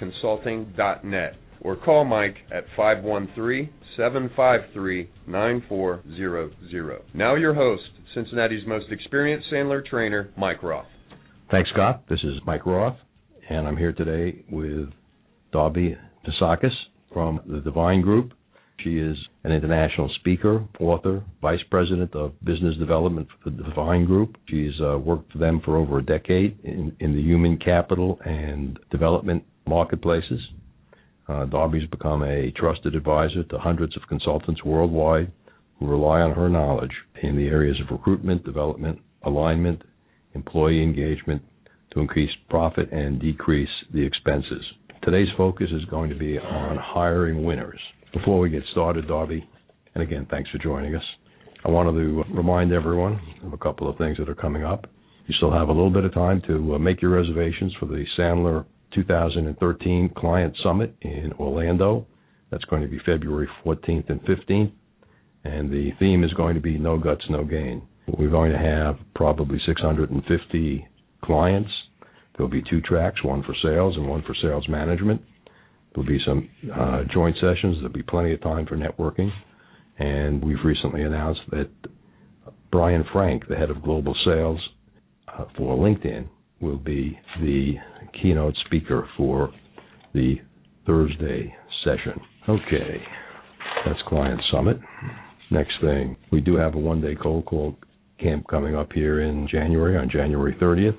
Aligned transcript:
rothconsulting.net 0.00 1.36
or 1.62 1.76
call 1.76 2.04
Mike 2.04 2.36
at 2.52 2.64
513 2.76 3.70
753 3.96 5.10
9400. 5.26 7.02
Now, 7.14 7.34
your 7.34 7.54
host, 7.54 7.82
Cincinnati's 8.14 8.66
most 8.66 8.86
experienced 8.90 9.46
Sandler 9.52 9.84
trainer, 9.84 10.30
Mike 10.36 10.62
Roth. 10.62 10.86
Thanks, 11.50 11.68
Scott. 11.72 12.04
This 12.08 12.20
is 12.22 12.34
Mike 12.46 12.64
Roth, 12.64 12.96
and 13.48 13.66
I'm 13.66 13.76
here 13.76 13.92
today 13.92 14.44
with 14.50 14.88
Darby 15.52 15.96
Fazekas 16.26 16.70
from 17.12 17.40
the 17.46 17.60
Devine 17.60 18.00
Group. 18.00 18.32
She 18.82 18.98
is 18.98 19.16
an 19.44 19.52
international 19.52 20.10
speaker, 20.20 20.66
author, 20.78 21.22
vice 21.42 21.60
president 21.70 22.14
of 22.14 22.32
business 22.44 22.76
development 22.78 23.28
for 23.42 23.50
the 23.50 23.62
Devine 23.64 24.06
Group. 24.06 24.36
She's 24.48 24.72
uh, 24.80 24.96
worked 24.98 25.32
for 25.32 25.38
them 25.38 25.60
for 25.62 25.76
over 25.76 25.98
a 25.98 26.02
decade 26.02 26.58
in, 26.64 26.96
in 27.00 27.14
the 27.14 27.20
human 27.20 27.58
capital 27.58 28.18
and 28.24 28.78
development 28.90 29.44
marketplaces. 29.70 30.40
Uh, 31.28 31.46
Darby's 31.46 31.88
become 31.88 32.22
a 32.24 32.50
trusted 32.56 32.94
advisor 32.94 33.44
to 33.44 33.58
hundreds 33.58 33.96
of 33.96 34.02
consultants 34.08 34.64
worldwide 34.64 35.30
who 35.78 35.86
rely 35.86 36.20
on 36.20 36.32
her 36.32 36.48
knowledge 36.48 36.92
in 37.22 37.36
the 37.36 37.46
areas 37.46 37.80
of 37.80 37.90
recruitment, 37.90 38.44
development, 38.44 38.98
alignment, 39.22 39.80
employee 40.34 40.82
engagement 40.82 41.40
to 41.92 42.00
increase 42.00 42.30
profit 42.48 42.92
and 42.92 43.20
decrease 43.20 43.68
the 43.94 44.04
expenses. 44.04 44.64
Today's 45.02 45.28
focus 45.36 45.68
is 45.72 45.84
going 45.86 46.10
to 46.10 46.18
be 46.18 46.38
on 46.38 46.76
hiring 46.76 47.44
winners. 47.44 47.80
Before 48.12 48.40
we 48.40 48.50
get 48.50 48.62
started, 48.72 49.08
Darby, 49.08 49.48
and 49.94 50.02
again, 50.02 50.26
thanks 50.30 50.50
for 50.50 50.58
joining 50.58 50.94
us. 50.94 51.02
I 51.64 51.70
wanted 51.70 51.92
to 51.92 52.24
remind 52.34 52.72
everyone 52.72 53.20
of 53.44 53.52
a 53.52 53.58
couple 53.58 53.88
of 53.88 53.96
things 53.98 54.18
that 54.18 54.28
are 54.28 54.34
coming 54.34 54.64
up. 54.64 54.86
You 55.26 55.34
still 55.36 55.52
have 55.52 55.68
a 55.68 55.72
little 55.72 55.90
bit 55.90 56.04
of 56.04 56.12
time 56.12 56.42
to 56.48 56.74
uh, 56.74 56.78
make 56.78 57.00
your 57.00 57.12
reservations 57.12 57.72
for 57.78 57.86
the 57.86 58.04
Sandler 58.18 58.64
2013 58.94 60.10
Client 60.16 60.56
Summit 60.62 60.94
in 61.02 61.32
Orlando. 61.38 62.06
That's 62.50 62.64
going 62.64 62.82
to 62.82 62.88
be 62.88 62.98
February 63.06 63.48
14th 63.64 64.10
and 64.10 64.20
15th. 64.22 64.72
And 65.44 65.70
the 65.70 65.90
theme 65.98 66.24
is 66.24 66.32
going 66.34 66.54
to 66.54 66.60
be 66.60 66.78
No 66.78 66.98
Guts, 66.98 67.24
No 67.30 67.44
Gain. 67.44 67.82
We're 68.06 68.30
going 68.30 68.52
to 68.52 68.58
have 68.58 68.96
probably 69.14 69.58
650 69.66 70.88
clients. 71.22 71.70
There'll 72.36 72.50
be 72.50 72.62
two 72.68 72.80
tracks, 72.80 73.22
one 73.22 73.42
for 73.42 73.54
sales 73.62 73.96
and 73.96 74.08
one 74.08 74.22
for 74.22 74.34
sales 74.42 74.68
management. 74.68 75.22
There'll 75.94 76.08
be 76.08 76.20
some 76.26 76.48
uh, 76.72 77.02
joint 77.12 77.36
sessions. 77.36 77.76
There'll 77.76 77.92
be 77.92 78.02
plenty 78.02 78.32
of 78.32 78.42
time 78.42 78.66
for 78.66 78.76
networking. 78.76 79.30
And 79.98 80.42
we've 80.42 80.64
recently 80.64 81.02
announced 81.02 81.40
that 81.50 81.70
Brian 82.70 83.04
Frank, 83.12 83.46
the 83.48 83.56
head 83.56 83.70
of 83.70 83.82
global 83.82 84.14
sales 84.24 84.60
uh, 85.28 85.44
for 85.56 85.76
LinkedIn, 85.76 86.28
will 86.60 86.78
be 86.78 87.18
the 87.40 87.74
keynote 88.20 88.54
speaker 88.66 89.08
for 89.16 89.52
the 90.14 90.36
Thursday 90.86 91.54
session. 91.84 92.20
Okay, 92.48 93.02
that's 93.86 93.98
Client 94.08 94.40
Summit. 94.52 94.78
Next 95.50 95.72
thing, 95.80 96.16
we 96.30 96.40
do 96.40 96.56
have 96.56 96.74
a 96.74 96.78
one 96.78 97.00
day 97.00 97.16
cold 97.20 97.46
call 97.46 97.76
camp 98.18 98.46
coming 98.48 98.74
up 98.74 98.92
here 98.92 99.20
in 99.22 99.48
January, 99.50 99.96
on 99.96 100.10
January 100.10 100.56
30th. 100.60 100.96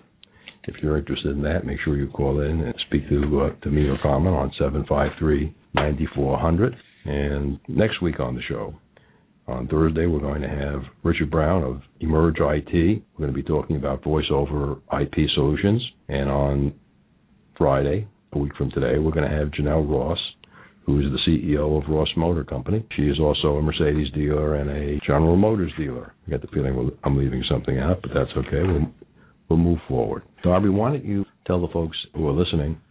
If 0.64 0.76
you're 0.82 0.98
interested 0.98 1.32
in 1.36 1.42
that, 1.44 1.66
make 1.66 1.80
sure 1.84 1.98
you 1.98 2.08
call 2.08 2.42
in 2.42 2.62
and 2.62 2.74
speak 2.88 3.10
to 3.10 3.42
uh, 3.42 3.50
to 3.64 3.70
me 3.70 3.88
or 3.88 3.98
Carmen 4.02 4.34
on 4.34 4.52
753-9400. 5.76 6.76
And 7.04 7.60
next 7.68 8.02
week 8.02 8.20
on 8.20 8.36
the 8.36 8.42
show, 8.48 8.76
on 9.52 9.68
Thursday, 9.68 10.06
we're 10.06 10.20
going 10.20 10.42
to 10.42 10.50
have 10.50 10.82
Richard 11.04 11.30
Brown 11.30 11.64
of 11.64 11.82
Emerge 12.00 12.38
IT. 12.40 12.74
We're 12.74 13.18
going 13.18 13.30
to 13.30 13.34
be 13.34 13.44
talking 13.44 13.76
about 13.76 14.04
voice 14.04 14.26
over 14.32 14.78
IP 15.00 15.30
solutions. 15.36 15.84
And 16.08 16.30
on 16.30 16.74
Friday, 17.58 18.08
a 18.34 18.40
week 18.40 18.56
from 18.58 18.72
today, 18.72 18.98
we're 18.98 19.12
going 19.12 19.30
to 19.30 19.38
have 19.38 19.50
Janelle 19.50 19.90
Ross 19.90 20.20
who 20.86 21.00
is 21.00 21.06
the 21.12 21.32
CEO 21.32 21.82
of 21.82 21.90
Ross 21.90 22.10
Motor 22.18 22.44
Company. 22.44 22.86
She 22.96 23.04
is 23.04 23.20
also 23.20 23.58
a 23.58 23.62
Mercedes 23.62 24.12
dealer 24.14 24.56
and 24.56 24.70
a 24.70 25.00
General 25.06 25.36
Motors 25.36 25.72
dealer. 25.78 26.14
I 26.26 26.32
get 26.32 26.42
the 26.42 26.48
feeling 26.48 26.92
I'm 27.04 27.18
leaving 27.18 27.44
something 27.50 27.78
out, 27.78 28.02
but 28.02 28.12
that's 28.14 28.32
okay. 28.36 28.64
We'll, 28.64 28.92
we'll 29.50 29.60
move 29.60 29.80
forward. 29.88 30.24
Darby, 30.44 30.70
why 30.70 30.90
don't 30.90 31.06
you 31.06 31.26
tell 31.46 31.62
the 31.62 31.72
folks 31.72 31.98
who 32.16 32.28
are 32.28 32.34
listening 32.34 32.82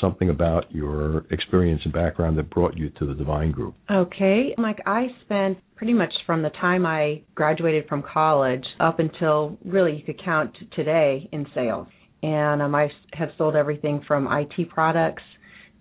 something 0.00 0.28
about 0.28 0.70
your 0.74 1.24
experience 1.30 1.80
and 1.84 1.92
background 1.92 2.36
that 2.36 2.50
brought 2.50 2.76
you 2.76 2.90
to 2.98 3.06
the 3.06 3.14
Devine 3.14 3.52
Group? 3.52 3.74
Okay. 3.90 4.54
Mike, 4.58 4.80
I 4.84 5.06
spent 5.24 5.58
pretty 5.76 5.92
much 5.92 6.12
from 6.24 6.42
the 6.42 6.50
time 6.50 6.86
I 6.86 7.22
graduated 7.34 7.86
from 7.88 8.02
college 8.02 8.64
up 8.80 8.98
until 8.98 9.58
really 9.64 9.96
you 9.96 10.02
could 10.02 10.22
count 10.24 10.56
today 10.74 11.28
in 11.32 11.46
sales. 11.54 11.86
And 12.22 12.62
um, 12.62 12.74
I 12.74 12.88
have 13.12 13.28
sold 13.36 13.54
everything 13.54 14.02
from 14.06 14.26
IT 14.30 14.70
products 14.70 15.22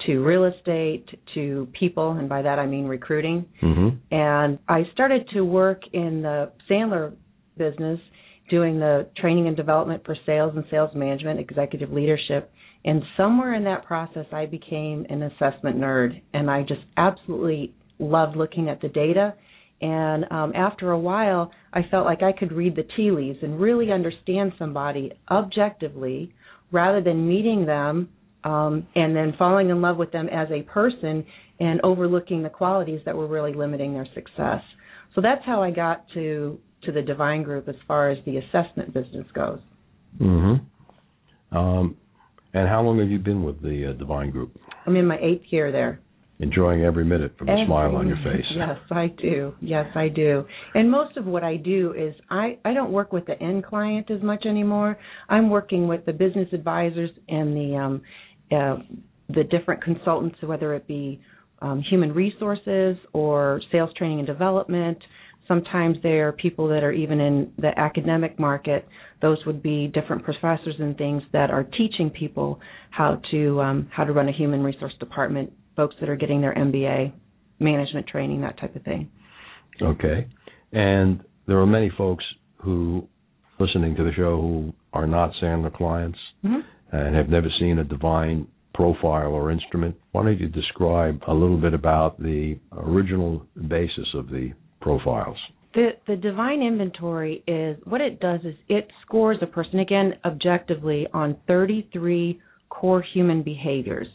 to 0.05 0.19
real 0.19 0.43
estate 0.45 1.05
to 1.33 1.67
people, 1.79 2.11
and 2.11 2.27
by 2.27 2.41
that 2.41 2.59
I 2.59 2.65
mean 2.65 2.85
recruiting. 2.85 3.45
Mm-hmm. 3.63 3.97
And 4.13 4.59
I 4.67 4.83
started 4.93 5.27
to 5.33 5.41
work 5.41 5.81
in 5.93 6.21
the 6.21 6.51
Sandler 6.69 7.15
business 7.57 7.99
doing 8.49 8.79
the 8.79 9.07
training 9.17 9.47
and 9.47 9.55
development 9.55 10.03
for 10.05 10.15
sales 10.25 10.53
and 10.55 10.65
sales 10.69 10.91
management, 10.93 11.39
executive 11.39 11.91
leadership. 11.91 12.51
And 12.83 13.01
somewhere 13.17 13.55
in 13.55 13.63
that 13.63 13.85
process, 13.85 14.25
I 14.31 14.45
became 14.45 15.05
an 15.09 15.23
assessment 15.23 15.77
nerd, 15.77 16.21
and 16.33 16.51
I 16.51 16.61
just 16.61 16.81
absolutely 16.97 17.73
loved 17.97 18.35
looking 18.35 18.69
at 18.69 18.81
the 18.81 18.89
data. 18.89 19.33
And 19.81 20.25
um, 20.31 20.53
after 20.55 20.91
a 20.91 20.99
while, 20.99 21.51
I 21.73 21.81
felt 21.91 22.05
like 22.05 22.23
I 22.23 22.31
could 22.31 22.51
read 22.51 22.75
the 22.75 22.87
tea 22.95 23.11
leaves 23.11 23.39
and 23.41 23.59
really 23.59 23.91
understand 23.91 24.53
somebody 24.57 25.11
objectively 25.29 26.33
rather 26.71 27.01
than 27.01 27.27
meeting 27.27 27.65
them 27.65 28.09
um, 28.43 28.87
and 28.95 29.15
then 29.15 29.33
falling 29.37 29.69
in 29.69 29.81
love 29.81 29.97
with 29.97 30.11
them 30.11 30.29
as 30.29 30.47
a 30.51 30.61
person 30.63 31.25
and 31.59 31.81
overlooking 31.83 32.43
the 32.43 32.49
qualities 32.49 33.01
that 33.05 33.15
were 33.15 33.27
really 33.27 33.53
limiting 33.53 33.93
their 33.93 34.07
success. 34.13 34.61
So 35.13 35.21
that's 35.21 35.43
how 35.45 35.61
I 35.61 35.71
got 35.71 36.05
to 36.13 36.59
to 36.83 36.91
the 36.91 37.01
Devine 37.01 37.41
Group 37.41 37.67
as 37.67 37.75
far 37.87 38.11
as 38.11 38.17
the 38.25 38.37
assessment 38.37 38.93
business 38.93 39.25
goes. 39.33 39.59
Mm-hmm. 40.21 41.57
Um, 41.57 41.97
and 42.53 42.69
how 42.69 42.83
long 42.83 42.99
have 42.99 43.09
you 43.09 43.17
been 43.17 43.43
with 43.43 43.61
the 43.61 43.89
uh, 43.89 43.93
Devine 43.93 44.29
Group? 44.29 44.55
I'm 44.85 44.95
in 44.95 45.07
my 45.07 45.17
eighth 45.17 45.45
year 45.49 45.71
there. 45.71 45.99
Enjoying 46.39 46.83
every 46.83 47.05
minute 47.05 47.33
from 47.37 47.47
every, 47.47 47.65
smile 47.65 47.95
on 47.95 48.07
your 48.09 48.17
face. 48.17 48.43
Yes, 48.55 48.77
I 48.91 49.07
do. 49.07 49.53
Yes, 49.61 49.85
I 49.95 50.09
do. 50.09 50.43
And 50.73 50.91
most 50.91 51.15
of 51.15 51.25
what 51.25 51.45
I 51.45 51.55
do 51.55 51.93
is 51.97 52.13
I 52.29 52.57
I 52.65 52.73
don't 52.73 52.91
work 52.91 53.13
with 53.13 53.25
the 53.25 53.41
end 53.41 53.65
client 53.65 54.11
as 54.11 54.21
much 54.21 54.45
anymore. 54.45 54.97
I'm 55.29 55.49
working 55.49 55.87
with 55.87 56.05
the 56.05 56.11
business 56.11 56.49
advisors 56.51 57.11
and 57.29 57.55
the 57.55 57.77
um 57.77 58.01
uh, 58.51 58.75
the 59.29 59.45
different 59.45 59.81
consultants, 59.81 60.37
whether 60.41 60.73
it 60.73 60.85
be 60.87 61.21
um, 61.61 61.81
human 61.89 62.13
resources 62.13 62.97
or 63.13 63.61
sales 63.71 63.89
training 63.97 64.19
and 64.19 64.27
development. 64.27 64.97
Sometimes 65.47 65.97
they 66.01 66.19
are 66.19 66.31
people 66.31 66.67
that 66.69 66.83
are 66.83 66.91
even 66.91 67.19
in 67.19 67.53
the 67.57 67.71
academic 67.79 68.39
market. 68.39 68.87
Those 69.21 69.37
would 69.45 69.61
be 69.61 69.87
different 69.87 70.23
professors 70.23 70.75
and 70.79 70.97
things 70.97 71.21
that 71.33 71.51
are 71.51 71.63
teaching 71.63 72.09
people 72.09 72.59
how 72.89 73.21
to 73.31 73.61
um, 73.61 73.89
how 73.91 74.03
to 74.03 74.11
run 74.11 74.27
a 74.27 74.31
human 74.33 74.63
resource 74.63 74.93
department. 74.99 75.53
Folks 75.75 75.95
that 75.99 76.09
are 76.09 76.15
getting 76.15 76.41
their 76.41 76.53
MBA, 76.53 77.13
management 77.59 78.07
training, 78.07 78.41
that 78.41 78.59
type 78.59 78.75
of 78.75 78.83
thing. 78.83 79.09
Okay, 79.81 80.27
and 80.71 81.21
there 81.47 81.59
are 81.59 81.65
many 81.65 81.91
folks 81.97 82.23
who 82.57 83.07
listening 83.59 83.95
to 83.95 84.03
the 84.03 84.11
show 84.13 84.41
who 84.41 84.73
are 84.93 85.07
not 85.07 85.31
Sandler 85.41 85.73
clients. 85.73 86.19
Mm-hmm 86.43 86.61
and 86.91 87.15
have 87.15 87.29
never 87.29 87.47
seen 87.59 87.79
a 87.79 87.83
Devine 87.83 88.47
profile 88.73 89.31
or 89.31 89.51
instrument. 89.51 89.95
Why 90.11 90.23
don't 90.23 90.39
you 90.39 90.47
describe 90.47 91.21
a 91.27 91.33
little 91.33 91.57
bit 91.57 91.73
about 91.73 92.19
the 92.19 92.57
original 92.73 93.45
basis 93.69 94.07
of 94.13 94.27
the 94.29 94.51
profiles? 94.81 95.37
The 95.73 95.89
the 96.07 96.15
Devine 96.15 96.61
inventory 96.61 97.43
is 97.47 97.77
what 97.83 98.01
it 98.01 98.19
does 98.19 98.41
is 98.43 98.55
it 98.69 98.87
scores 99.05 99.37
a 99.41 99.47
person 99.47 99.79
again 99.79 100.13
objectively 100.23 101.07
on 101.13 101.37
33 101.47 102.39
core 102.69 103.03
human 103.13 103.43
behaviors. 103.43 104.07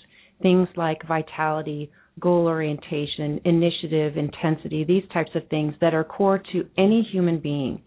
Things 0.42 0.68
like 0.76 1.06
vitality, 1.06 1.90
goal 2.18 2.46
orientation, 2.46 3.40
initiative, 3.44 4.16
intensity, 4.16 4.84
these 4.84 5.04
types 5.12 5.30
of 5.34 5.48
things 5.48 5.74
that 5.80 5.94
are 5.94 6.04
core 6.04 6.42
to 6.52 6.66
any 6.78 7.06
human 7.10 7.40
being. 7.40 7.82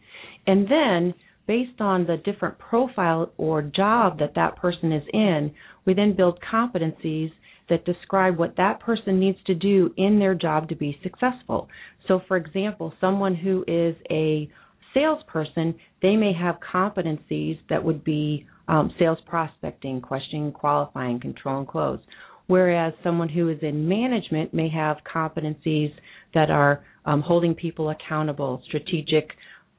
And 0.48 0.68
then, 0.68 1.14
based 1.48 1.80
on 1.80 2.06
the 2.06 2.18
different 2.18 2.58
profile 2.58 3.32
or 3.38 3.62
job 3.62 4.20
that 4.20 4.36
that 4.36 4.56
person 4.56 4.92
is 4.92 5.04
in, 5.14 5.52
we 5.86 5.94
then 5.94 6.16
build 6.16 6.40
competencies 6.52 7.32
that 7.70 7.86
describe 7.86 8.38
what 8.38 8.56
that 8.58 8.80
person 8.80 9.20
needs 9.20 9.38
to 9.46 9.56
do 9.56 9.94
in 9.98 10.20
their 10.20 10.36
job 10.36 10.70
to 10.70 10.76
be 10.76 10.98
successful. 11.02 11.68
So, 12.08 12.22
for 12.28 12.38
example, 12.38 12.94
someone 13.00 13.36
who 13.36 13.64
is 13.68 13.96
a 14.12 14.50
salesperson, 14.94 15.76
they 16.02 16.16
may 16.16 16.34
have 16.34 16.58
competencies 16.74 17.58
that 17.70 17.84
would 17.84 18.04
be 18.04 18.46
um, 18.68 18.94
sales 19.00 19.18
prospecting, 19.26 20.02
questioning, 20.02 20.52
qualifying, 20.52 21.20
control, 21.20 21.60
and 21.60 21.68
close. 21.68 22.00
Whereas 22.48 22.94
someone 23.04 23.30
who 23.30 23.50
is 23.50 23.60
in 23.62 23.88
management 23.88 24.54
may 24.54 24.70
have 24.70 24.98
competencies 25.12 25.94
that 26.34 26.50
are 26.50 26.84
um, 27.06 27.22
holding 27.22 27.56
people 27.56 27.90
accountable, 27.90 28.62
strategic 28.66 29.30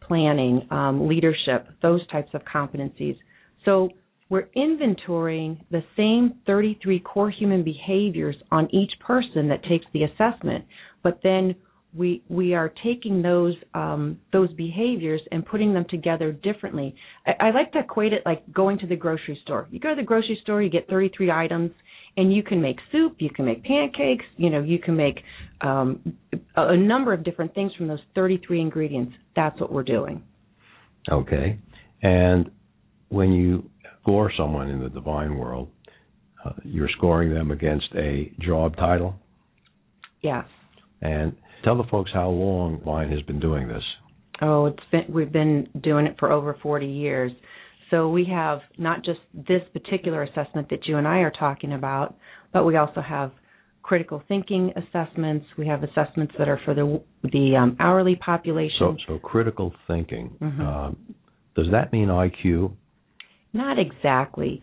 planning, 0.01 0.67
um, 0.71 1.09
leadership, 1.09 1.69
those 1.83 2.07
types 2.09 2.31
of 2.35 2.43
competencies. 2.45 3.17
So 3.65 3.91
we're 4.29 4.49
inventorying 4.57 5.61
the 5.71 5.83
same 5.97 6.35
33 6.47 7.01
core 7.01 7.31
human 7.31 7.63
behaviors 7.63 8.37
on 8.51 8.69
each 8.75 8.93
person 9.01 9.49
that 9.49 9.63
takes 9.65 9.87
the 9.93 10.05
assessment, 10.05 10.65
but 11.03 11.21
then 11.23 11.55
we 11.95 12.25
we 12.29 12.55
are 12.55 12.73
taking 12.83 13.23
those 13.23 13.55
um, 13.73 14.19
those 14.33 14.53
behaviors 14.55 15.21
and 15.31 15.47
putting 15.47 15.73
them 15.73 15.85
together 15.89 16.33
differently. 16.33 16.95
I, 17.27 17.49
I 17.49 17.51
like 17.53 17.73
to 17.73 17.81
equate 17.81 18.13
it 18.13 18.23
like 18.27 18.53
going 18.53 18.79
to 18.81 18.87
the 18.87 18.97
grocery 18.97 19.39
store. 19.45 19.69
You 19.71 19.79
go 19.79 19.91
to 19.91 19.97
the 19.97 20.03
grocery 20.03 20.39
store, 20.43 20.61
you 20.63 20.71
get 20.71 20.89
33 20.89 21.31
items, 21.31 21.71
and 22.17 22.33
you 22.33 22.43
can 22.43 22.61
make 22.61 22.79
soup, 22.93 23.17
you 23.19 23.31
can 23.31 23.45
make 23.45 23.65
pancakes, 23.65 24.25
you 24.37 24.51
know, 24.51 24.63
you 24.63 24.79
can 24.79 24.97
make 24.97 25.21
um, 25.61 26.17
a, 26.57 26.69
a 26.69 26.77
number 26.77 27.13
of 27.13 27.25
different 27.25 27.55
things 27.55 27.73
from 27.77 27.89
those 27.89 28.01
33 28.15 28.61
ingredients. 28.61 29.13
That's 29.35 29.61
what 29.61 29.73
we're 29.73 29.83
doing. 29.83 30.23
Okay, 31.11 31.59
and 32.03 32.51
when 33.09 33.33
you 33.33 33.69
score 34.01 34.33
someone 34.37 34.71
in 34.71 34.81
the 34.81 34.89
Devine 34.89 35.37
world, 35.37 35.69
uh, 36.45 36.53
you're 36.63 36.89
scoring 36.97 37.33
them 37.33 37.51
against 37.51 37.87
a 37.95 38.33
job 38.41 38.77
title. 38.77 39.15
Yes. 40.23 40.45
And 41.01 41.37
tell 41.65 41.77
the 41.77 41.89
folks 41.91 42.11
how 42.13 42.29
long 42.29 42.79
Devine 42.79 43.11
has 43.11 43.23
been 43.23 43.41
doing 43.41 43.69
this. 43.69 43.83
Oh, 44.41 44.67
it's 44.67 44.83
been 44.91 45.05
we've 45.09 45.33
been 45.33 45.69
doing 45.83 46.07
it 46.07 46.17
for 46.19 46.33
over 46.33 46.57
40 46.63 46.87
years. 46.87 47.33
So 47.94 48.08
we 48.08 48.25
have 48.25 48.58
not 48.76 49.05
just 49.05 49.20
this 49.32 49.62
particular 49.73 50.25
assessment 50.25 50.69
that 50.70 50.87
you 50.87 50.96
and 50.96 51.06
I 51.06 51.19
are 51.19 51.31
talking 51.31 51.73
about, 51.73 52.17
but 52.52 52.64
we 52.64 52.76
also 52.76 53.00
have 53.00 53.31
critical 53.85 54.20
thinking 54.26 54.73
assessments. 54.75 55.46
We 55.56 55.69
have 55.69 55.85
assessments 55.85 56.35
that 56.37 56.49
are 56.49 56.61
for 56.64 56.75
the 56.75 57.00
the 57.23 57.55
um, 57.56 57.76
hourly 57.79 58.17
population. 58.17 58.76
So, 58.81 58.96
so 59.06 59.19
critical 59.20 59.73
thinking. 59.87 60.37
Mm-hmm. 60.43 60.61
Uh, 60.61 60.91
does 61.55 61.70
that 61.70 61.93
mean 61.93 62.08
IQ? 62.08 62.73
Not 63.52 63.79
exactly. 63.79 64.61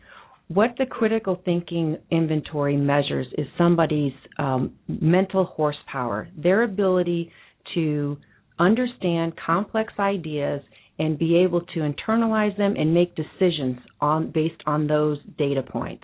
What 0.50 0.72
the 0.78 0.86
critical 0.86 1.42
thinking 1.46 2.00
inventory 2.10 2.76
measures 2.76 3.28
is 3.38 3.48
somebody's 3.58 4.12
um, 4.40 4.74
mental 4.90 5.46
horsepower, 5.46 6.28
their 6.36 6.64
ability 6.64 7.32
to 7.76 8.18
understand 8.60 9.34
complex 9.46 9.94
ideas 9.98 10.62
and 11.00 11.18
be 11.18 11.38
able 11.38 11.62
to 11.62 11.80
internalize 11.80 12.56
them 12.58 12.76
and 12.78 12.94
make 12.94 13.16
decisions 13.16 13.78
on 14.00 14.32
based 14.32 14.62
on 14.66 14.88
those 14.88 15.18
data 15.38 15.64
points. 15.64 16.04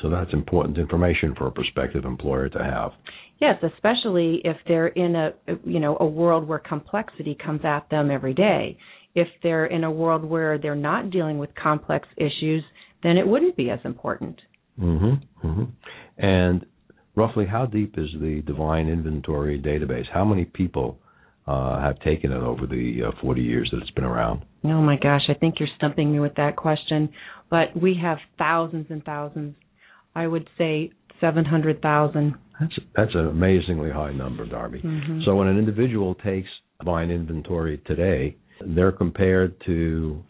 So 0.00 0.10
that's 0.10 0.32
important 0.32 0.78
information 0.78 1.34
for 1.36 1.46
a 1.46 1.50
prospective 1.50 2.04
employer 2.04 2.48
to 2.48 2.58
have. 2.58 2.92
Yes, 3.40 3.62
especially 3.62 4.40
if 4.44 4.56
they're 4.66 4.88
in 4.88 5.14
a 5.14 5.32
you 5.64 5.80
know 5.80 5.96
a 6.00 6.06
world 6.06 6.48
where 6.48 6.58
complexity 6.58 7.36
comes 7.44 7.60
at 7.64 7.88
them 7.90 8.10
every 8.10 8.34
day 8.34 8.78
if 9.14 9.28
they're 9.42 9.66
in 9.66 9.84
a 9.84 9.90
world 9.90 10.24
where 10.24 10.58
they're 10.58 10.74
not 10.74 11.10
dealing 11.10 11.38
with 11.38 11.50
complex 11.54 12.08
issues, 12.16 12.64
then 13.02 13.16
it 13.16 13.26
wouldn't 13.26 13.56
be 13.56 13.70
as 13.70 13.80
important. 13.84 14.40
Mm-hmm, 14.80 15.46
mm-hmm. 15.46 15.64
And 16.18 16.64
roughly, 17.14 17.46
how 17.46 17.66
deep 17.66 17.98
is 17.98 18.08
the 18.20 18.42
Devine 18.46 18.88
Inventory 18.88 19.60
database? 19.60 20.06
How 20.12 20.24
many 20.24 20.44
people 20.46 20.98
uh, 21.46 21.80
have 21.80 21.98
taken 22.00 22.32
it 22.32 22.42
over 22.42 22.66
the 22.66 23.02
uh, 23.08 23.20
40 23.20 23.42
years 23.42 23.68
that 23.72 23.80
it's 23.82 23.90
been 23.90 24.04
around? 24.04 24.44
Oh 24.64 24.80
my 24.80 24.96
gosh, 24.96 25.22
I 25.28 25.34
think 25.34 25.56
you're 25.58 25.68
stumping 25.76 26.12
me 26.12 26.20
with 26.20 26.34
that 26.36 26.56
question. 26.56 27.10
But 27.50 27.76
we 27.80 27.98
have 28.00 28.18
thousands 28.38 28.86
and 28.90 29.04
thousands. 29.04 29.56
I 30.14 30.26
would 30.26 30.48
say 30.56 30.92
700,000. 31.20 32.34
That's 32.60 32.72
that's 32.94 33.14
an 33.14 33.26
amazingly 33.26 33.90
high 33.90 34.12
number, 34.12 34.46
Darby. 34.46 34.80
Mm-hmm. 34.80 35.20
So 35.24 35.34
when 35.36 35.48
an 35.48 35.58
individual 35.58 36.14
takes 36.16 36.48
Devine 36.78 37.10
Inventory 37.10 37.78
today, 37.86 38.36
they're 38.64 38.92
compared 38.92 39.54
to 39.66 40.22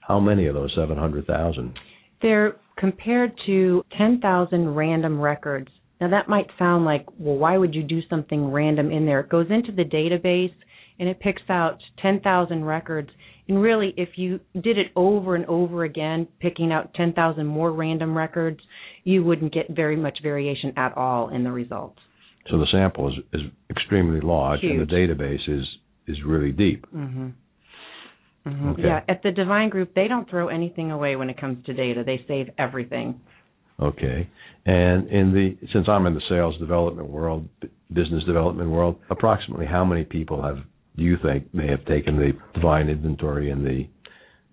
how 0.00 0.20
many 0.20 0.46
of 0.46 0.54
those 0.54 0.72
700,000? 0.76 1.78
They're 2.20 2.56
compared 2.78 3.32
to 3.46 3.84
10,000 3.96 4.74
random 4.74 5.20
records. 5.20 5.68
Now 6.00 6.10
that 6.10 6.28
might 6.28 6.48
sound 6.58 6.84
like, 6.84 7.06
well, 7.18 7.36
why 7.36 7.56
would 7.56 7.74
you 7.74 7.82
do 7.82 8.00
something 8.10 8.50
random 8.50 8.90
in 8.90 9.06
there? 9.06 9.20
It 9.20 9.28
goes 9.28 9.46
into 9.50 9.72
the 9.72 9.84
database 9.84 10.54
and 10.98 11.08
it 11.08 11.20
picks 11.20 11.42
out 11.48 11.78
10,000 12.02 12.64
records. 12.64 13.10
And 13.48 13.60
really, 13.60 13.92
if 13.96 14.10
you 14.16 14.40
did 14.54 14.78
it 14.78 14.88
over 14.96 15.36
and 15.36 15.44
over 15.46 15.84
again, 15.84 16.26
picking 16.40 16.72
out 16.72 16.94
10,000 16.94 17.46
more 17.46 17.72
random 17.72 18.16
records, 18.16 18.60
you 19.04 19.22
wouldn't 19.22 19.52
get 19.52 19.68
very 19.70 19.96
much 19.96 20.18
variation 20.22 20.72
at 20.76 20.96
all 20.96 21.28
in 21.28 21.44
the 21.44 21.52
results. 21.52 21.98
So 22.50 22.58
the 22.58 22.66
sample 22.70 23.08
is, 23.08 23.14
is 23.32 23.40
extremely 23.70 24.20
large, 24.20 24.60
Huge. 24.60 24.72
and 24.72 24.80
the 24.80 24.92
database 24.92 25.48
is 25.48 25.64
is 26.06 26.18
really 26.26 26.52
deep. 26.52 26.84
Mm-hmm. 26.94 27.28
Mm-hmm. 28.46 28.68
Okay. 28.70 28.82
Yeah, 28.82 29.00
at 29.08 29.22
the 29.22 29.30
Devine 29.30 29.70
Group, 29.70 29.94
they 29.94 30.06
don't 30.06 30.28
throw 30.28 30.48
anything 30.48 30.90
away 30.90 31.16
when 31.16 31.30
it 31.30 31.40
comes 31.40 31.64
to 31.64 31.72
data. 31.72 32.02
They 32.04 32.22
save 32.28 32.50
everything. 32.58 33.20
Okay. 33.80 34.28
And 34.66 35.08
in 35.08 35.32
the 35.32 35.56
since 35.72 35.86
I'm 35.88 36.06
in 36.06 36.14
the 36.14 36.22
sales 36.28 36.56
development 36.58 37.08
world, 37.08 37.48
business 37.92 38.24
development 38.24 38.70
world, 38.70 38.96
approximately 39.10 39.66
how 39.66 39.84
many 39.84 40.04
people 40.04 40.42
have 40.42 40.58
do 40.96 41.02
you 41.02 41.16
think 41.22 41.52
may 41.52 41.68
have 41.68 41.84
taken 41.86 42.16
the 42.16 42.32
Devine 42.54 42.88
inventory 42.88 43.50
in 43.50 43.64
the 43.64 43.86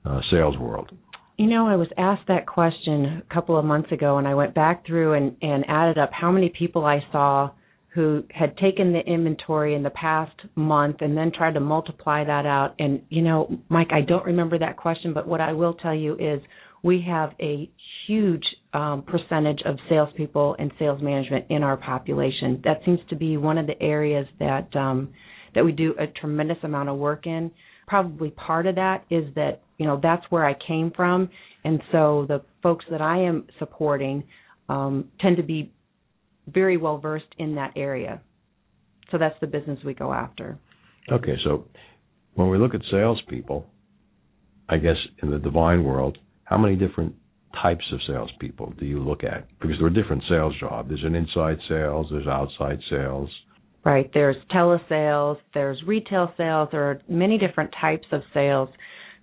uh, 0.10 0.20
sales 0.32 0.58
world? 0.58 0.92
You 1.38 1.48
know, 1.48 1.68
I 1.68 1.76
was 1.76 1.88
asked 1.98 2.28
that 2.28 2.46
question 2.46 3.24
a 3.30 3.34
couple 3.34 3.58
of 3.58 3.66
months 3.66 3.92
ago, 3.92 4.18
and 4.18 4.28
I 4.28 4.34
went 4.34 4.54
back 4.54 4.86
through 4.86 5.14
and, 5.14 5.36
and 5.42 5.66
added 5.68 5.98
up 5.98 6.12
how 6.12 6.32
many 6.32 6.50
people 6.50 6.86
I 6.86 7.04
saw 7.12 7.52
who 7.94 8.24
had 8.32 8.58
taken 8.58 8.94
the 8.94 9.00
inventory 9.00 9.76
in 9.76 9.84
the 9.84 9.90
past 9.90 10.36
month 10.56 10.98
and 11.02 11.18
then 11.18 11.32
tried 11.36 11.56
to 11.56 11.60
multiply 11.60 12.24
that 12.24 12.46
out. 12.46 12.74
And, 12.80 13.02
you 13.10 13.22
know, 13.22 13.60
Mike, 13.70 13.90
I 13.92 14.02
don't 14.02 14.26
remember 14.26 14.58
that 14.60 14.78
question, 14.78 15.14
but 15.14 15.28
what 15.28 15.42
I 15.42 15.52
will 15.52 15.74
tell 15.74 15.94
you 15.94 16.14
is 16.14 16.42
we 16.84 17.04
have 17.08 17.32
a 17.40 17.70
huge 18.08 18.44
um, 18.74 19.04
percentage 19.04 19.60
of 19.66 19.78
salespeople 19.90 20.56
and 20.58 20.72
sales 20.80 21.02
management 21.02 21.46
in 21.50 21.64
our 21.64 21.78
population. 21.78 22.62
That 22.64 22.82
seems 22.86 23.00
to 23.10 23.16
be 23.16 23.38
one 23.38 23.58
of 23.58 23.68
the 23.68 23.82
areas 23.82 24.28
that 24.40 24.76
um, 24.76 25.14
that 25.54 25.66
we 25.66 25.72
do 25.72 25.94
a 26.00 26.08
tremendous 26.08 26.58
amount 26.64 26.90
of 26.90 26.98
work 26.98 27.28
in. 27.28 27.52
Probably 27.88 28.32
part 28.32 28.68
of 28.68 28.76
that 28.76 29.04
is 29.10 29.26
that 29.36 29.62
you 29.78 29.86
know 29.86 30.00
that's 30.02 30.24
where 30.30 30.46
I 30.46 30.56
came 30.68 30.92
from, 30.96 31.30
and 31.64 31.82
so 31.92 32.26
the 32.28 32.42
folks 32.64 32.86
that 32.90 33.02
I 33.02 33.24
am 33.24 33.48
supporting 33.60 34.24
um, 34.70 35.10
tend 35.20 35.38
to 35.38 35.44
be 35.44 35.72
very 36.48 36.78
well 36.78 36.98
versed 36.98 37.26
in 37.38 37.56
that 37.56 37.74
area. 37.76 38.22
So 39.12 39.18
that's 39.18 39.36
the 39.42 39.48
business 39.48 39.78
we 39.86 39.94
go 39.94 40.14
after. 40.14 40.58
Okay, 41.12 41.36
so 41.44 41.66
when 42.36 42.50
we 42.50 42.58
look 42.58 42.74
at 42.74 42.82
salespeople, 42.90 43.66
I 44.70 44.78
guess 44.78 44.96
in 45.22 45.32
the 45.32 45.40
Devine 45.40 45.84
world, 45.84 46.18
how 46.52 46.58
many 46.58 46.76
different 46.76 47.16
types 47.64 47.84
of 47.94 48.00
salespeople 48.06 48.74
do 48.78 48.86
you 48.86 49.00
look 49.00 49.24
at? 49.24 49.48
Because 49.62 49.78
there 49.80 49.88
are 49.88 49.90
different 49.90 50.22
sales 50.30 50.54
jobs. 50.60 50.90
There's 50.90 51.04
an 51.06 51.16
inside 51.16 51.58
sales, 51.70 52.08
there's 52.12 52.28
outside 52.28 52.80
sales. 52.90 53.30
Right. 53.86 54.12
There's 54.14 54.36
telesales, 54.54 55.38
there's 55.54 55.82
retail 55.88 56.34
sales, 56.38 56.68
there 56.72 56.84
are 56.84 57.02
many 57.08 57.38
different 57.38 57.74
types 57.80 58.06
of 58.12 58.22
sales. 58.34 58.68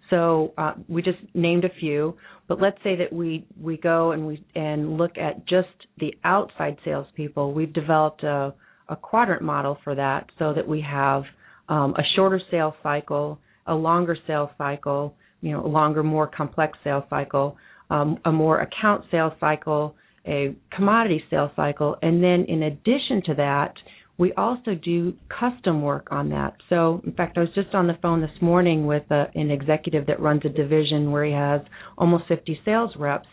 So 0.08 0.54
uh, 0.56 0.72
we 0.88 1.02
just 1.02 1.18
named 1.34 1.66
a 1.66 1.68
few, 1.78 2.16
but 2.48 2.62
let's 2.62 2.78
say 2.82 2.96
that 2.96 3.12
we 3.12 3.46
we 3.60 3.76
go 3.76 4.12
and 4.12 4.26
we 4.26 4.42
and 4.54 4.96
look 4.96 5.18
at 5.18 5.46
just 5.46 5.68
the 5.98 6.14
outside 6.24 6.78
salespeople. 6.82 7.52
We've 7.52 7.74
developed 7.74 8.22
a, 8.22 8.54
a 8.88 8.96
quadrant 8.96 9.42
model 9.42 9.76
for 9.84 9.94
that, 9.94 10.30
so 10.38 10.54
that 10.54 10.66
we 10.66 10.80
have 10.80 11.24
um, 11.68 11.94
a 11.98 12.02
shorter 12.16 12.40
sales 12.50 12.72
cycle, 12.82 13.38
a 13.66 13.74
longer 13.74 14.16
sales 14.26 14.48
cycle, 14.56 15.14
you 15.40 15.52
know, 15.52 15.64
a 15.64 15.68
longer, 15.68 16.02
more 16.02 16.26
complex 16.26 16.78
sales 16.84 17.04
cycle, 17.10 17.56
um, 17.90 18.18
a 18.24 18.32
more 18.32 18.60
account 18.60 19.04
sales 19.10 19.32
cycle, 19.40 19.94
a 20.26 20.54
commodity 20.74 21.22
sales 21.30 21.50
cycle, 21.56 21.96
and 22.02 22.22
then 22.22 22.44
in 22.48 22.64
addition 22.64 23.22
to 23.26 23.34
that, 23.34 23.74
we 24.18 24.32
also 24.32 24.74
do 24.74 25.14
custom 25.28 25.80
work 25.80 26.08
on 26.10 26.28
that. 26.30 26.56
So, 26.68 27.00
in 27.06 27.12
fact, 27.12 27.38
I 27.38 27.40
was 27.40 27.50
just 27.54 27.72
on 27.72 27.86
the 27.86 27.96
phone 28.02 28.20
this 28.20 28.42
morning 28.42 28.84
with 28.84 29.04
a, 29.10 29.26
an 29.36 29.50
executive 29.50 30.06
that 30.08 30.20
runs 30.20 30.42
a 30.44 30.48
division 30.48 31.12
where 31.12 31.24
he 31.24 31.32
has 31.32 31.60
almost 31.96 32.24
50 32.26 32.60
sales 32.64 32.90
reps, 32.98 33.28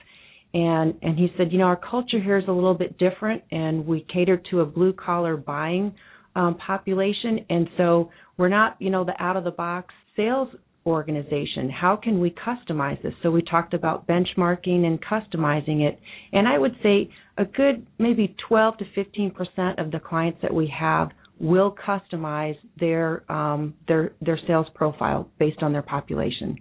and 0.53 0.93
and 1.01 1.17
he 1.17 1.27
said, 1.37 1.51
you 1.51 1.57
know, 1.57 1.65
our 1.65 1.75
culture 1.75 2.21
here 2.21 2.37
is 2.37 2.47
a 2.47 2.51
little 2.51 2.75
bit 2.75 2.97
different, 2.99 3.43
and 3.51 3.85
we 3.85 4.05
cater 4.13 4.41
to 4.51 4.61
a 4.61 4.65
blue 4.65 4.93
collar 4.93 5.35
buying 5.35 5.93
um, 6.35 6.55
population, 6.55 7.45
and 7.49 7.67
so 7.77 8.11
we're 8.37 8.49
not, 8.49 8.77
you 8.79 8.91
know, 8.91 9.03
the 9.03 9.13
out 9.19 9.37
of 9.37 9.43
the 9.43 9.51
box 9.51 9.93
sales 10.15 10.49
organization. 10.85 11.69
How 11.69 11.95
can 11.95 12.19
we 12.19 12.31
customize 12.31 13.01
this? 13.01 13.13
So 13.23 13.31
we 13.31 13.41
talked 13.41 13.73
about 13.73 14.07
benchmarking 14.07 14.85
and 14.85 14.99
customizing 15.03 15.81
it, 15.81 15.99
and 16.31 16.47
I 16.47 16.57
would 16.57 16.75
say 16.83 17.09
a 17.37 17.45
good 17.45 17.85
maybe 17.97 18.35
12 18.47 18.77
to 18.77 18.85
15 18.93 19.31
percent 19.31 19.79
of 19.79 19.91
the 19.91 19.99
clients 19.99 20.39
that 20.41 20.53
we 20.53 20.71
have 20.77 21.09
will 21.39 21.75
customize 21.75 22.57
their 22.79 23.29
um, 23.31 23.73
their 23.87 24.13
their 24.21 24.39
sales 24.47 24.67
profile 24.75 25.29
based 25.39 25.61
on 25.61 25.73
their 25.73 25.81
population. 25.81 26.57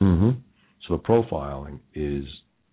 Mm-hmm. 0.00 0.30
So 0.88 0.96
the 0.96 1.02
profiling 1.02 1.80
is 1.94 2.24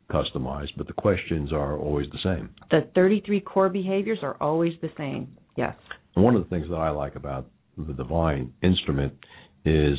customized, 0.10 0.72
but 0.78 0.88
the 0.88 0.94
questions 0.94 1.52
are 1.52 1.78
always 1.78 2.08
the 2.12 2.20
same. 2.24 2.50
The 2.70 2.88
33 2.94 3.40
core 3.42 3.70
behaviors 3.70 4.20
are 4.22 4.36
always 4.40 4.74
the 4.82 4.90
same. 4.98 5.36
Yes. 5.56 5.76
One 6.16 6.36
of 6.36 6.44
the 6.44 6.50
things 6.50 6.68
that 6.70 6.76
I 6.76 6.90
like 6.90 7.16
about 7.16 7.48
the 7.78 7.94
Devine 7.94 8.54
instrument 8.62 9.14
is 9.66 9.98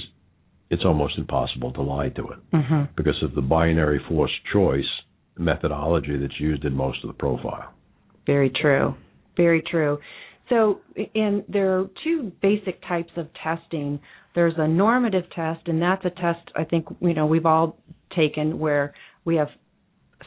it's 0.74 0.84
almost 0.84 1.16
impossible 1.16 1.72
to 1.72 1.82
lie 1.82 2.08
to 2.10 2.22
it 2.28 2.38
mm-hmm. 2.52 2.82
because 2.96 3.20
of 3.22 3.34
the 3.34 3.40
binary 3.40 4.00
force 4.08 4.32
choice 4.52 4.84
methodology 5.38 6.16
that's 6.20 6.38
used 6.38 6.64
in 6.64 6.74
most 6.74 6.98
of 7.02 7.08
the 7.08 7.14
profile. 7.14 7.72
Very 8.26 8.50
true. 8.50 8.94
Very 9.36 9.62
true. 9.62 9.98
So, 10.48 10.80
and 11.14 11.44
there 11.48 11.78
are 11.78 11.88
two 12.04 12.32
basic 12.42 12.82
types 12.86 13.12
of 13.16 13.28
testing. 13.42 13.98
There's 14.34 14.54
a 14.58 14.68
normative 14.68 15.24
test, 15.34 15.66
and 15.66 15.80
that's 15.80 16.04
a 16.04 16.10
test 16.10 16.50
I 16.54 16.64
think 16.64 16.86
you 17.00 17.14
know 17.14 17.26
we've 17.26 17.46
all 17.46 17.78
taken 18.14 18.58
where 18.58 18.94
we 19.24 19.36
have 19.36 19.48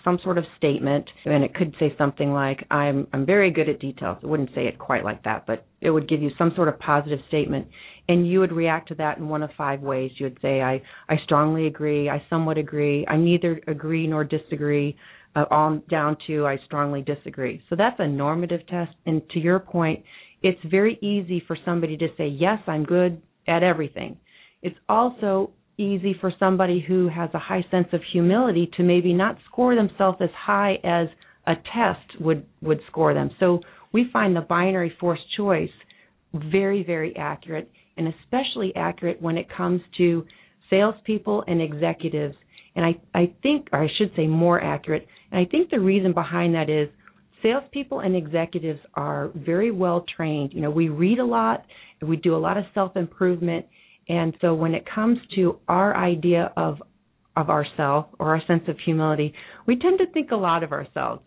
some 0.03 0.19
sort 0.23 0.37
of 0.37 0.45
statement 0.57 1.05
and 1.25 1.43
it 1.43 1.53
could 1.53 1.75
say 1.79 1.93
something 1.97 2.31
like 2.33 2.65
I'm 2.71 3.07
I'm 3.13 3.25
very 3.25 3.51
good 3.51 3.69
at 3.69 3.79
details. 3.79 4.17
It 4.21 4.27
wouldn't 4.27 4.49
say 4.55 4.67
it 4.67 4.77
quite 4.79 5.03
like 5.03 5.23
that, 5.23 5.45
but 5.45 5.65
it 5.81 5.89
would 5.89 6.09
give 6.09 6.21
you 6.21 6.31
some 6.37 6.51
sort 6.55 6.67
of 6.67 6.79
positive 6.79 7.19
statement 7.27 7.67
and 8.09 8.27
you 8.27 8.39
would 8.39 8.51
react 8.51 8.87
to 8.89 8.95
that 8.95 9.17
in 9.17 9.27
one 9.27 9.43
of 9.43 9.49
five 9.57 9.81
ways. 9.81 10.11
You 10.17 10.27
would 10.27 10.39
say 10.41 10.61
I 10.61 10.81
I 11.09 11.17
strongly 11.23 11.67
agree, 11.67 12.09
I 12.09 12.23
somewhat 12.29 12.57
agree, 12.57 13.05
I 13.07 13.17
neither 13.17 13.61
agree 13.67 14.07
nor 14.07 14.23
disagree, 14.23 14.95
uh, 15.35 15.45
on 15.51 15.83
down 15.89 16.17
to 16.27 16.45
I 16.45 16.57
strongly 16.65 17.01
disagree. 17.01 17.61
So 17.69 17.75
that's 17.75 17.99
a 17.99 18.07
normative 18.07 18.65
test 18.67 18.95
and 19.05 19.21
to 19.31 19.39
your 19.39 19.59
point, 19.59 20.03
it's 20.43 20.59
very 20.65 20.97
easy 21.01 21.43
for 21.47 21.57
somebody 21.65 21.97
to 21.97 22.07
say 22.17 22.27
yes, 22.27 22.59
I'm 22.67 22.83
good 22.83 23.21
at 23.47 23.63
everything. 23.63 24.17
It's 24.61 24.77
also 24.89 25.51
easy 25.77 26.15
for 26.19 26.33
somebody 26.39 26.83
who 26.85 27.07
has 27.07 27.29
a 27.33 27.39
high 27.39 27.65
sense 27.69 27.87
of 27.93 28.01
humility 28.11 28.69
to 28.77 28.83
maybe 28.83 29.13
not 29.13 29.37
score 29.49 29.75
themselves 29.75 30.17
as 30.21 30.29
high 30.35 30.75
as 30.83 31.07
a 31.45 31.55
test 31.55 32.19
would 32.19 32.45
would 32.61 32.79
score 32.87 33.13
them. 33.13 33.29
So 33.39 33.61
we 33.93 34.09
find 34.11 34.35
the 34.35 34.41
binary 34.41 34.93
force 34.99 35.19
choice 35.35 35.69
very 36.33 36.83
very 36.83 37.15
accurate 37.15 37.71
and 37.95 38.07
especially 38.07 38.75
accurate 38.75 39.21
when 39.21 39.37
it 39.37 39.47
comes 39.55 39.81
to 39.97 40.25
salespeople 40.69 41.43
and 41.47 41.61
executives. 41.61 42.35
And 42.75 42.85
I 42.85 42.95
I 43.13 43.33
think 43.43 43.69
or 43.71 43.83
I 43.83 43.87
should 43.97 44.11
say 44.15 44.27
more 44.27 44.61
accurate. 44.61 45.07
And 45.31 45.39
I 45.39 45.49
think 45.49 45.69
the 45.69 45.79
reason 45.79 46.13
behind 46.13 46.55
that 46.55 46.69
is 46.69 46.89
salespeople 47.43 47.99
and 47.99 48.15
executives 48.15 48.79
are 48.95 49.29
very 49.35 49.71
well 49.71 50.05
trained. 50.15 50.53
You 50.53 50.61
know, 50.61 50.71
we 50.71 50.89
read 50.89 51.19
a 51.19 51.25
lot, 51.25 51.65
we 52.01 52.17
do 52.17 52.35
a 52.35 52.37
lot 52.37 52.57
of 52.57 52.65
self 52.73 52.95
improvement, 52.97 53.65
and 54.09 54.35
so 54.41 54.53
when 54.53 54.73
it 54.73 54.85
comes 54.93 55.17
to 55.35 55.59
our 55.67 55.95
idea 55.95 56.51
of 56.55 56.81
of 57.35 57.49
ourselves 57.49 58.07
or 58.19 58.35
our 58.35 58.41
sense 58.47 58.63
of 58.67 58.77
humility, 58.83 59.33
we 59.67 59.77
tend 59.77 59.99
to 59.99 60.07
think 60.11 60.31
a 60.31 60.35
lot 60.35 60.63
of 60.63 60.71
ourselves. 60.71 61.21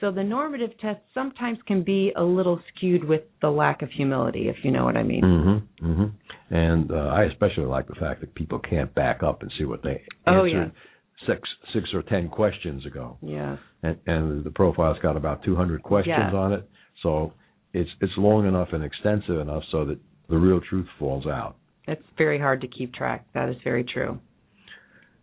So 0.00 0.12
the 0.12 0.22
normative 0.22 0.78
test 0.78 1.00
sometimes 1.14 1.58
can 1.66 1.82
be 1.82 2.12
a 2.16 2.22
little 2.22 2.60
skewed 2.68 3.02
with 3.02 3.22
the 3.40 3.48
lack 3.48 3.82
of 3.82 3.90
humility, 3.90 4.48
if 4.48 4.56
you 4.62 4.70
know 4.70 4.84
what 4.84 4.96
I 4.96 5.02
mean. 5.02 5.22
Mm-hmm, 5.22 5.86
mm-hmm. 5.86 6.54
And 6.54 6.92
uh, 6.92 6.94
I 6.94 7.24
especially 7.24 7.64
like 7.64 7.88
the 7.88 7.94
fact 7.94 8.20
that 8.20 8.34
people 8.34 8.58
can't 8.58 8.94
back 8.94 9.22
up 9.22 9.42
and 9.42 9.50
see 9.58 9.64
what 9.64 9.82
they 9.82 10.02
oh, 10.26 10.44
answered 10.44 10.72
yeah. 10.72 11.34
six 11.34 11.48
six 11.74 11.88
or 11.94 12.02
ten 12.02 12.28
questions 12.28 12.84
ago. 12.84 13.16
Yeah. 13.22 13.56
And, 13.82 13.98
and 14.06 14.44
the 14.44 14.50
profile's 14.50 14.98
got 15.02 15.16
about 15.16 15.44
200 15.44 15.82
questions 15.82 16.34
on 16.34 16.52
it, 16.52 16.68
so 17.02 17.32
it's 17.72 17.90
it's 18.00 18.12
long 18.16 18.46
enough 18.46 18.68
and 18.72 18.84
extensive 18.84 19.40
enough 19.40 19.62
so 19.72 19.86
that 19.86 19.98
the 20.28 20.36
real 20.36 20.60
truth 20.60 20.86
falls 20.98 21.26
out. 21.26 21.56
It's 21.86 22.02
very 22.18 22.38
hard 22.38 22.60
to 22.62 22.68
keep 22.68 22.92
track. 22.94 23.26
That 23.34 23.48
is 23.48 23.56
very 23.62 23.84
true. 23.84 24.18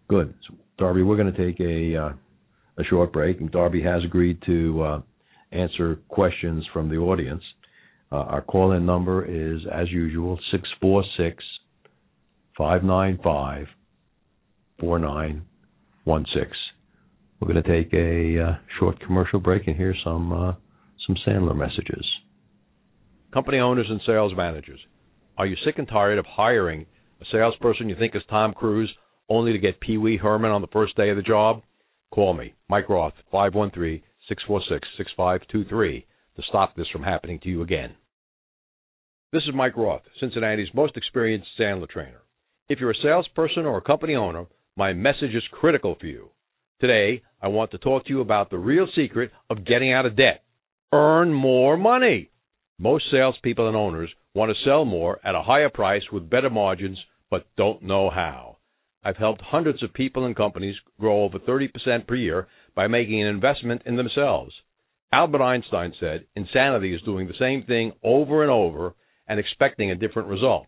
Good. 0.08 0.34
So, 0.48 0.56
Darby, 0.78 1.04
we're 1.04 1.18
going 1.18 1.34
to 1.34 1.46
take 1.46 1.60
a 1.60 1.96
uh, 1.98 2.14
a 2.78 2.84
short 2.86 3.14
break, 3.14 3.40
and 3.40 3.52
Darby 3.52 3.84
has 3.84 4.04
agreed 4.04 4.42
to 4.46 4.82
uh, 4.82 5.02
answer 5.52 6.00
questions 6.08 6.66
from 6.74 6.90
the 6.90 6.96
audience. 6.96 7.44
Uh, 8.12 8.18
our 8.18 8.42
call-in 8.42 8.86
number 8.86 9.26
is, 9.26 9.62
as 9.72 9.92
usual, 9.92 10.40
six 10.52 10.68
four 10.82 11.04
six 11.18 11.44
five 12.58 12.84
nine 12.84 13.20
five 13.24 13.68
four 14.80 15.00
nine 15.00 15.44
one 16.06 16.26
six. 16.34 16.52
We're 17.40 17.52
going 17.52 17.64
to 17.64 17.70
take 17.70 17.94
a 17.94 18.42
uh, 18.42 18.56
short 18.80 19.00
commercial 19.02 19.40
break 19.40 19.68
and 19.68 19.76
hear 19.76 19.96
some 20.04 20.32
uh, 20.32 20.54
some 21.06 21.18
Sandler 21.28 21.56
messages. 21.56 22.06
Company 23.34 23.58
owners 23.58 23.88
and 23.90 24.00
sales 24.06 24.32
managers 24.36 24.80
are 25.38 25.46
you 25.46 25.56
sick 25.66 25.76
and 25.78 25.88
tired 25.88 26.20
of 26.20 26.26
hiring 26.26 26.86
a 27.22 27.26
salesperson 27.32 27.90
you 27.90 27.96
think 27.98 28.16
is 28.16 28.22
Tom 28.30 28.54
Cruise 28.54 28.94
only 29.30 29.52
to 29.52 29.58
get 29.58 29.80
Pee 29.80 29.98
Wee 29.98 30.18
Herman 30.18 30.52
on 30.52 30.62
the 30.62 30.68
first 30.68 30.96
day 30.96 31.10
of 31.10 31.16
the 31.16 31.24
job? 31.24 31.64
Call 32.12 32.34
me, 32.34 32.54
Mike 32.70 32.90
Roth, 32.90 33.14
513 33.32 34.02
646 34.30 34.88
6523 34.98 36.06
to 36.36 36.42
stop 36.48 36.76
this 36.76 36.88
from 36.92 37.04
happening 37.04 37.40
to 37.40 37.50
you 37.50 37.62
again. 37.62 37.96
This 39.32 39.44
is 39.44 39.56
Mike 39.56 39.76
Roth, 39.78 40.04
Cincinnati's 40.20 40.74
most 40.76 40.96
experienced 40.96 41.48
Sandler 41.60 41.90
trainer. 41.90 42.22
If 42.70 42.80
you're 42.80 42.92
a 42.92 43.04
salesperson 43.04 43.66
or 43.66 43.78
a 43.78 43.82
company 43.82 44.16
owner, 44.16 44.46
my 44.78 44.94
message 44.94 45.34
is 45.34 45.44
critical 45.52 45.96
for 46.00 46.06
you. 46.06 46.30
Today, 46.80 47.24
I 47.42 47.48
want 47.48 47.72
to 47.72 47.78
talk 47.78 48.06
to 48.06 48.10
you 48.10 48.22
about 48.22 48.50
the 48.50 48.58
real 48.58 48.88
secret 48.96 49.32
of 49.50 49.66
getting 49.66 49.92
out 49.92 50.06
of 50.06 50.16
debt. 50.16 50.44
Earn 50.92 51.34
more 51.34 51.78
money. 51.78 52.30
Most 52.84 53.06
salespeople 53.10 53.70
and 53.70 53.78
owners 53.78 54.10
want 54.36 54.52
to 54.52 54.64
sell 54.66 54.84
more 54.84 55.18
at 55.24 55.36
a 55.36 55.42
higher 55.42 55.70
price 55.70 56.02
with 56.12 56.30
better 56.30 56.50
margins, 56.50 57.00
but 57.32 57.48
don't 57.56 57.82
know 57.82 58.10
how. 58.10 58.58
I've 59.06 59.16
helped 59.16 59.40
hundreds 59.42 59.82
of 59.82 59.94
people 59.94 60.26
and 60.26 60.36
companies 60.36 60.76
grow 61.00 61.24
over 61.24 61.40
30% 61.40 62.06
per 62.06 62.16
year 62.16 62.50
by 62.76 62.88
making 62.88 63.22
an 63.22 63.30
investment 63.30 63.84
in 63.86 63.96
themselves. 63.96 64.52
Albert 65.14 65.42
Einstein 65.42 65.94
said, 65.98 66.26
insanity 66.36 66.94
is 66.94 67.02
doing 67.04 67.26
the 67.26 67.40
same 67.40 67.64
thing 67.64 67.94
over 68.04 68.42
and 68.42 68.52
over 68.52 68.96
and 69.30 69.40
expecting 69.40 69.90
a 69.90 69.96
different 69.96 70.28
result. 70.28 70.68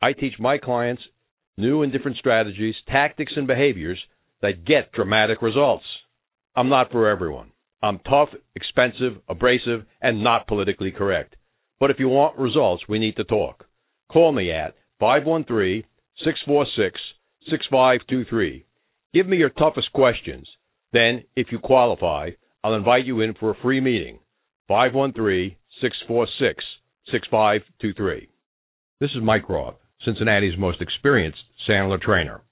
I 0.00 0.14
teach 0.14 0.38
my 0.38 0.56
clients 0.56 1.02
new 1.58 1.82
and 1.82 1.92
different 1.92 2.16
strategies, 2.16 2.74
tactics, 2.88 3.34
and 3.36 3.46
behaviors 3.46 4.00
that 4.40 4.64
get 4.64 4.92
dramatic 4.92 5.42
results. 5.42 5.84
I'm 6.56 6.70
not 6.70 6.90
for 6.90 7.06
everyone. 7.06 7.50
I'm 7.82 7.98
tough, 7.98 8.30
expensive, 8.56 9.20
abrasive, 9.28 9.84
and 10.00 10.24
not 10.24 10.46
politically 10.46 10.90
correct. 10.90 11.36
But 11.80 11.90
if 11.90 11.98
you 11.98 12.08
want 12.08 12.38
results, 12.38 12.84
we 12.88 12.98
need 12.98 13.16
to 13.16 13.24
talk. 13.24 13.64
Call 14.12 14.32
me 14.32 14.52
at 14.52 14.76
513 15.00 15.82
646 16.22 17.00
6523. 17.48 18.66
Give 19.14 19.26
me 19.26 19.38
your 19.38 19.48
toughest 19.48 19.90
questions. 19.94 20.46
Then, 20.92 21.24
if 21.34 21.46
you 21.50 21.58
qualify, 21.58 22.30
I'll 22.62 22.74
invite 22.74 23.06
you 23.06 23.22
in 23.22 23.34
for 23.34 23.50
a 23.50 23.60
free 23.62 23.80
meeting. 23.80 24.18
513 24.68 25.56
646 25.80 26.62
6523. 27.10 28.28
This 29.00 29.10
is 29.12 29.22
Mike 29.22 29.48
Roth, 29.48 29.76
Cincinnati's 30.04 30.58
most 30.58 30.82
experienced 30.82 31.38
Sandler 31.66 32.00
trainer. 32.00 32.42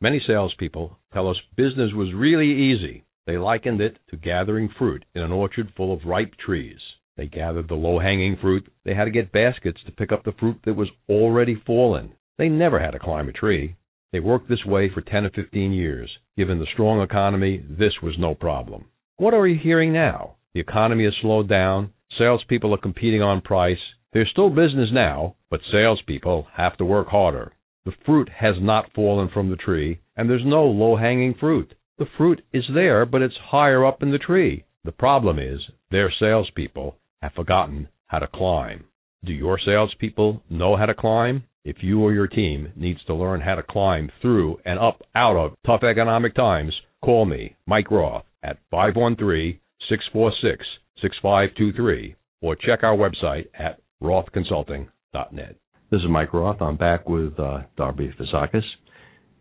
Many 0.00 0.22
salespeople 0.24 0.96
tell 1.12 1.28
us 1.28 1.36
business 1.56 1.90
was 1.92 2.14
really 2.14 2.72
easy. 2.72 3.04
They 3.26 3.36
likened 3.36 3.80
it 3.80 3.98
to 4.10 4.16
gathering 4.16 4.68
fruit 4.78 5.04
in 5.16 5.22
an 5.22 5.32
orchard 5.32 5.72
full 5.76 5.92
of 5.92 6.04
ripe 6.04 6.34
trees. 6.36 6.78
They 7.18 7.26
gathered 7.26 7.66
the 7.66 7.74
low 7.74 7.98
hanging 7.98 8.36
fruit. 8.36 8.72
They 8.84 8.94
had 8.94 9.06
to 9.06 9.10
get 9.10 9.32
baskets 9.32 9.80
to 9.84 9.90
pick 9.90 10.12
up 10.12 10.22
the 10.22 10.36
fruit 10.38 10.60
that 10.64 10.74
was 10.74 10.88
already 11.08 11.56
fallen. 11.66 12.12
They 12.38 12.48
never 12.48 12.78
had 12.78 12.92
to 12.92 13.00
climb 13.00 13.28
a 13.28 13.32
tree. 13.32 13.74
They 14.12 14.20
worked 14.20 14.48
this 14.48 14.64
way 14.64 14.88
for 14.88 15.00
10 15.00 15.26
or 15.26 15.30
15 15.30 15.72
years. 15.72 16.08
Given 16.36 16.60
the 16.60 16.66
strong 16.72 17.00
economy, 17.02 17.60
this 17.68 17.94
was 18.00 18.16
no 18.20 18.36
problem. 18.36 18.84
What 19.16 19.34
are 19.34 19.48
you 19.48 19.58
hearing 19.60 19.92
now? 19.92 20.36
The 20.54 20.60
economy 20.60 21.06
has 21.06 21.14
slowed 21.20 21.48
down. 21.48 21.92
Salespeople 22.16 22.72
are 22.72 22.78
competing 22.78 23.20
on 23.20 23.40
price. 23.40 23.80
There's 24.12 24.30
still 24.30 24.48
business 24.48 24.90
now, 24.92 25.34
but 25.50 25.60
salespeople 25.72 26.46
have 26.56 26.76
to 26.76 26.84
work 26.84 27.08
harder. 27.08 27.52
The 27.84 27.96
fruit 28.06 28.28
has 28.28 28.54
not 28.60 28.92
fallen 28.94 29.28
from 29.28 29.50
the 29.50 29.56
tree, 29.56 29.98
and 30.16 30.30
there's 30.30 30.46
no 30.46 30.64
low 30.66 30.94
hanging 30.94 31.34
fruit. 31.34 31.74
The 31.98 32.06
fruit 32.16 32.42
is 32.52 32.64
there, 32.72 33.04
but 33.04 33.22
it's 33.22 33.36
higher 33.50 33.84
up 33.84 34.04
in 34.04 34.12
the 34.12 34.18
tree. 34.18 34.64
The 34.84 34.92
problem 34.92 35.40
is, 35.40 35.60
their 35.90 36.12
salespeople 36.16 36.96
have 37.22 37.32
forgotten 37.32 37.88
how 38.06 38.18
to 38.18 38.26
climb. 38.26 38.84
Do 39.24 39.32
your 39.32 39.58
salespeople 39.64 40.42
know 40.48 40.76
how 40.76 40.86
to 40.86 40.94
climb? 40.94 41.44
If 41.64 41.76
you 41.82 42.00
or 42.00 42.12
your 42.12 42.28
team 42.28 42.72
needs 42.76 43.00
to 43.06 43.14
learn 43.14 43.40
how 43.40 43.56
to 43.56 43.62
climb 43.62 44.10
through 44.22 44.58
and 44.64 44.78
up 44.78 45.02
out 45.14 45.36
of 45.36 45.52
tough 45.66 45.82
economic 45.82 46.34
times, 46.34 46.72
call 47.04 47.26
me, 47.26 47.56
Mike 47.66 47.90
Roth, 47.90 48.24
at 48.42 48.58
513 48.70 49.58
646 49.88 50.64
6523 51.02 52.14
or 52.40 52.56
check 52.56 52.82
our 52.82 52.96
website 52.96 53.46
at 53.58 53.80
rothconsulting.net. 54.02 55.56
This 55.90 56.00
is 56.00 56.08
Mike 56.08 56.32
Roth. 56.32 56.60
I'm 56.60 56.76
back 56.76 57.08
with 57.08 57.38
uh, 57.38 57.60
Darby 57.76 58.12
Fazekas, 58.18 58.62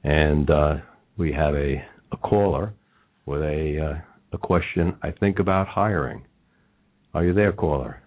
and 0.04 0.50
uh, 0.50 0.76
we 1.18 1.32
have 1.34 1.54
a, 1.54 1.84
a 2.12 2.18
caller 2.18 2.74
with 3.26 3.42
a 3.42 3.96
uh, 3.96 4.02
a 4.34 4.38
question. 4.38 4.96
I 5.02 5.12
think 5.12 5.40
about 5.40 5.68
hiring. 5.68 6.26
Are 7.18 7.26
you 7.26 7.34
there, 7.34 7.52
caller? 7.52 8.00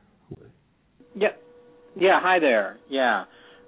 Yeah, 1.17 1.31
yeah. 1.97 2.21
Hi 2.23 2.39
there. 2.39 2.79
Yeah. 2.89 3.25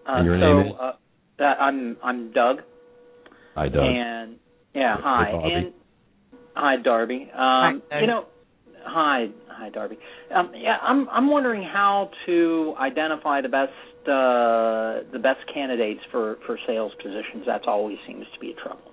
Uh, 0.08 0.12
and 0.12 0.24
your 0.24 0.38
so, 0.38 0.54
name 0.54 0.66
is? 0.68 0.72
Uh, 0.80 1.42
I'm 1.42 1.96
I'm 2.00 2.32
Doug. 2.32 2.58
Hi, 3.56 3.68
Doug. 3.68 3.82
And 3.82 4.36
yeah, 4.72 4.96
hi. 5.00 5.32
Darby. 5.32 5.52
And 5.52 5.72
hi, 6.54 6.76
Darby. 6.76 7.22
Um, 7.32 7.82
hi, 7.90 8.00
you 8.00 8.06
know, 8.06 8.26
hi, 8.84 9.30
hi, 9.48 9.70
Darby. 9.70 9.98
Um, 10.32 10.52
yeah, 10.54 10.76
I'm 10.80 11.08
I'm 11.08 11.28
wondering 11.28 11.64
how 11.64 12.10
to 12.26 12.74
identify 12.78 13.40
the 13.40 13.48
best 13.48 13.72
uh, 14.06 15.10
the 15.12 15.18
best 15.20 15.40
candidates 15.52 16.02
for 16.12 16.36
for 16.46 16.56
sales 16.68 16.92
positions. 17.02 17.42
That's 17.48 17.64
always 17.66 17.98
seems 18.06 18.26
to 18.32 18.38
be 18.38 18.52
a 18.52 18.62
trouble. 18.62 18.92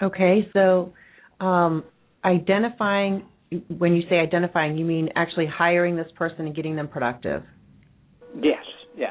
Okay, 0.00 0.48
so 0.54 0.94
um, 1.38 1.84
identifying 2.24 3.24
when 3.68 3.94
you 3.94 4.02
say 4.08 4.16
identifying, 4.16 4.76
you 4.76 4.84
mean 4.84 5.08
actually 5.16 5.46
hiring 5.46 5.96
this 5.96 6.10
person 6.16 6.46
and 6.46 6.54
getting 6.54 6.76
them 6.76 6.88
productive. 6.88 7.42
Yes. 8.36 8.64
Yeah. 8.96 9.10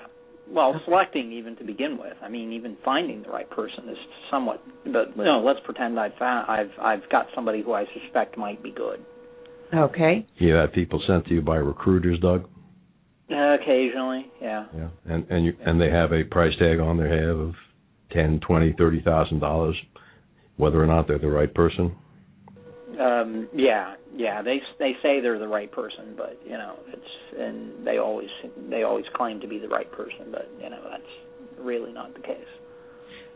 Well, 0.50 0.80
selecting 0.86 1.34
even 1.34 1.56
to 1.58 1.64
begin 1.64 1.98
with. 1.98 2.14
I 2.24 2.30
mean, 2.30 2.54
even 2.54 2.78
finding 2.86 3.24
the 3.24 3.30
right 3.30 3.50
person 3.50 3.90
is 3.90 3.98
somewhat. 4.32 4.64
But 4.86 5.18
you 5.18 5.24
know, 5.24 5.44
let's 5.46 5.60
pretend 5.66 6.00
I've 6.00 6.16
found, 6.18 6.50
I've 6.50 6.72
I've 6.80 7.10
got 7.10 7.28
somebody 7.36 7.62
who 7.62 7.74
I 7.74 7.86
suspect 8.02 8.38
might 8.38 8.64
be 8.64 8.72
good. 8.72 9.04
Okay. 9.74 10.26
You 10.38 10.54
have 10.54 10.72
people 10.72 11.02
sent 11.06 11.26
to 11.26 11.34
you 11.34 11.42
by 11.42 11.58
recruiters, 11.58 12.20
Doug. 12.20 12.48
Uh, 13.30 13.56
occasionally, 13.56 14.32
yeah. 14.42 14.66
Yeah, 14.74 14.88
and 15.06 15.26
and 15.30 15.46
you 15.46 15.54
and 15.66 15.82
they 15.82 15.90
have 15.90 16.14
a 16.14 16.24
price 16.24 16.54
tag 16.60 16.80
on 16.80 16.96
their 16.96 17.10
head 17.10 17.28
of 17.28 17.56
ten, 18.12 18.40
twenty, 18.40 18.74
thirty 18.78 19.02
thousand 19.02 19.40
dollars, 19.40 19.76
whether 20.56 20.82
or 20.82 20.88
not 20.88 21.08
they're 21.08 21.20
the 21.20 21.28
right 21.28 21.54
person. 21.54 21.96
Um, 23.00 23.48
yeah, 23.54 23.96
yeah. 24.16 24.42
They 24.42 24.60
they 24.80 24.94
say 25.04 25.22
they're 25.22 25.40
the 25.40 25.48
right 25.48 25.72
person, 25.72 26.16
but 26.18 26.40
you 26.46 26.54
know, 26.54 26.76
it's 26.88 27.40
and 27.40 27.86
they 27.86 27.98
always 27.98 28.30
they 28.70 28.84
always 28.84 29.06
claim 29.16 29.40
to 29.42 29.48
be 29.48 29.60
the 29.60 29.68
right 29.68 29.92
person, 29.92 30.28
but 30.32 30.50
you 30.62 30.70
know, 30.70 30.82
that's 30.90 31.60
really 31.60 31.94
not 31.94 32.14
the 32.14 32.22
case. 32.22 32.38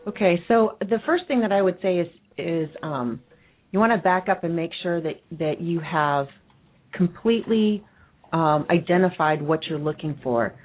Okay, 0.07 0.43
so 0.47 0.77
the 0.79 0.97
first 1.05 1.27
thing 1.27 1.41
that 1.41 1.51
I 1.51 1.61
would 1.61 1.77
say 1.81 1.97
is 1.99 2.07
is 2.37 2.69
um, 2.81 3.21
you 3.71 3.79
want 3.79 3.91
to 3.91 3.97
back 3.99 4.29
up 4.29 4.43
and 4.43 4.55
make 4.55 4.71
sure 4.81 4.99
that 5.01 5.21
that 5.37 5.61
you 5.61 5.79
have 5.79 6.27
completely 6.93 7.83
um, 8.33 8.65
identified 8.69 9.41
what 9.41 9.65
you're 9.65 9.79
looking 9.79 10.19
for. 10.23 10.55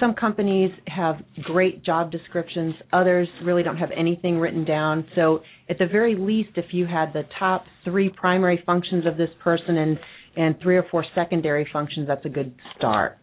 Some 0.00 0.14
companies 0.14 0.70
have 0.86 1.16
great 1.42 1.84
job 1.84 2.12
descriptions, 2.12 2.74
others 2.92 3.28
really 3.44 3.62
don't 3.62 3.78
have 3.78 3.90
anything 3.96 4.38
written 4.38 4.64
down. 4.64 5.06
So, 5.14 5.40
at 5.68 5.78
the 5.78 5.86
very 5.86 6.14
least, 6.14 6.50
if 6.56 6.66
you 6.72 6.86
had 6.86 7.12
the 7.12 7.22
top 7.38 7.64
three 7.84 8.08
primary 8.08 8.62
functions 8.64 9.06
of 9.06 9.16
this 9.16 9.30
person 9.42 9.76
and, 9.76 9.98
and 10.36 10.56
three 10.62 10.76
or 10.76 10.84
four 10.90 11.04
secondary 11.14 11.68
functions, 11.72 12.06
that's 12.06 12.24
a 12.24 12.28
good 12.28 12.54
start. 12.76 13.18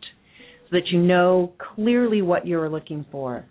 So 0.70 0.78
that 0.78 0.88
you 0.92 1.00
know 1.00 1.54
clearly 1.76 2.22
what 2.22 2.46
you're 2.46 2.70
looking 2.70 3.06
for. 3.12 3.46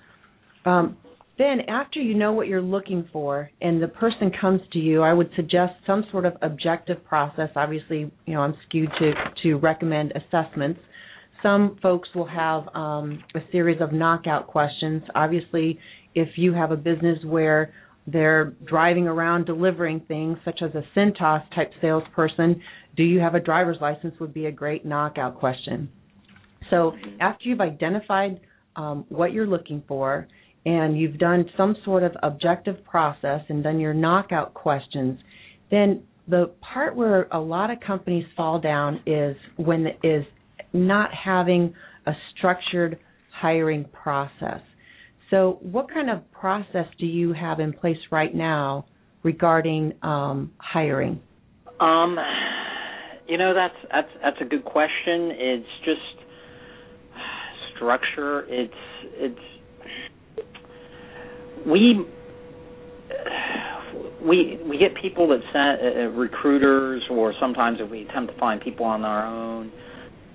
Um, 0.66 0.96
then, 1.38 1.62
after 1.68 2.00
you 2.00 2.14
know 2.14 2.32
what 2.32 2.46
you're 2.46 2.62
looking 2.62 3.08
for 3.12 3.50
and 3.60 3.82
the 3.82 3.88
person 3.88 4.30
comes 4.38 4.60
to 4.72 4.78
you, 4.78 5.02
I 5.02 5.12
would 5.12 5.30
suggest 5.34 5.72
some 5.86 6.04
sort 6.10 6.26
of 6.26 6.34
objective 6.42 7.04
process. 7.04 7.48
Obviously, 7.56 8.10
you 8.26 8.34
know, 8.34 8.40
I'm 8.40 8.54
skewed 8.68 8.90
to, 8.98 9.12
to 9.42 9.54
recommend 9.56 10.12
assessments 10.12 10.80
some 11.44 11.76
folks 11.82 12.08
will 12.14 12.26
have 12.26 12.64
um, 12.74 13.22
a 13.34 13.40
series 13.52 13.80
of 13.82 13.92
knockout 13.92 14.46
questions. 14.46 15.02
Obviously, 15.14 15.78
if 16.14 16.30
you 16.36 16.54
have 16.54 16.70
a 16.72 16.76
business 16.76 17.18
where 17.22 17.74
they're 18.06 18.54
driving 18.64 19.06
around 19.06 19.44
delivering 19.44 20.00
things, 20.08 20.38
such 20.44 20.60
as 20.62 20.70
a 20.74 20.82
Cintas 20.98 21.42
type 21.54 21.70
salesperson, 21.82 22.62
do 22.96 23.02
you 23.02 23.20
have 23.20 23.34
a 23.34 23.40
driver's 23.40 23.76
license? 23.80 24.14
Would 24.20 24.32
be 24.32 24.46
a 24.46 24.52
great 24.52 24.86
knockout 24.86 25.38
question. 25.38 25.90
So 26.70 26.92
after 27.20 27.48
you've 27.48 27.60
identified 27.60 28.40
um, 28.76 29.04
what 29.10 29.32
you're 29.32 29.46
looking 29.46 29.82
for 29.86 30.26
and 30.64 30.98
you've 30.98 31.18
done 31.18 31.44
some 31.58 31.76
sort 31.84 32.02
of 32.02 32.12
objective 32.22 32.82
process 32.84 33.40
and 33.50 33.62
done 33.62 33.78
your 33.78 33.92
knockout 33.92 34.54
questions, 34.54 35.18
then 35.70 36.04
the 36.26 36.50
part 36.60 36.96
where 36.96 37.28
a 37.32 37.38
lot 37.38 37.70
of 37.70 37.80
companies 37.80 38.24
fall 38.34 38.58
down 38.58 39.00
is 39.04 39.36
when 39.56 39.86
is 40.02 40.24
not 40.74 41.10
having 41.14 41.72
a 42.06 42.12
structured 42.36 42.98
hiring 43.40 43.86
process. 43.86 44.60
So, 45.30 45.58
what 45.62 45.90
kind 45.90 46.10
of 46.10 46.30
process 46.32 46.86
do 46.98 47.06
you 47.06 47.32
have 47.32 47.60
in 47.60 47.72
place 47.72 47.96
right 48.10 48.34
now 48.34 48.84
regarding 49.22 49.94
um, 50.02 50.52
hiring? 50.58 51.20
Um, 51.80 52.18
you 53.26 53.38
know, 53.38 53.54
that's 53.54 53.74
that's 53.90 54.10
that's 54.22 54.36
a 54.40 54.44
good 54.44 54.64
question. 54.64 55.30
It's 55.32 55.66
just 55.84 56.26
structure. 57.76 58.44
It's 58.48 58.74
it's 59.14 59.40
we 61.66 62.04
we 64.26 64.60
we 64.68 64.78
get 64.78 64.94
people 65.00 65.28
that 65.28 65.40
send 65.52 65.80
uh, 65.80 66.10
recruiters, 66.16 67.02
or 67.10 67.32
sometimes 67.40 67.78
if 67.80 67.90
we 67.90 68.02
attempt 68.02 68.34
to 68.34 68.38
find 68.38 68.60
people 68.60 68.84
on 68.84 69.04
our 69.04 69.26
own, 69.26 69.68
uh, 69.68 69.83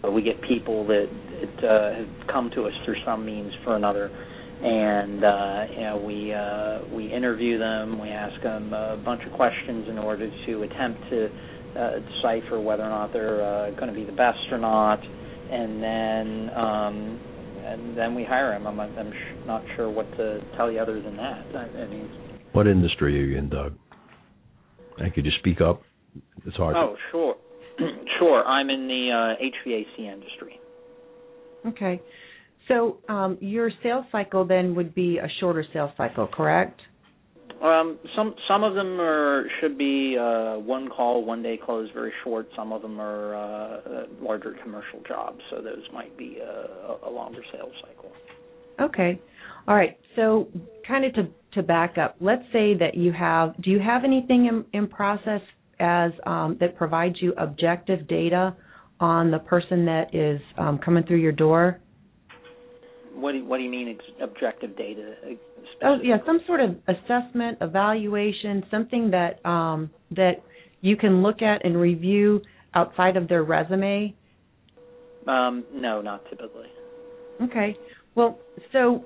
we 0.07 0.21
get 0.21 0.41
people 0.47 0.88
that, 0.88 1.07
that 1.59 1.67
uh, 1.67 1.93
have 1.95 2.27
come 2.31 2.49
to 2.55 2.63
us 2.63 2.73
through 2.85 2.95
some 3.05 3.25
means 3.25 3.51
for 3.63 3.75
another, 3.75 4.09
and 4.62 5.23
uh, 5.23 5.65
you 5.73 5.81
know 5.81 6.03
we 6.05 6.33
uh, 6.33 6.95
we 6.95 7.12
interview 7.12 7.59
them. 7.59 7.99
We 7.99 8.09
ask 8.09 8.41
them 8.41 8.71
a 8.73 9.01
bunch 9.03 9.21
of 9.25 9.33
questions 9.33 9.88
in 9.89 9.97
order 9.97 10.29
to 10.45 10.63
attempt 10.63 11.01
to 11.09 11.25
uh, 11.75 11.89
decipher 11.99 12.62
whether 12.62 12.83
or 12.83 12.89
not 12.89 13.12
they're 13.12 13.43
uh, 13.43 13.71
going 13.71 13.88
to 13.88 13.93
be 13.93 14.05
the 14.05 14.15
best 14.15 14.39
or 14.51 14.57
not, 14.57 14.99
and 15.03 15.83
then 15.83 16.57
um, 16.57 17.19
and 17.65 17.97
then 17.97 18.15
we 18.15 18.23
hire 18.23 18.57
them. 18.57 18.67
I'm, 18.67 18.79
I'm 18.79 19.12
sh- 19.12 19.45
not 19.45 19.63
sure 19.75 19.89
what 19.89 20.09
to 20.17 20.39
tell 20.55 20.71
you 20.71 20.79
other 20.79 21.01
than 21.01 21.17
that. 21.17 21.45
I, 21.55 21.81
I 21.81 21.88
mean, 21.88 22.09
what 22.53 22.67
industry 22.67 23.19
are 23.19 23.25
you 23.25 23.38
in, 23.38 23.49
Doug? 23.49 23.73
And 24.97 25.13
could 25.13 25.25
you 25.25 25.31
speak 25.39 25.62
up? 25.62 25.81
It's 26.45 26.55
hard. 26.55 26.75
Oh, 26.77 26.95
sure. 27.12 27.35
sure, 28.19 28.43
I'm 28.45 28.69
in 28.69 28.87
the 28.87 29.35
uh, 29.37 29.69
HVAC 29.69 30.13
industry. 30.13 30.59
Okay. 31.65 32.01
So 32.67 32.97
um, 33.09 33.37
your 33.41 33.71
sales 33.81 34.05
cycle 34.11 34.45
then 34.45 34.75
would 34.75 34.93
be 34.93 35.17
a 35.17 35.27
shorter 35.39 35.65
sales 35.73 35.91
cycle, 35.97 36.27
correct? 36.27 36.79
Um, 37.63 37.99
some 38.15 38.35
some 38.47 38.63
of 38.63 38.73
them 38.75 39.01
are 39.01 39.45
should 39.59 39.77
be 39.77 40.15
uh, 40.17 40.55
one 40.59 40.87
call, 40.87 41.25
one 41.25 41.43
day 41.43 41.59
close, 41.63 41.89
very 41.93 42.13
short. 42.23 42.47
Some 42.55 42.71
of 42.71 42.81
them 42.81 43.01
are 43.01 43.35
uh, 43.35 44.05
larger 44.21 44.55
commercial 44.63 45.01
jobs, 45.05 45.39
so 45.49 45.57
those 45.61 45.83
might 45.93 46.17
be 46.17 46.37
uh, 46.41 46.93
a, 47.05 47.09
a 47.09 47.11
longer 47.11 47.41
sales 47.51 47.73
cycle. 47.81 48.11
Okay, 48.79 49.19
all 49.67 49.75
right. 49.75 49.97
So 50.15 50.47
kind 50.87 51.03
of 51.03 51.13
to 51.15 51.27
to 51.55 51.63
back 51.63 51.97
up, 51.97 52.15
let's 52.21 52.43
say 52.53 52.75
that 52.75 52.95
you 52.95 53.11
have. 53.11 53.61
Do 53.61 53.71
you 53.71 53.79
have 53.79 54.05
anything 54.05 54.45
in, 54.45 54.63
in 54.71 54.87
process 54.87 55.41
as 55.79 56.11
um, 56.25 56.57
that 56.59 56.75
provides 56.75 57.15
you 57.21 57.33
objective 57.37 58.07
data 58.07 58.55
on 58.99 59.31
the 59.31 59.39
person 59.39 59.85
that 59.85 60.13
is 60.13 60.41
um, 60.57 60.79
coming 60.83 61.03
through 61.03 61.17
your 61.17 61.31
door? 61.31 61.79
What 63.13 63.33
do 63.33 63.39
you, 63.39 63.45
what 63.45 63.57
do 63.57 63.63
you 63.63 63.69
mean 63.69 63.97
ex- 63.97 64.21
objective 64.21 64.77
data? 64.77 65.13
Oh 65.83 65.97
yeah, 66.03 66.17
some 66.25 66.39
sort 66.47 66.61
of 66.61 66.77
assessment, 66.87 67.57
evaluation, 67.61 68.63
something 68.71 69.11
that 69.11 69.45
um, 69.49 69.89
that 70.11 70.43
you 70.81 70.95
can 70.95 71.21
look 71.21 71.41
at 71.41 71.65
and 71.65 71.79
review 71.79 72.41
outside 72.73 73.17
of 73.17 73.27
their 73.27 73.43
resume. 73.43 74.15
Um, 75.27 75.65
no, 75.73 76.01
not 76.01 76.23
typically. 76.29 76.67
Okay. 77.41 77.77
Well, 78.15 78.39
so 78.71 79.03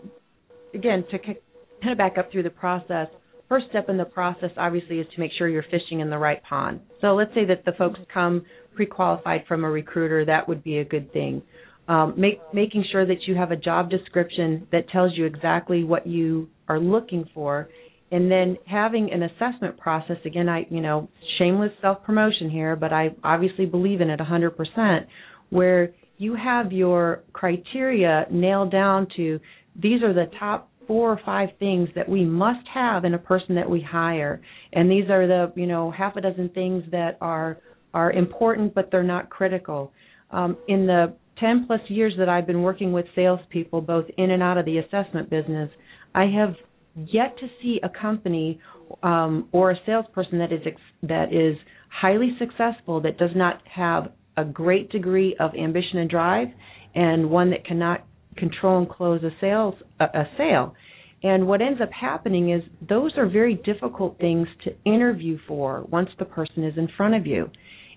again, 0.73 1.05
to 1.11 1.19
kind 1.19 1.37
of 1.85 1.97
back 1.97 2.17
up 2.17 2.31
through 2.31 2.43
the 2.43 2.49
process, 2.49 3.07
first 3.53 3.67
step 3.69 3.87
in 3.87 3.97
the 3.97 4.05
process 4.05 4.49
obviously 4.57 4.97
is 4.97 5.05
to 5.13 5.19
make 5.19 5.31
sure 5.37 5.47
you're 5.47 5.63
fishing 5.69 5.99
in 5.99 6.09
the 6.09 6.17
right 6.17 6.41
pond. 6.43 6.79
So 7.01 7.13
let's 7.13 7.31
say 7.35 7.45
that 7.45 7.63
the 7.65 7.73
folks 7.73 7.99
come 8.11 8.43
pre-qualified 8.73 9.43
from 9.47 9.63
a 9.63 9.69
recruiter, 9.69 10.25
that 10.25 10.47
would 10.47 10.63
be 10.63 10.79
a 10.79 10.83
good 10.83 11.13
thing. 11.13 11.43
Um, 11.87 12.15
make, 12.17 12.39
making 12.51 12.83
sure 12.91 13.05
that 13.05 13.27
you 13.27 13.35
have 13.35 13.51
a 13.51 13.55
job 13.55 13.91
description 13.91 14.67
that 14.71 14.89
tells 14.89 15.11
you 15.15 15.25
exactly 15.25 15.83
what 15.83 16.07
you 16.07 16.49
are 16.67 16.79
looking 16.79 17.29
for, 17.31 17.69
and 18.11 18.31
then 18.31 18.57
having 18.65 19.11
an 19.11 19.21
assessment 19.21 19.77
process. 19.77 20.17
Again, 20.25 20.49
I 20.49 20.65
you 20.71 20.81
know 20.81 21.09
shameless 21.37 21.73
self 21.79 22.03
promotion 22.03 22.49
here, 22.49 22.75
but 22.75 22.91
I 22.91 23.09
obviously 23.23 23.67
believe 23.67 24.01
in 24.01 24.09
it 24.09 24.19
100%, 24.19 25.05
where 25.51 25.91
you 26.17 26.35
have 26.35 26.71
your 26.71 27.21
criteria 27.33 28.25
nailed 28.31 28.71
down 28.71 29.07
to 29.17 29.39
these 29.75 30.01
are 30.01 30.13
the 30.13 30.31
top 30.39 30.69
four 30.87 31.11
or 31.11 31.19
five 31.25 31.49
things 31.59 31.89
that 31.95 32.07
we 32.07 32.25
must 32.25 32.67
have 32.73 33.05
in 33.05 33.13
a 33.13 33.17
person 33.17 33.55
that 33.55 33.69
we 33.69 33.81
hire. 33.81 34.41
And 34.73 34.89
these 34.89 35.09
are 35.09 35.27
the, 35.27 35.51
you 35.55 35.67
know, 35.67 35.91
half 35.91 36.15
a 36.15 36.21
dozen 36.21 36.49
things 36.49 36.83
that 36.91 37.17
are 37.21 37.59
are 37.93 38.11
important 38.11 38.73
but 38.73 38.89
they're 38.91 39.03
not 39.03 39.29
critical. 39.29 39.91
Um, 40.31 40.57
in 40.67 40.87
the 40.87 41.13
10 41.39 41.65
plus 41.67 41.81
years 41.87 42.13
that 42.17 42.29
I've 42.29 42.47
been 42.47 42.63
working 42.63 42.91
with 42.91 43.05
salespeople, 43.15 43.81
both 43.81 44.05
in 44.17 44.31
and 44.31 44.41
out 44.41 44.57
of 44.57 44.65
the 44.65 44.79
assessment 44.79 45.29
business, 45.29 45.69
I 46.15 46.25
have 46.25 46.55
yet 46.95 47.37
to 47.39 47.47
see 47.61 47.79
a 47.83 47.89
company 47.89 48.59
um, 49.01 49.47
or 49.51 49.71
a 49.71 49.75
salesperson 49.85 50.39
that 50.39 50.51
is 50.51 50.61
ex- 50.65 50.81
that 51.03 51.33
is 51.33 51.57
highly 51.89 52.35
successful 52.39 53.01
that 53.01 53.17
does 53.17 53.31
not 53.35 53.61
have 53.67 54.11
a 54.37 54.43
great 54.43 54.91
degree 54.91 55.35
of 55.39 55.51
ambition 55.55 55.99
and 55.99 56.09
drive, 56.09 56.47
and 56.95 57.29
one 57.29 57.49
that 57.51 57.65
cannot 57.65 58.05
control 58.37 58.79
and 58.79 58.89
close 58.89 59.23
a 59.23 59.31
sales 59.39 59.75
a, 59.99 60.23
sale. 60.37 60.75
And 61.23 61.47
what 61.47 61.61
ends 61.61 61.79
up 61.81 61.89
happening 61.91 62.51
is 62.51 62.61
those 62.87 63.11
are 63.17 63.27
very 63.27 63.55
difficult 63.55 64.17
things 64.19 64.47
to 64.65 64.75
interview 64.85 65.37
for 65.47 65.85
once 65.89 66.09
the 66.19 66.25
person 66.25 66.65
is 66.65 66.77
in 66.77 66.89
front 66.97 67.15
of 67.15 67.25
you. 67.25 67.49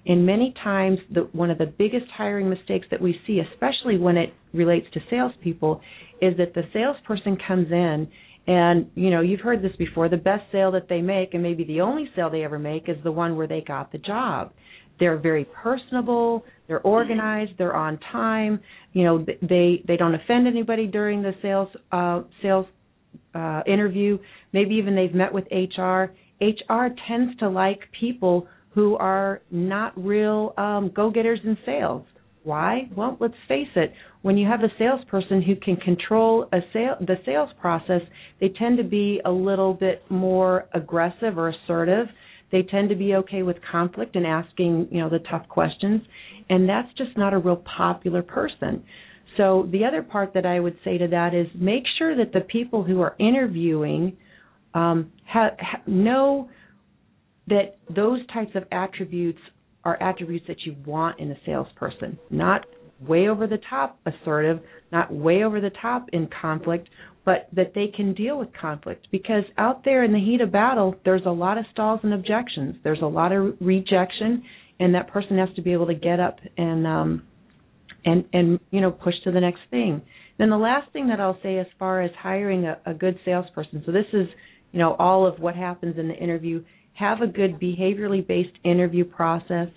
And 0.06 0.24
many 0.24 0.54
times, 0.62 0.98
the, 1.12 1.22
one 1.32 1.50
of 1.50 1.58
the 1.58 1.66
biggest 1.66 2.06
hiring 2.16 2.48
mistakes 2.48 2.86
that 2.92 3.02
we 3.02 3.20
see, 3.26 3.40
especially 3.52 3.98
when 3.98 4.16
it 4.16 4.32
relates 4.52 4.86
to 4.94 5.00
salespeople, 5.10 5.80
is 6.22 6.36
that 6.36 6.54
the 6.54 6.62
salesperson 6.72 7.36
comes 7.46 7.70
in 7.72 8.08
and 8.46 8.88
you 8.94 9.10
know 9.10 9.20
you've 9.20 9.40
heard 9.40 9.62
this 9.62 9.74
before. 9.76 10.08
The 10.08 10.16
best 10.16 10.44
sale 10.52 10.70
that 10.72 10.88
they 10.88 11.00
make, 11.00 11.34
and 11.34 11.42
maybe 11.42 11.64
the 11.64 11.80
only 11.80 12.08
sale 12.14 12.30
they 12.30 12.44
ever 12.44 12.58
make, 12.58 12.88
is 12.88 12.96
the 13.02 13.10
one 13.10 13.36
where 13.36 13.48
they 13.48 13.60
got 13.60 13.90
the 13.90 13.98
job. 13.98 14.52
They're 15.00 15.18
very 15.18 15.44
personable. 15.44 16.44
They're 16.68 16.80
organized. 16.80 17.52
They're 17.58 17.76
on 17.76 17.98
time. 18.12 18.60
You 18.92 19.04
know 19.04 19.26
they 19.42 19.82
they 19.86 19.96
don't 19.96 20.14
offend 20.14 20.46
anybody 20.46 20.86
during 20.86 21.22
the 21.22 21.32
sales 21.42 21.68
uh, 21.92 22.22
sales 22.42 22.66
uh, 23.34 23.62
interview. 23.66 24.18
Maybe 24.52 24.74
even 24.74 24.94
they've 24.94 25.14
met 25.14 25.32
with 25.32 25.44
HR. 25.50 26.12
HR 26.40 26.88
tends 27.08 27.36
to 27.38 27.48
like 27.48 27.80
people 27.98 28.46
who 28.70 28.94
are 28.96 29.40
not 29.50 29.92
real 29.96 30.52
um, 30.58 30.92
go-getters 30.94 31.40
in 31.44 31.56
sales. 31.64 32.04
Why? 32.46 32.88
Well, 32.94 33.16
let's 33.18 33.34
face 33.48 33.66
it. 33.74 33.92
When 34.22 34.36
you 34.36 34.46
have 34.46 34.60
a 34.60 34.68
salesperson 34.78 35.42
who 35.42 35.56
can 35.56 35.76
control 35.76 36.46
a 36.52 36.58
sale, 36.72 36.94
the 37.00 37.16
sales 37.24 37.48
process, 37.60 38.02
they 38.38 38.50
tend 38.50 38.76
to 38.78 38.84
be 38.84 39.20
a 39.24 39.30
little 39.30 39.74
bit 39.74 40.04
more 40.10 40.66
aggressive 40.72 41.38
or 41.38 41.48
assertive. 41.48 42.06
They 42.52 42.62
tend 42.62 42.88
to 42.90 42.94
be 42.94 43.16
okay 43.16 43.42
with 43.42 43.56
conflict 43.68 44.14
and 44.14 44.24
asking, 44.24 44.88
you 44.92 45.00
know, 45.00 45.08
the 45.08 45.18
tough 45.30 45.48
questions, 45.48 46.02
and 46.48 46.68
that's 46.68 46.88
just 46.96 47.16
not 47.16 47.34
a 47.34 47.38
real 47.38 47.62
popular 47.76 48.22
person. 48.22 48.84
So 49.36 49.68
the 49.70 49.84
other 49.84 50.02
part 50.02 50.32
that 50.34 50.46
I 50.46 50.60
would 50.60 50.78
say 50.84 50.98
to 50.98 51.08
that 51.08 51.34
is 51.34 51.46
make 51.54 51.82
sure 51.98 52.16
that 52.16 52.32
the 52.32 52.40
people 52.40 52.82
who 52.82 53.00
are 53.02 53.14
interviewing 53.18 54.16
um, 54.74 55.12
ha- 55.26 55.56
ha- 55.58 55.82
know 55.86 56.48
that 57.48 57.78
those 57.94 58.20
types 58.32 58.52
of 58.54 58.64
attributes 58.72 59.38
are 59.84 60.02
attributes 60.02 60.46
that 60.48 60.62
you 60.64 60.74
want 60.84 61.20
in 61.20 61.30
a 61.30 61.36
salesperson, 61.44 62.18
not 62.30 62.66
way 63.00 63.28
over 63.28 63.46
the 63.46 63.58
top 63.70 63.98
assertive, 64.06 64.60
not 64.90 65.12
way 65.12 65.44
over 65.44 65.60
the 65.60 65.70
top 65.82 66.08
in 66.12 66.28
conflict, 66.40 66.88
but 67.24 67.48
that 67.52 67.72
they 67.74 67.88
can 67.88 68.14
deal 68.14 68.38
with 68.38 68.48
conflict. 68.58 69.06
Because 69.10 69.44
out 69.58 69.84
there 69.84 70.02
in 70.02 70.12
the 70.12 70.18
heat 70.18 70.40
of 70.40 70.50
battle 70.50 70.94
there's 71.04 71.26
a 71.26 71.30
lot 71.30 71.58
of 71.58 71.64
stalls 71.72 72.00
and 72.02 72.14
objections. 72.14 72.76
There's 72.82 73.02
a 73.02 73.06
lot 73.06 73.32
of 73.32 73.54
rejection 73.60 74.42
and 74.78 74.94
that 74.94 75.08
person 75.08 75.38
has 75.38 75.48
to 75.56 75.62
be 75.62 75.72
able 75.72 75.86
to 75.86 75.94
get 75.94 76.20
up 76.20 76.38
and 76.56 76.86
um 76.86 77.22
and 78.04 78.24
and 78.32 78.60
you 78.70 78.80
know 78.80 78.90
push 78.90 79.14
to 79.24 79.32
the 79.32 79.40
next 79.40 79.60
thing 79.70 80.02
then 80.38 80.50
the 80.50 80.56
last 80.56 80.90
thing 80.92 81.08
that 81.08 81.20
i'll 81.20 81.38
say 81.42 81.58
as 81.58 81.66
far 81.78 82.02
as 82.02 82.10
hiring 82.18 82.64
a, 82.64 82.78
a 82.86 82.94
good 82.94 83.18
salesperson 83.24 83.82
so 83.84 83.92
this 83.92 84.06
is 84.12 84.26
you 84.72 84.78
know 84.78 84.94
all 84.98 85.26
of 85.26 85.38
what 85.38 85.54
happens 85.54 85.98
in 85.98 86.08
the 86.08 86.14
interview 86.14 86.62
have 86.94 87.20
a 87.20 87.26
good 87.26 87.60
behaviorally 87.60 88.26
based 88.26 88.56
interview 88.64 89.04
process 89.04 89.68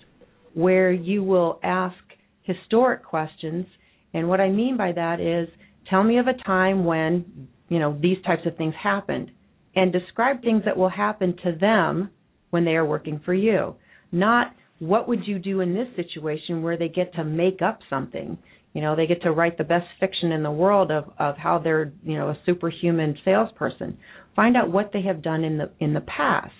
where 0.54 0.90
you 0.90 1.22
will 1.22 1.60
ask 1.62 1.96
historic 2.42 3.04
questions. 3.04 3.66
And 4.14 4.28
what 4.28 4.40
I 4.40 4.50
mean 4.50 4.76
by 4.76 4.92
that 4.92 5.20
is 5.20 5.48
tell 5.88 6.02
me 6.02 6.18
of 6.18 6.26
a 6.26 6.42
time 6.44 6.84
when, 6.84 7.48
you 7.68 7.78
know, 7.78 7.96
these 8.00 8.16
types 8.26 8.42
of 8.46 8.56
things 8.56 8.74
happened 8.82 9.30
and 9.76 9.92
describe 9.92 10.42
things 10.42 10.62
that 10.64 10.76
will 10.76 10.88
happen 10.88 11.36
to 11.44 11.56
them 11.60 12.10
when 12.50 12.64
they 12.64 12.72
are 12.72 12.84
working 12.84 13.20
for 13.24 13.34
you. 13.34 13.76
Not 14.10 14.54
what 14.80 15.08
would 15.08 15.26
you 15.26 15.38
do 15.38 15.60
in 15.60 15.74
this 15.74 15.88
situation 15.94 16.62
where 16.62 16.76
they 16.76 16.88
get 16.88 17.14
to 17.14 17.24
make 17.24 17.62
up 17.62 17.78
something. 17.88 18.36
You 18.74 18.82
know, 18.82 18.94
they 18.94 19.06
get 19.06 19.22
to 19.22 19.32
write 19.32 19.58
the 19.58 19.64
best 19.64 19.86
fiction 19.98 20.32
in 20.32 20.42
the 20.42 20.50
world 20.50 20.90
of 20.90 21.04
of 21.18 21.36
how 21.36 21.58
they're, 21.58 21.92
you 22.04 22.16
know, 22.16 22.28
a 22.28 22.38
superhuman 22.44 23.16
salesperson. 23.24 23.98
Find 24.36 24.56
out 24.56 24.70
what 24.70 24.90
they 24.92 25.02
have 25.02 25.22
done 25.22 25.44
in 25.44 25.58
the 25.58 25.70
in 25.80 25.94
the 25.94 26.02
past 26.02 26.52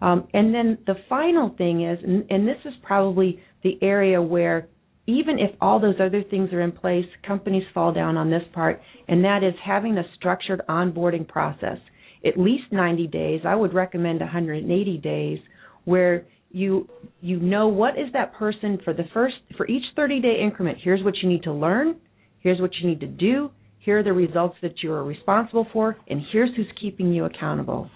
um, 0.00 0.28
and 0.34 0.54
then 0.54 0.78
the 0.86 0.96
final 1.08 1.54
thing 1.56 1.82
is, 1.82 1.98
and, 2.02 2.24
and 2.30 2.46
this 2.46 2.58
is 2.66 2.74
probably 2.82 3.40
the 3.62 3.78
area 3.80 4.20
where 4.20 4.68
even 5.06 5.38
if 5.38 5.50
all 5.60 5.80
those 5.80 5.96
other 6.00 6.22
things 6.22 6.52
are 6.52 6.60
in 6.60 6.72
place, 6.72 7.06
companies 7.26 7.64
fall 7.72 7.92
down 7.92 8.16
on 8.16 8.30
this 8.30 8.42
part, 8.52 8.80
and 9.08 9.24
that 9.24 9.42
is 9.42 9.54
having 9.64 9.96
a 9.96 10.04
structured 10.14 10.62
onboarding 10.68 11.26
process. 11.26 11.78
At 12.24 12.38
least 12.38 12.64
90 12.70 13.06
days, 13.06 13.40
I 13.46 13.54
would 13.54 13.74
recommend 13.74 14.20
180 14.20 14.98
days, 14.98 15.38
where 15.84 16.26
you 16.54 16.88
you 17.20 17.38
know 17.40 17.68
what 17.68 17.98
is 17.98 18.12
that 18.12 18.32
person 18.34 18.78
for 18.84 18.94
the 18.94 19.04
first 19.12 19.34
for 19.56 19.66
each 19.66 19.82
30 19.96 20.20
day 20.20 20.36
increment. 20.42 20.78
Here's 20.82 21.02
what 21.02 21.14
you 21.22 21.28
need 21.28 21.42
to 21.42 21.52
learn. 21.52 21.96
Here's 22.38 22.60
what 22.60 22.70
you 22.80 22.88
need 22.88 23.00
to 23.00 23.06
do. 23.06 23.50
Here 23.80 23.98
are 23.98 24.02
the 24.02 24.12
results 24.12 24.56
that 24.62 24.82
you 24.82 24.92
are 24.92 25.04
responsible 25.04 25.66
for, 25.72 25.96
and 26.08 26.22
here's 26.32 26.50
who's 26.56 26.68
keeping 26.80 27.12
you 27.12 27.24
accountable. 27.24 27.90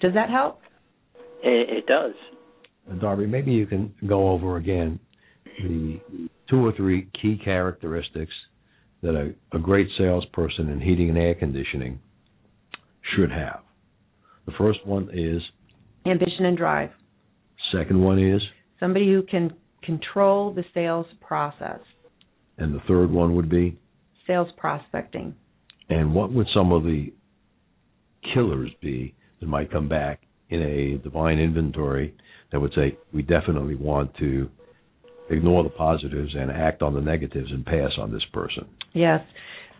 Does 0.00 0.14
that 0.14 0.30
help? 0.30 0.60
It, 1.44 1.78
it 1.78 1.86
does. 1.86 2.14
Uh, 2.90 2.94
Darby, 2.94 3.26
maybe 3.26 3.52
you 3.52 3.66
can 3.66 3.94
go 4.08 4.30
over 4.30 4.56
again 4.56 4.98
the 5.62 6.00
two 6.48 6.66
or 6.66 6.72
three 6.72 7.08
key 7.20 7.38
characteristics 7.44 8.32
that 9.02 9.14
a, 9.14 9.56
a 9.56 9.60
great 9.60 9.88
salesperson 9.98 10.68
in 10.70 10.80
heating 10.80 11.10
and 11.10 11.18
air 11.18 11.34
conditioning 11.34 12.00
should 13.14 13.30
have. 13.30 13.60
The 14.46 14.52
first 14.58 14.84
one 14.86 15.10
is 15.12 15.42
ambition 16.06 16.46
and 16.46 16.56
drive. 16.56 16.90
Second 17.72 18.02
one 18.02 18.18
is 18.18 18.40
somebody 18.78 19.06
who 19.06 19.22
can 19.22 19.52
control 19.82 20.52
the 20.52 20.64
sales 20.74 21.06
process. 21.20 21.80
And 22.58 22.74
the 22.74 22.80
third 22.86 23.10
one 23.10 23.34
would 23.34 23.48
be 23.48 23.78
sales 24.26 24.48
prospecting. 24.56 25.34
And 25.88 26.14
what 26.14 26.32
would 26.32 26.46
some 26.54 26.72
of 26.72 26.84
the 26.84 27.12
killers 28.34 28.70
be 28.80 29.14
that 29.40 29.46
might 29.46 29.72
come 29.72 29.88
back 29.88 30.22
in 30.50 30.62
a 30.62 30.98
Devine 31.02 31.38
inventory 31.38 32.14
that 32.50 32.60
would 32.60 32.72
say 32.74 32.96
we 33.12 33.22
definitely 33.22 33.74
want 33.74 34.14
to 34.18 34.48
ignore 35.30 35.62
the 35.62 35.70
positives 35.70 36.34
and 36.34 36.50
act 36.50 36.82
on 36.82 36.94
the 36.94 37.00
negatives 37.00 37.50
and 37.50 37.64
pass 37.64 37.90
on 37.98 38.12
this 38.12 38.24
person. 38.32 38.66
Yes. 38.92 39.20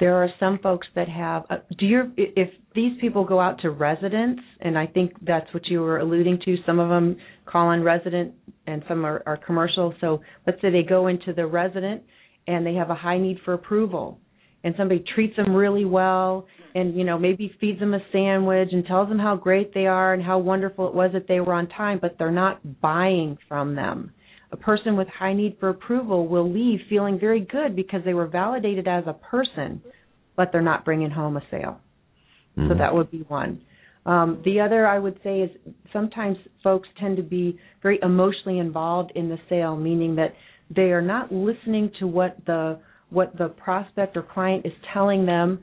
There 0.03 0.17
are 0.17 0.31
some 0.41 0.59
folks 0.59 0.89
that 0.97 1.09
have 1.09 1.45
uh, 1.49 1.59
do 1.79 1.87
you 1.87 2.13
if 2.17 2.49
these 2.75 3.01
people 3.01 3.25
go 3.25 3.39
out 3.39 3.61
to 3.61 3.71
residents 3.71 4.43
and 4.61 4.77
I 4.77 4.85
think 4.85 5.13
that's 5.25 5.47
what 5.55 5.69
you 5.69 5.81
were 5.81 5.99
alluding 5.99 6.41
to 6.45 6.57
some 6.67 6.81
of 6.81 6.89
them 6.89 7.17
call 7.47 7.69
on 7.69 7.85
resident 7.85 8.35
and 8.67 8.83
some 8.89 9.05
are, 9.05 9.23
are 9.27 9.37
commercial. 9.37 9.95
So 10.01 10.21
let's 10.45 10.61
say 10.61 10.71
they 10.71 10.83
go 10.83 11.07
into 11.07 11.33
the 11.33 11.47
resident 11.47 12.03
and 12.49 12.67
they 12.67 12.75
have 12.75 12.91
a 12.91 12.97
high 12.97 13.19
need 13.19 13.39
for 13.45 13.55
approval 13.55 14.19
and 14.65 14.75
somebody 14.77 15.05
treats 15.15 15.37
them 15.37 15.55
really 15.55 15.85
well 15.85 16.49
and 16.75 16.97
you 16.97 17.05
know 17.05 17.17
maybe 17.17 17.55
feeds 17.61 17.79
them 17.79 17.95
a 17.95 18.01
sandwich 18.11 18.71
and 18.73 18.85
tells 18.85 19.09
them 19.09 19.21
how 19.21 19.37
great 19.37 19.73
they 19.73 19.87
are 19.87 20.15
and 20.15 20.23
how 20.25 20.37
wonderful 20.37 20.89
it 20.89 20.95
was 20.95 21.11
that 21.13 21.29
they 21.29 21.39
were 21.39 21.55
on 21.55 21.69
time 21.69 22.01
but 22.03 22.17
they're 22.19 22.33
not 22.33 22.81
buying 22.81 23.39
from 23.47 23.77
them 23.77 24.11
a 24.53 24.57
person 24.57 24.97
with 24.97 25.09
high 25.09 25.33
need 25.33 25.57
for 25.59 25.71
approval 25.71 26.29
will 26.29 26.51
leave 26.51 26.81
feeling 26.89 27.19
very 27.19 27.41
good 27.41 27.75
because 27.75 28.03
they 28.05 28.15
were 28.15 28.27
validated 28.27 28.87
as 28.87 29.05
a 29.07 29.13
person 29.15 29.83
but 30.37 30.51
they're 30.53 30.63
not 30.63 30.85
bringing 30.85 31.11
home 31.11 31.37
a 31.37 31.43
sale. 31.51 31.81
Mm-hmm. 32.57 32.69
so 32.69 32.75
that 32.79 32.95
would 32.95 33.11
be 33.11 33.25
one. 33.29 33.63
Um, 34.05 34.43
the 34.45 34.61
other 34.61 34.87
I 34.87 34.99
would 34.99 35.19
say 35.23 35.41
is 35.41 35.51
sometimes 35.93 36.37
folks 36.63 36.89
tend 37.01 37.17
to 37.17 37.23
be 37.23 37.59
very 37.83 37.99
emotionally 38.03 38.59
involved 38.59 39.13
in 39.15 39.29
the 39.29 39.39
sale, 39.49 39.77
meaning 39.77 40.17
that 40.17 40.35
they 40.75 40.91
are 40.93 41.03
not 41.03 41.33
listening 41.33 41.91
to 42.01 42.07
what 42.07 42.37
the 42.47 42.79
what 43.11 43.37
the 43.39 43.49
prospect 43.49 44.17
or 44.17 44.23
client 44.23 44.67
is 44.67 44.73
telling 44.93 45.27
them 45.27 45.61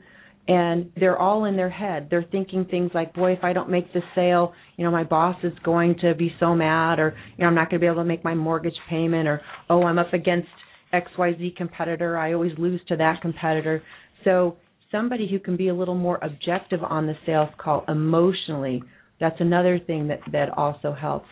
and 0.48 0.90
they're 0.98 1.18
all 1.18 1.44
in 1.44 1.56
their 1.56 1.70
head. 1.70 2.08
They're 2.10 2.26
thinking 2.30 2.64
things 2.64 2.90
like, 2.94 3.14
"Boy, 3.14 3.32
if 3.32 3.44
I 3.44 3.52
don't 3.52 3.70
make 3.70 3.92
this 3.92 4.02
sale, 4.14 4.52
you 4.76 4.84
know, 4.84 4.90
my 4.90 5.04
boss 5.04 5.36
is 5.42 5.52
going 5.62 5.96
to 6.00 6.14
be 6.14 6.34
so 6.40 6.54
mad 6.54 6.98
or, 6.98 7.14
you 7.36 7.42
know, 7.42 7.48
I'm 7.48 7.54
not 7.54 7.70
going 7.70 7.80
to 7.80 7.84
be 7.84 7.86
able 7.86 8.02
to 8.02 8.08
make 8.08 8.24
my 8.24 8.34
mortgage 8.34 8.78
payment 8.88 9.28
or, 9.28 9.40
oh, 9.68 9.84
I'm 9.84 9.98
up 9.98 10.12
against 10.12 10.48
XYZ 10.92 11.56
competitor. 11.56 12.18
I 12.18 12.32
always 12.32 12.52
lose 12.58 12.80
to 12.88 12.96
that 12.96 13.20
competitor." 13.22 13.82
So, 14.24 14.56
somebody 14.90 15.28
who 15.28 15.38
can 15.38 15.56
be 15.56 15.68
a 15.68 15.74
little 15.74 15.94
more 15.94 16.18
objective 16.22 16.82
on 16.82 17.06
the 17.06 17.14
sales 17.24 17.50
call 17.58 17.84
emotionally, 17.88 18.82
that's 19.20 19.40
another 19.40 19.78
thing 19.78 20.08
that 20.08 20.20
that 20.32 20.50
also 20.56 20.92
helps. 20.92 21.28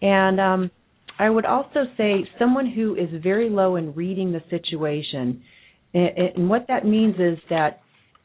And 0.00 0.40
um 0.40 0.70
I 1.18 1.30
would 1.30 1.46
also 1.46 1.84
say 1.96 2.28
someone 2.38 2.66
who 2.66 2.94
is 2.94 3.08
very 3.22 3.48
low 3.48 3.76
in 3.76 3.94
reading 3.94 4.32
the 4.32 4.42
situation. 4.50 5.42
And 5.94 6.50
what 6.50 6.66
that 6.68 6.84
means 6.84 7.14
is 7.14 7.38
that 7.48 7.80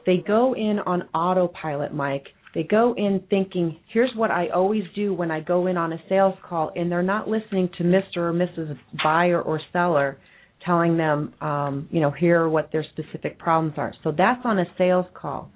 they 0.06 0.18
go 0.18 0.54
in 0.54 0.80
on 0.86 1.04
autopilot, 1.14 1.94
Mike. 1.94 2.28
They 2.54 2.64
go 2.64 2.94
in 2.98 3.24
thinking, 3.30 3.80
here's 3.94 4.12
what 4.16 4.30
I 4.30 4.50
always 4.50 4.84
do 4.94 5.14
when 5.14 5.32
I 5.32 5.40
go 5.40 5.68
in 5.68 5.78
on 5.78 5.94
a 5.94 5.98
sales 6.10 6.36
call, 6.48 6.72
and 6.76 6.92
they're 6.92 7.02
not 7.02 7.30
listening 7.30 7.70
to 7.78 7.84
Mr. 7.84 8.18
or 8.18 8.34
Mrs. 8.34 8.78
Buyer 9.04 9.42
or 9.42 9.62
Seller 9.72 10.18
telling 10.66 10.98
them, 10.98 11.34
um, 11.42 11.88
you 11.92 12.00
know, 12.02 12.12
here 12.12 12.42
are 12.42 12.50
what 12.50 12.72
their 12.72 12.86
specific 12.92 13.40
problems 13.40 13.74
are. 13.78 13.94
So 14.04 14.14
that's 14.16 14.42
on 14.44 14.60
a 14.60 14.66
sales 14.78 15.06
call. 15.14 15.50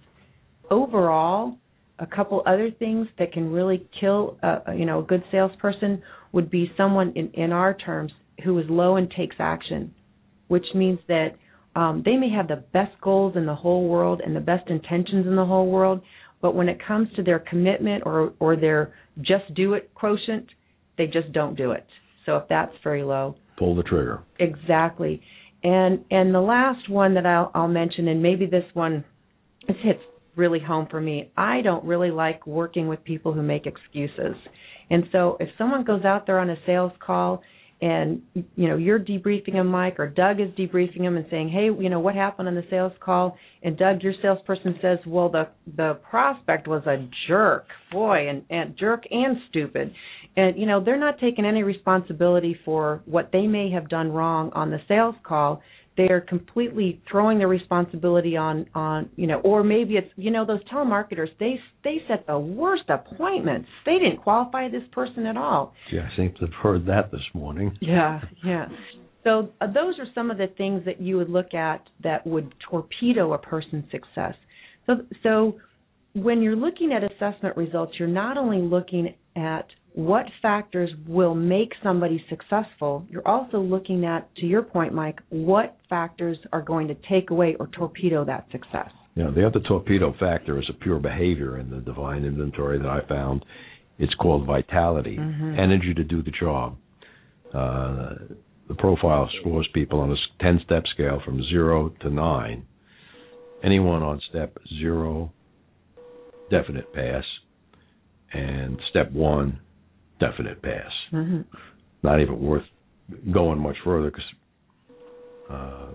Overall, 0.71 1.57
a 1.99 2.05
couple 2.05 2.41
other 2.45 2.71
things 2.71 3.07
that 3.19 3.31
can 3.31 3.51
really 3.51 3.87
kill, 3.99 4.37
a, 4.41 4.73
you 4.75 4.85
know, 4.85 4.99
a 4.99 5.03
good 5.03 5.23
salesperson 5.31 6.01
would 6.31 6.49
be 6.49 6.71
someone 6.75 7.13
in, 7.15 7.29
in 7.33 7.51
our 7.51 7.73
terms 7.73 8.11
who 8.43 8.57
is 8.59 8.65
low 8.69 8.97
and 8.97 9.11
takes 9.11 9.35
action, 9.39 9.93
which 10.47 10.65
means 10.73 10.99
that 11.07 11.29
um, 11.75 12.01
they 12.05 12.15
may 12.15 12.29
have 12.29 12.47
the 12.47 12.63
best 12.73 12.99
goals 13.01 13.35
in 13.35 13.45
the 13.45 13.55
whole 13.55 13.87
world 13.87 14.21
and 14.25 14.35
the 14.35 14.39
best 14.39 14.69
intentions 14.69 15.27
in 15.27 15.35
the 15.35 15.45
whole 15.45 15.69
world, 15.69 16.01
but 16.41 16.55
when 16.55 16.69
it 16.69 16.79
comes 16.85 17.09
to 17.15 17.23
their 17.23 17.39
commitment 17.39 18.03
or 18.05 18.33
or 18.39 18.55
their 18.55 18.93
just 19.21 19.53
do 19.55 19.73
it 19.73 19.93
quotient, 19.93 20.47
they 20.97 21.05
just 21.05 21.31
don't 21.33 21.55
do 21.55 21.71
it. 21.71 21.85
So 22.25 22.37
if 22.37 22.47
that's 22.47 22.71
very 22.83 23.03
low, 23.03 23.35
pull 23.57 23.75
the 23.75 23.83
trigger. 23.83 24.23
Exactly. 24.39 25.21
And 25.63 26.05
and 26.11 26.33
the 26.33 26.41
last 26.41 26.89
one 26.89 27.15
that 27.15 27.25
I'll 27.25 27.51
I'll 27.53 27.67
mention 27.67 28.07
and 28.07 28.21
maybe 28.21 28.45
this 28.45 28.65
one 28.73 29.03
this 29.67 29.77
hits 29.83 30.01
really 30.35 30.59
home 30.59 30.87
for 30.89 31.01
me. 31.01 31.31
I 31.35 31.61
don't 31.61 31.83
really 31.85 32.11
like 32.11 32.45
working 32.45 32.87
with 32.87 33.03
people 33.03 33.33
who 33.33 33.41
make 33.41 33.65
excuses. 33.65 34.35
And 34.89 35.05
so 35.11 35.37
if 35.39 35.49
someone 35.57 35.83
goes 35.83 36.05
out 36.05 36.25
there 36.25 36.39
on 36.39 36.49
a 36.49 36.57
sales 36.65 36.91
call 36.99 37.41
and 37.85 38.21
you 38.33 38.67
know 38.67 38.77
you're 38.77 38.99
debriefing 38.99 39.53
him 39.53 39.67
mike 39.67 39.99
or 39.99 40.09
doug 40.09 40.39
is 40.39 40.49
debriefing 40.57 41.01
him 41.01 41.17
and 41.17 41.25
saying 41.29 41.49
hey 41.49 41.65
you 41.65 41.89
know 41.89 41.99
what 41.99 42.15
happened 42.15 42.47
on 42.47 42.55
the 42.55 42.65
sales 42.69 42.93
call? 42.99 43.37
And 43.61 43.77
doug 43.77 44.01
your 44.01 44.13
salesperson 44.21 44.79
says 44.81 44.97
well 45.05 45.29
the 45.29 45.49
the 45.77 45.99
prospect 46.09 46.67
was 46.67 46.83
a 46.87 47.07
jerk. 47.27 47.67
Boy 47.91 48.27
and 48.27 48.43
and 48.49 48.75
jerk 48.77 49.03
and 49.11 49.37
stupid. 49.49 49.93
And 50.35 50.57
you 50.57 50.65
know 50.65 50.83
they're 50.83 50.99
not 50.99 51.19
taking 51.19 51.45
any 51.45 51.61
responsibility 51.61 52.57
for 52.65 53.03
what 53.05 53.29
they 53.31 53.45
may 53.45 53.69
have 53.71 53.87
done 53.87 54.11
wrong 54.11 54.51
on 54.53 54.71
the 54.71 54.79
sales 54.87 55.15
call 55.23 55.61
they 55.97 56.09
are 56.09 56.21
completely 56.21 57.01
throwing 57.09 57.39
the 57.39 57.47
responsibility 57.47 58.35
on 58.35 58.65
on 58.75 59.09
you 59.15 59.27
know 59.27 59.39
or 59.41 59.63
maybe 59.63 59.95
it's 59.95 60.09
you 60.15 60.31
know 60.31 60.45
those 60.45 60.63
telemarketers 60.65 61.29
they 61.39 61.59
they 61.83 61.97
set 62.07 62.25
the 62.27 62.37
worst 62.37 62.83
appointments. 62.89 63.67
They 63.85 63.93
didn't 63.99 64.17
qualify 64.17 64.69
this 64.69 64.83
person 64.91 65.25
at 65.25 65.37
all. 65.37 65.73
Yeah 65.91 66.07
i 66.11 66.15
seem 66.17 66.33
to 66.33 66.45
have 66.45 66.53
heard 66.61 66.85
that 66.87 67.11
this 67.11 67.21
morning. 67.33 67.77
Yeah 67.81 68.21
yeah. 68.43 68.67
So 69.23 69.49
uh, 69.59 69.67
those 69.67 69.97
are 69.99 70.05
some 70.13 70.29
of 70.29 70.37
the 70.37 70.47
things 70.57 70.83
that 70.85 71.01
you 71.01 71.17
would 71.17 71.29
look 71.29 71.53
at 71.53 71.81
that 72.03 72.27
would 72.27 72.53
torpedo 72.69 73.33
a 73.33 73.37
person's 73.37 73.85
success. 73.91 74.35
So 74.85 74.93
so 75.23 75.55
when 76.13 76.41
you're 76.41 76.55
looking 76.55 76.91
at 76.93 77.03
assessment 77.03 77.57
results 77.57 77.93
you're 77.99 78.07
not 78.07 78.37
only 78.37 78.61
looking 78.61 79.13
at 79.35 79.67
what 79.95 80.25
factors 80.41 80.91
will 81.07 81.33
make 81.33 81.71
somebody 81.81 82.23
successful, 82.29 83.05
you're 83.09 83.25
also 83.25 83.59
looking 83.59 84.03
at, 84.03 84.29
to 84.35 84.45
your 84.45 84.61
point, 84.61 84.93
Mike, 84.93 85.19
what 85.29 85.77
factors 85.89 86.37
are 86.51 86.61
going 86.61 86.89
to 86.89 86.95
take 87.09 87.29
away 87.29 87.55
or 87.61 87.67
torpedo 87.67 88.25
that 88.25 88.45
success. 88.51 88.89
Yeah, 89.15 89.31
the 89.33 89.47
other 89.47 89.61
torpedo 89.61 90.13
factor 90.19 90.59
is 90.59 90.65
a 90.69 90.73
pure 90.73 90.99
behavior 90.99 91.57
in 91.57 91.69
the 91.69 91.77
Devine 91.77 92.25
inventory 92.25 92.77
that 92.77 92.87
I 92.87 93.07
found. 93.07 93.45
It's 93.97 94.13
called 94.15 94.45
vitality, 94.45 95.15
mm-hmm. 95.17 95.57
energy 95.57 95.93
to 95.93 96.03
do 96.03 96.21
the 96.21 96.31
job. 96.31 96.75
Uh, 97.53 98.15
the 98.67 98.75
profile 98.77 99.29
scores 99.39 99.69
people 99.73 100.01
on 100.01 100.11
a 100.11 100.15
10 100.41 100.59
step 100.65 100.83
scale 100.93 101.21
from 101.23 101.41
0 101.49 101.93
to 102.01 102.09
9. 102.09 102.65
Anyone 103.63 104.03
on 104.03 104.19
step 104.29 104.57
0, 104.77 105.31
definite 106.51 106.93
pass, 106.93 107.23
and 108.33 108.77
step 108.89 109.09
1, 109.13 109.61
definite 110.19 110.61
pass. 110.61 110.91
Mm-hmm. 111.13 111.41
Not 112.03 112.21
even 112.21 112.39
worth 112.39 112.63
going 113.31 113.59
much 113.59 113.75
further 113.83 114.11
because 114.11 114.25
uh, 115.49 115.87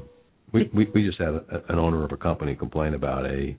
we, 0.52 0.70
we 0.74 0.88
we 0.94 1.06
just 1.06 1.18
had 1.18 1.28
a, 1.28 1.62
an 1.68 1.78
owner 1.78 2.04
of 2.04 2.12
a 2.12 2.16
company 2.16 2.54
complain 2.54 2.94
about 2.94 3.26
a 3.26 3.56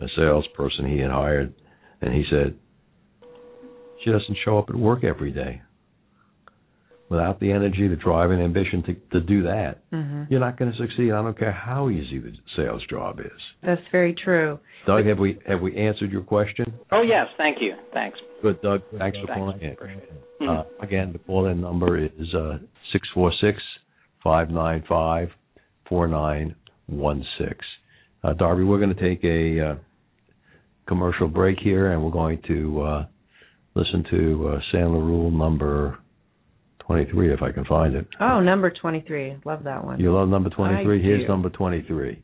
a 0.00 0.06
salesperson 0.16 0.90
he 0.90 0.98
had 0.98 1.10
hired, 1.10 1.54
and 2.00 2.12
he 2.12 2.24
said 2.30 2.56
she 4.04 4.10
doesn't 4.10 4.36
show 4.44 4.58
up 4.58 4.68
at 4.68 4.76
work 4.76 5.04
every 5.04 5.30
day. 5.30 5.62
Without 7.12 7.40
the 7.40 7.52
energy, 7.52 7.88
the 7.88 7.96
drive, 7.96 8.30
and 8.30 8.42
ambition 8.42 8.82
to 8.84 8.94
to 9.12 9.20
do 9.20 9.42
that, 9.42 9.82
mm-hmm. 9.92 10.22
you're 10.30 10.40
not 10.40 10.58
going 10.58 10.72
to 10.72 10.78
succeed. 10.78 11.12
I 11.12 11.20
don't 11.20 11.38
care 11.38 11.52
how 11.52 11.90
easy 11.90 12.18
the 12.18 12.32
sales 12.56 12.82
job 12.88 13.20
is. 13.20 13.40
That's 13.62 13.82
very 13.92 14.14
true. 14.14 14.58
Doug, 14.86 15.04
have 15.04 15.18
we 15.18 15.38
have 15.46 15.60
we 15.60 15.76
answered 15.76 16.10
your 16.10 16.22
question? 16.22 16.72
Oh 16.90 17.02
yes, 17.02 17.26
thank 17.36 17.58
you. 17.60 17.74
Thanks. 17.92 18.18
Good, 18.40 18.62
Doug. 18.62 18.80
Thanks 18.98 19.18
for 19.18 19.26
calling 19.26 19.60
in. 19.60 19.76
Uh, 20.48 20.64
again, 20.80 21.12
the 21.12 21.18
call-in 21.18 21.60
number 21.60 22.02
is 22.02 22.34
uh, 22.34 22.56
six 22.94 23.06
four 23.12 23.30
six 23.42 23.58
five 24.24 24.48
nine 24.48 24.82
five 24.88 25.28
four 25.90 26.08
nine 26.08 26.54
one 26.86 27.22
six. 27.38 27.58
Uh, 28.24 28.32
Darby, 28.32 28.64
we're 28.64 28.80
going 28.80 28.94
to 28.96 29.02
take 29.02 29.22
a 29.22 29.72
uh, 29.72 29.74
commercial 30.88 31.28
break 31.28 31.58
here, 31.62 31.92
and 31.92 32.02
we're 32.02 32.10
going 32.10 32.40
to 32.48 32.80
uh, 32.80 33.06
listen 33.74 34.02
to 34.10 34.48
uh, 34.48 34.60
Sandler 34.72 35.04
Rule 35.04 35.30
number 35.30 35.98
23, 36.86 37.32
if 37.32 37.42
I 37.42 37.52
can 37.52 37.64
find 37.64 37.94
it. 37.94 38.06
Oh, 38.20 38.40
number 38.40 38.70
23. 38.70 39.38
Love 39.44 39.64
that 39.64 39.84
one. 39.84 40.00
You 40.00 40.12
love 40.12 40.28
number 40.28 40.50
23? 40.50 41.02
Here's 41.02 41.28
number 41.28 41.48
23. 41.50 42.22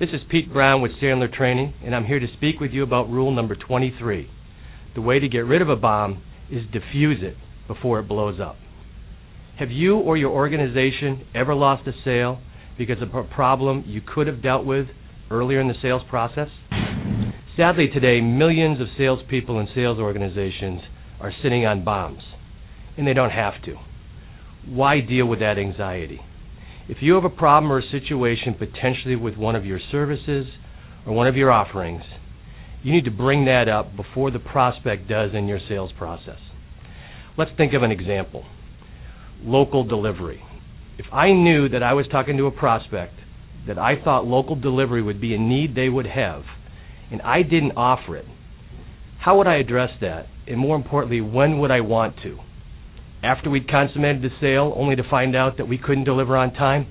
This 0.00 0.08
is 0.12 0.20
Pete 0.30 0.52
Brown 0.52 0.82
with 0.82 0.92
Sandler 1.02 1.32
Training, 1.32 1.72
and 1.82 1.94
I'm 1.94 2.04
here 2.04 2.20
to 2.20 2.26
speak 2.36 2.60
with 2.60 2.72
you 2.72 2.82
about 2.82 3.08
rule 3.08 3.34
number 3.34 3.56
23. 3.56 4.28
The 4.94 5.00
way 5.00 5.18
to 5.18 5.28
get 5.28 5.46
rid 5.46 5.62
of 5.62 5.70
a 5.70 5.76
bomb 5.76 6.22
is 6.50 6.62
diffuse 6.70 7.20
it 7.22 7.36
before 7.66 8.00
it 8.00 8.08
blows 8.08 8.38
up. 8.38 8.56
Have 9.58 9.70
you 9.70 9.96
or 9.96 10.18
your 10.18 10.30
organization 10.30 11.24
ever 11.34 11.54
lost 11.54 11.88
a 11.88 11.92
sale 12.04 12.40
because 12.76 13.00
of 13.02 13.14
a 13.14 13.24
problem 13.24 13.84
you 13.86 14.00
could 14.00 14.26
have 14.26 14.42
dealt 14.42 14.64
with 14.64 14.86
earlier 15.30 15.60
in 15.60 15.68
the 15.68 15.74
sales 15.80 16.02
process? 16.08 16.48
Sadly, 17.56 17.88
today, 17.92 18.20
millions 18.20 18.80
of 18.80 18.88
salespeople 18.98 19.58
and 19.58 19.68
sales 19.74 19.98
organizations 19.98 20.80
are 21.20 21.32
sitting 21.42 21.64
on 21.64 21.84
bombs, 21.84 22.22
and 22.96 23.06
they 23.06 23.12
don't 23.12 23.30
have 23.30 23.62
to. 23.64 23.76
Why 24.66 25.00
deal 25.00 25.26
with 25.26 25.38
that 25.40 25.58
anxiety? 25.58 26.20
If 26.88 26.98
you 27.00 27.14
have 27.14 27.24
a 27.24 27.30
problem 27.30 27.72
or 27.72 27.78
a 27.78 27.90
situation 27.90 28.54
potentially 28.58 29.16
with 29.16 29.36
one 29.36 29.56
of 29.56 29.64
your 29.64 29.78
services 29.92 30.46
or 31.06 31.12
one 31.12 31.28
of 31.28 31.36
your 31.36 31.50
offerings, 31.50 32.02
you 32.82 32.92
need 32.92 33.04
to 33.04 33.10
bring 33.10 33.46
that 33.46 33.68
up 33.68 33.96
before 33.96 34.30
the 34.30 34.38
prospect 34.38 35.08
does 35.08 35.30
in 35.32 35.46
your 35.46 35.60
sales 35.68 35.92
process. 35.96 36.38
Let's 37.38 37.50
think 37.56 37.72
of 37.72 37.82
an 37.82 37.90
example 37.90 38.44
local 39.42 39.84
delivery. 39.84 40.42
If 40.98 41.06
I 41.12 41.32
knew 41.32 41.68
that 41.68 41.82
I 41.82 41.94
was 41.94 42.06
talking 42.10 42.36
to 42.36 42.46
a 42.46 42.52
prospect 42.52 43.14
that 43.66 43.78
I 43.78 43.94
thought 44.02 44.26
local 44.26 44.54
delivery 44.54 45.02
would 45.02 45.20
be 45.20 45.34
a 45.34 45.38
need 45.38 45.74
they 45.74 45.88
would 45.88 46.06
have, 46.06 46.42
and 47.10 47.20
I 47.22 47.42
didn't 47.42 47.72
offer 47.72 48.16
it, 48.16 48.26
how 49.20 49.38
would 49.38 49.46
I 49.46 49.56
address 49.56 49.90
that? 50.00 50.26
And 50.46 50.58
more 50.58 50.76
importantly, 50.76 51.20
when 51.20 51.58
would 51.60 51.70
I 51.70 51.80
want 51.80 52.16
to? 52.22 52.38
After 53.22 53.48
we'd 53.48 53.68
consummated 53.68 54.22
the 54.22 54.28
sale, 54.40 54.74
only 54.76 54.96
to 54.96 55.02
find 55.08 55.34
out 55.34 55.56
that 55.56 55.66
we 55.66 55.78
couldn't 55.78 56.04
deliver 56.04 56.36
on 56.36 56.52
time? 56.52 56.86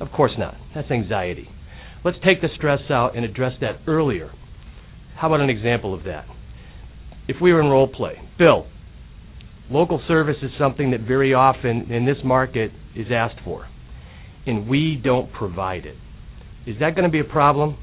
Of 0.00 0.08
course 0.10 0.32
not. 0.38 0.54
That's 0.74 0.90
anxiety. 0.90 1.48
Let's 2.04 2.16
take 2.24 2.40
the 2.40 2.48
stress 2.56 2.80
out 2.90 3.16
and 3.16 3.24
address 3.24 3.52
that 3.60 3.80
earlier. 3.86 4.30
How 5.16 5.28
about 5.28 5.40
an 5.40 5.50
example 5.50 5.94
of 5.94 6.04
that? 6.04 6.24
If 7.28 7.36
we 7.40 7.52
were 7.52 7.60
in 7.60 7.68
role 7.68 7.88
play, 7.88 8.18
Bill, 8.38 8.66
local 9.74 10.00
service 10.06 10.36
is 10.40 10.50
something 10.58 10.92
that 10.92 11.00
very 11.00 11.34
often 11.34 11.90
in 11.92 12.06
this 12.06 12.18
market 12.24 12.70
is 12.94 13.08
asked 13.12 13.40
for, 13.44 13.66
and 14.46 14.68
we 14.68 15.00
don't 15.02 15.32
provide 15.32 15.84
it. 15.84 15.96
Is 16.66 16.76
that 16.80 16.94
going 16.94 17.04
to 17.04 17.10
be 17.10 17.20
a 17.20 17.24
problem? 17.30 17.76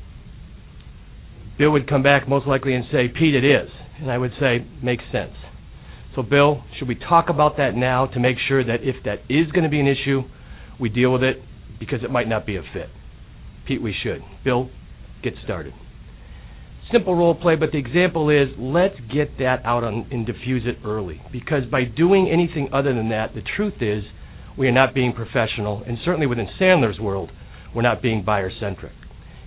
Bill 1.60 1.72
would 1.72 1.88
come 1.90 2.02
back 2.02 2.28
most 2.28 2.48
likely 2.48 2.74
and 2.74 2.86
say, 2.92 3.08
Pete, 3.08 3.36
it 3.36 3.44
is. 3.44 3.70
And 4.00 4.10
I 4.10 4.18
would 4.18 4.32
say, 4.40 4.66
makes 4.82 5.04
sense. 5.12 5.34
So, 6.16 6.24
Bill, 6.24 6.64
should 6.80 6.88
we 6.88 6.96
talk 6.96 7.26
about 7.30 7.58
that 7.58 7.76
now 7.76 8.08
to 8.08 8.20
make 8.20 8.38
sure 8.48 8.64
that 8.64 8.80
if 8.82 8.96
that 9.06 9.20
is 9.30 9.52
going 9.52 9.64
to 9.64 9.70
be 9.70 9.80
an 9.80 9.88
issue, 9.88 10.22
we 10.80 10.90
deal 10.90 11.14
with 11.14 11.24
it 11.24 11.38
because 11.80 12.00
it 12.04 12.10
might 12.10 12.28
not 12.28 12.46
be 12.46 12.56
a 12.56 12.62
fit? 12.74 12.90
Pete, 13.68 13.82
we 13.82 13.94
should. 14.04 14.22
Bill, 14.44 14.70
get 15.24 15.34
started. 15.44 15.74
Simple 16.92 17.16
role 17.16 17.36
play, 17.36 17.56
but 17.56 17.72
the 17.72 17.78
example 17.78 18.30
is 18.30 18.50
let's 18.58 18.96
get 19.14 19.38
that 19.40 19.62
out 19.64 19.84
on, 19.84 20.08
and 20.12 20.26
diffuse 20.26 20.64
it 20.66 20.86
early 20.86 21.22
because 21.32 21.64
by 21.72 21.86
doing 21.86 22.30
anything 22.30 22.70
other 22.74 22.94
than 22.94 23.10
that, 23.10 23.34
the 23.34 23.42
truth 23.56 23.76
is 23.80 24.04
we 24.58 24.68
are 24.68 24.74
not 24.74 24.94
being 24.94 25.14
professional, 25.14 25.84
and 25.88 25.98
certainly 26.04 26.28
within 26.28 26.50
Sandler's 26.60 27.00
world, 27.00 27.32
we're 27.74 27.82
not 27.82 28.02
being 28.02 28.24
buyer 28.26 28.52
centric. 28.60 28.92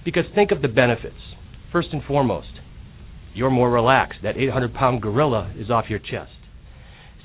Because 0.05 0.25
think 0.35 0.53
of 0.53 0.63
the 0.63 0.69
benefits. 0.69 1.17
First 1.71 1.89
and 1.93 2.03
foremost, 2.05 2.49
you're 3.35 3.51
more 3.51 3.71
relaxed. 3.71 4.21
That 4.23 4.39
800 4.39 4.73
pound 4.73 5.03
gorilla 5.03 5.53
is 5.59 5.71
off 5.71 5.87
your 5.91 5.99
chest. 5.99 6.33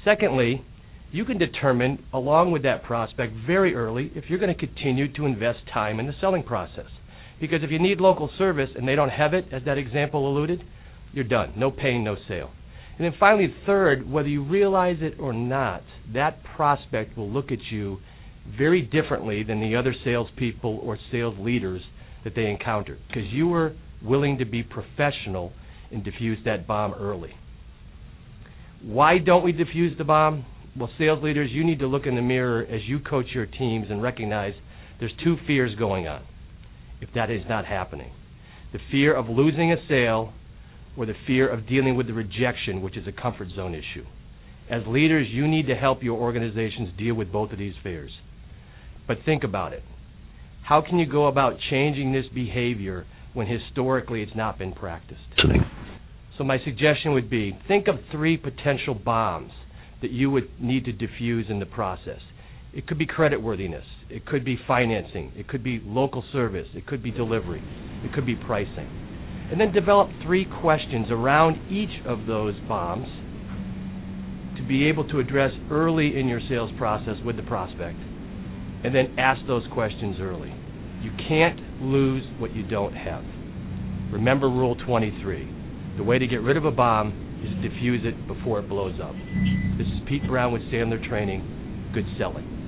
Secondly, 0.03 0.65
you 1.11 1.23
can 1.23 1.37
determine, 1.37 2.03
along 2.13 2.51
with 2.51 2.63
that 2.63 2.83
prospect 2.83 3.33
very 3.47 3.73
early, 3.73 4.11
if 4.15 4.25
you're 4.27 4.39
going 4.39 4.53
to 4.53 4.67
continue 4.67 5.11
to 5.13 5.25
invest 5.25 5.59
time 5.73 5.99
in 5.99 6.07
the 6.07 6.13
selling 6.19 6.43
process. 6.43 6.87
Because 7.39 7.63
if 7.63 7.71
you 7.71 7.79
need 7.79 7.99
local 7.99 8.29
service 8.37 8.69
and 8.75 8.87
they 8.87 8.95
don't 8.95 9.09
have 9.09 9.33
it, 9.33 9.45
as 9.51 9.63
that 9.65 9.77
example 9.77 10.27
alluded, 10.29 10.61
you're 11.13 11.23
done. 11.23 11.53
No 11.55 11.71
pain, 11.71 12.03
no 12.03 12.15
sale. 12.27 12.51
And 12.97 13.05
then 13.05 13.13
finally, 13.19 13.53
third, 13.65 14.09
whether 14.09 14.27
you 14.27 14.43
realize 14.43 14.97
it 14.99 15.15
or 15.19 15.31
not, 15.31 15.83
that 16.13 16.43
prospect 16.55 17.17
will 17.17 17.29
look 17.29 17.51
at 17.51 17.59
you 17.71 17.99
very 18.57 18.81
differently 18.81 19.43
than 19.43 19.61
the 19.61 19.75
other 19.75 19.95
salespeople 20.03 20.79
or 20.83 20.97
sales 21.11 21.35
leaders 21.39 21.81
that 22.23 22.35
they 22.35 22.47
encountered 22.47 22.99
because 23.07 23.23
you 23.31 23.47
were 23.47 23.73
willing 24.03 24.37
to 24.39 24.45
be 24.45 24.63
professional 24.63 25.53
and 25.91 26.03
diffuse 26.03 26.39
that 26.43 26.67
bomb 26.67 26.93
early. 26.93 27.31
Why 28.83 29.17
don't 29.17 29.43
we 29.43 29.53
diffuse 29.53 29.97
the 29.97 30.03
bomb? 30.03 30.45
Well, 30.77 30.89
sales 30.97 31.23
leaders, 31.23 31.51
you 31.53 31.63
need 31.63 31.79
to 31.79 31.87
look 31.87 32.05
in 32.05 32.15
the 32.15 32.21
mirror 32.21 32.63
as 32.63 32.81
you 32.85 32.99
coach 32.99 33.27
your 33.33 33.45
teams 33.45 33.87
and 33.89 34.01
recognize 34.01 34.53
there's 34.99 35.13
two 35.23 35.37
fears 35.47 35.73
going 35.77 36.07
on 36.07 36.21
if 37.01 37.09
that 37.15 37.29
is 37.29 37.41
not 37.47 37.65
happening 37.65 38.11
the 38.71 38.79
fear 38.91 39.15
of 39.15 39.27
losing 39.27 39.71
a 39.71 39.77
sale 39.87 40.33
or 40.97 41.05
the 41.05 41.13
fear 41.25 41.47
of 41.47 41.67
dealing 41.67 41.95
with 41.95 42.07
the 42.07 42.13
rejection, 42.13 42.81
which 42.81 42.97
is 42.97 43.07
a 43.07 43.21
comfort 43.21 43.47
zone 43.55 43.73
issue. 43.73 44.05
As 44.69 44.83
leaders, 44.87 45.27
you 45.31 45.47
need 45.47 45.67
to 45.67 45.75
help 45.75 46.03
your 46.03 46.19
organizations 46.19 46.89
deal 46.97 47.15
with 47.15 47.31
both 47.31 47.51
of 47.51 47.57
these 47.57 47.73
fears. 47.81 48.11
But 49.07 49.17
think 49.25 49.43
about 49.43 49.73
it. 49.73 49.83
How 50.63 50.81
can 50.81 50.99
you 50.99 51.07
go 51.11 51.27
about 51.27 51.53
changing 51.71 52.11
this 52.11 52.25
behavior 52.33 53.05
when 53.33 53.47
historically 53.47 54.21
it's 54.21 54.35
not 54.35 54.59
been 54.59 54.73
practiced? 54.73 55.21
So 56.37 56.43
my 56.43 56.57
suggestion 56.63 57.13
would 57.13 57.29
be 57.29 57.57
think 57.67 57.87
of 57.87 57.95
three 58.11 58.37
potential 58.37 58.93
bombs 58.93 59.51
that 60.01 60.11
you 60.11 60.29
would 60.29 60.49
need 60.61 60.85
to 60.85 60.91
diffuse 60.91 61.47
in 61.49 61.59
the 61.59 61.65
process. 61.65 62.19
It 62.71 62.87
could 62.87 62.99
be 62.99 63.07
creditworthiness, 63.07 63.85
it 64.09 64.25
could 64.27 64.45
be 64.45 64.57
financing, 64.67 65.33
it 65.35 65.47
could 65.47 65.63
be 65.63 65.81
local 65.83 66.23
service, 66.31 66.67
it 66.75 66.85
could 66.85 67.01
be 67.01 67.09
delivery, 67.09 67.63
it 68.03 68.13
could 68.13 68.27
be 68.27 68.35
pricing. 68.35 68.87
And 69.51 69.59
then 69.59 69.71
develop 69.71 70.09
three 70.23 70.45
questions 70.61 71.07
around 71.09 71.71
each 71.71 72.05
of 72.05 72.27
those 72.27 72.53
bombs 72.67 73.07
to 74.57 74.67
be 74.67 74.87
able 74.87 75.07
to 75.07 75.19
address 75.19 75.51
early 75.71 76.19
in 76.19 76.27
your 76.27 76.41
sales 76.47 76.69
process 76.77 77.15
with 77.25 77.37
the 77.37 77.43
prospect. 77.43 77.97
And 78.83 78.93
then 78.93 79.17
ask 79.17 79.41
those 79.47 79.63
questions 79.73 80.17
early. 80.21 80.53
You 81.01 81.11
can't 81.27 81.81
lose 81.81 82.23
what 82.39 82.55
you 82.55 82.67
don't 82.67 82.93
have. 82.93 83.23
Remember 84.11 84.47
Rule 84.47 84.75
23. 84.85 85.95
The 85.97 86.03
way 86.03 86.19
to 86.19 86.27
get 86.27 86.41
rid 86.41 86.55
of 86.55 86.65
a 86.65 86.71
bomb 86.71 87.41
is 87.43 87.49
to 87.63 87.69
defuse 87.69 88.05
it 88.05 88.27
before 88.27 88.59
it 88.59 88.69
blows 88.69 88.99
up. 89.01 89.15
This 89.77 89.87
is 89.87 90.07
Pete 90.07 90.25
Brown 90.27 90.53
with 90.53 90.61
Sandler 90.63 91.03
Training. 91.09 91.89
Good 91.93 92.05
selling. 92.17 92.58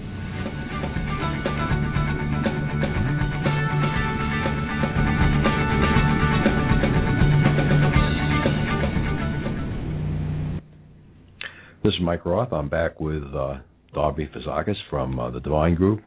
Is 12.02 12.06
Mike 12.06 12.26
Roth. 12.26 12.52
I'm 12.52 12.68
back 12.68 13.00
with 13.00 13.22
uh, 13.36 13.60
Darby 13.94 14.28
Fazekas 14.36 14.76
from 14.90 15.20
uh, 15.20 15.30
the 15.30 15.40
Devine 15.40 15.76
Group. 15.76 16.02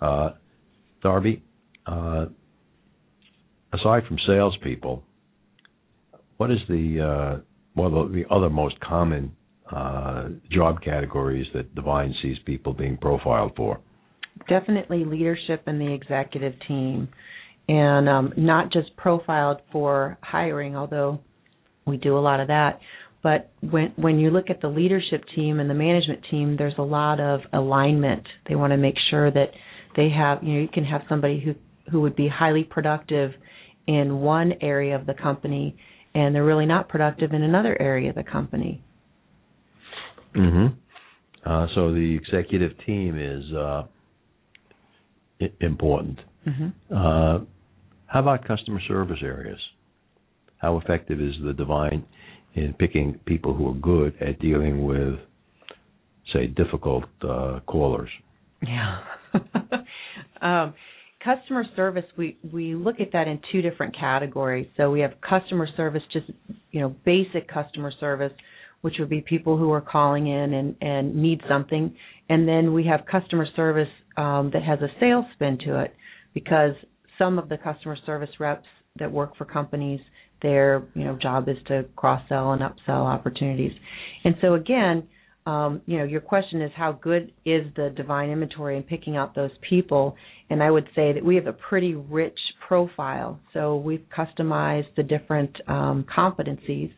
Uh, 0.00 0.30
Darby, 1.00 1.44
uh, 1.86 2.26
aside 3.72 4.02
from 4.08 4.18
salespeople, 4.26 5.04
what 6.38 6.50
is 6.50 6.58
the 6.68 7.36
uh, 7.38 7.40
one 7.74 7.94
of 7.94 8.10
the 8.10 8.24
other 8.32 8.50
most 8.50 8.80
common 8.80 9.36
uh, 9.70 10.30
job 10.50 10.82
categories 10.82 11.46
that 11.54 11.72
Devine 11.76 12.12
sees 12.20 12.36
people 12.44 12.72
being 12.72 12.96
profiled 12.96 13.52
for? 13.56 13.78
Definitely 14.48 15.04
leadership 15.04 15.62
in 15.68 15.78
the 15.78 15.92
executive 15.92 16.54
team, 16.66 17.08
and 17.68 18.08
um, 18.08 18.32
not 18.36 18.72
just 18.72 18.96
profiled 18.96 19.60
for 19.70 20.18
hiring, 20.20 20.74
although 20.74 21.20
we 21.86 21.96
do 21.96 22.18
a 22.18 22.20
lot 22.20 22.40
of 22.40 22.48
that. 22.48 22.80
But 23.22 23.50
when 23.60 23.92
when 23.96 24.18
you 24.18 24.30
look 24.30 24.50
at 24.50 24.60
the 24.60 24.68
leadership 24.68 25.24
team 25.34 25.60
and 25.60 25.70
the 25.70 25.74
management 25.74 26.20
team, 26.30 26.56
there's 26.56 26.74
a 26.78 26.82
lot 26.82 27.20
of 27.20 27.40
alignment. 27.52 28.26
They 28.48 28.56
want 28.56 28.72
to 28.72 28.76
make 28.76 28.96
sure 29.10 29.30
that 29.30 29.50
they 29.96 30.08
have 30.10 30.42
you 30.42 30.54
know 30.54 30.60
you 30.60 30.68
can 30.68 30.84
have 30.84 31.02
somebody 31.08 31.40
who 31.40 31.54
who 31.90 32.00
would 32.00 32.16
be 32.16 32.28
highly 32.28 32.64
productive 32.64 33.32
in 33.86 34.20
one 34.20 34.54
area 34.60 34.96
of 34.96 35.06
the 35.06 35.14
company 35.14 35.76
and 36.14 36.34
they're 36.34 36.44
really 36.44 36.66
not 36.66 36.88
productive 36.88 37.32
in 37.32 37.42
another 37.42 37.80
area 37.80 38.10
of 38.10 38.14
the 38.14 38.22
company. 38.22 38.82
Mhm. 40.34 40.74
Uh, 41.44 41.66
so 41.74 41.92
the 41.92 42.14
executive 42.14 42.72
team 42.86 43.18
is 43.18 43.52
uh, 43.52 43.84
I- 45.40 45.52
important. 45.60 46.20
Mm-hmm. 46.46 46.94
Uh, 46.94 47.38
how 48.06 48.20
about 48.20 48.46
customer 48.46 48.80
service 48.86 49.18
areas? 49.22 49.58
How 50.58 50.78
effective 50.78 51.20
is 51.20 51.34
the 51.42 51.52
Devine 51.52 52.04
in 52.54 52.74
picking 52.74 53.18
people 53.26 53.54
who 53.54 53.68
are 53.68 53.74
good 53.74 54.14
at 54.20 54.38
dealing 54.40 54.84
with, 54.84 55.18
say, 56.32 56.46
difficult 56.46 57.04
uh, 57.22 57.60
callers? 57.66 58.10
Yeah. 58.62 59.00
um, 60.42 60.74
customer 61.24 61.64
service, 61.76 62.04
we 62.16 62.38
we 62.52 62.74
look 62.74 63.00
at 63.00 63.12
that 63.12 63.28
in 63.28 63.40
two 63.50 63.62
different 63.62 63.96
categories. 63.98 64.68
So 64.76 64.90
we 64.90 65.00
have 65.00 65.14
customer 65.28 65.68
service, 65.76 66.02
just 66.12 66.30
you 66.70 66.80
know, 66.80 66.94
basic 67.04 67.48
customer 67.48 67.92
service, 67.98 68.32
which 68.82 68.94
would 68.98 69.08
be 69.08 69.20
people 69.20 69.56
who 69.56 69.70
are 69.72 69.80
calling 69.80 70.26
in 70.26 70.54
and 70.54 70.76
and 70.80 71.16
need 71.16 71.40
something, 71.48 71.94
and 72.28 72.46
then 72.46 72.72
we 72.72 72.86
have 72.86 73.00
customer 73.10 73.46
service 73.56 73.88
um, 74.16 74.50
that 74.52 74.62
has 74.62 74.80
a 74.80 74.88
sales 75.00 75.24
spin 75.34 75.58
to 75.64 75.80
it, 75.80 75.94
because 76.34 76.74
some 77.18 77.38
of 77.38 77.48
the 77.48 77.56
customer 77.58 77.96
service 78.06 78.30
reps 78.38 78.66
that 78.98 79.10
work 79.10 79.36
for 79.36 79.44
companies 79.44 80.00
their 80.42 80.82
you 80.94 81.04
know 81.04 81.16
job 81.20 81.48
is 81.48 81.56
to 81.68 81.84
cross 81.96 82.22
sell 82.28 82.52
and 82.52 82.62
upsell 82.62 83.06
opportunities. 83.06 83.72
And 84.24 84.34
so 84.40 84.54
again, 84.54 85.08
um, 85.46 85.82
you 85.86 85.98
know, 85.98 86.04
your 86.04 86.20
question 86.20 86.62
is 86.62 86.70
how 86.76 86.92
good 86.92 87.32
is 87.44 87.66
the 87.74 87.92
Devine 87.96 88.30
inventory 88.30 88.76
in 88.76 88.84
picking 88.84 89.16
out 89.16 89.34
those 89.34 89.50
people? 89.68 90.16
And 90.50 90.62
I 90.62 90.70
would 90.70 90.88
say 90.94 91.12
that 91.12 91.24
we 91.24 91.34
have 91.36 91.46
a 91.46 91.52
pretty 91.52 91.94
rich 91.94 92.38
profile. 92.68 93.40
So 93.52 93.76
we've 93.76 94.04
customized 94.16 94.94
the 94.96 95.02
different 95.02 95.56
um, 95.66 96.04
competencies 96.16 96.92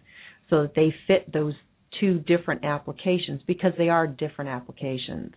so 0.50 0.62
that 0.62 0.72
they 0.76 0.94
fit 1.07 1.33
those 1.33 1.54
two 2.00 2.18
different 2.20 2.64
applications 2.64 3.40
because 3.46 3.72
they 3.78 3.88
are 3.88 4.07
different 4.07 4.50
applications. 4.50 5.33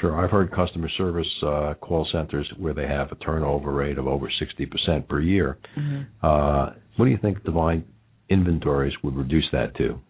Sure, 0.00 0.22
I've 0.22 0.30
heard 0.30 0.50
customer 0.52 0.88
service 0.96 1.26
uh, 1.46 1.74
call 1.80 2.06
centers 2.10 2.50
where 2.58 2.72
they 2.72 2.86
have 2.86 3.12
a 3.12 3.16
turnover 3.16 3.72
rate 3.72 3.98
of 3.98 4.06
over 4.06 4.28
60% 4.28 5.08
per 5.08 5.20
year. 5.20 5.58
Mm-hmm. 5.78 6.02
Uh, 6.26 6.66
what 6.96 7.04
do 7.04 7.10
you 7.10 7.18
think 7.20 7.44
Devine 7.44 7.84
inventories 8.30 8.94
would 9.02 9.16
reduce 9.16 9.46
that 9.52 9.76
to? 9.76 10.00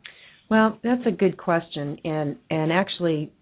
Well, 0.51 0.79
that's 0.83 1.03
a 1.07 1.13
good 1.13 1.37
question, 1.37 1.99
and 2.05 2.37
and 2.51 2.73
actually, 2.73 3.33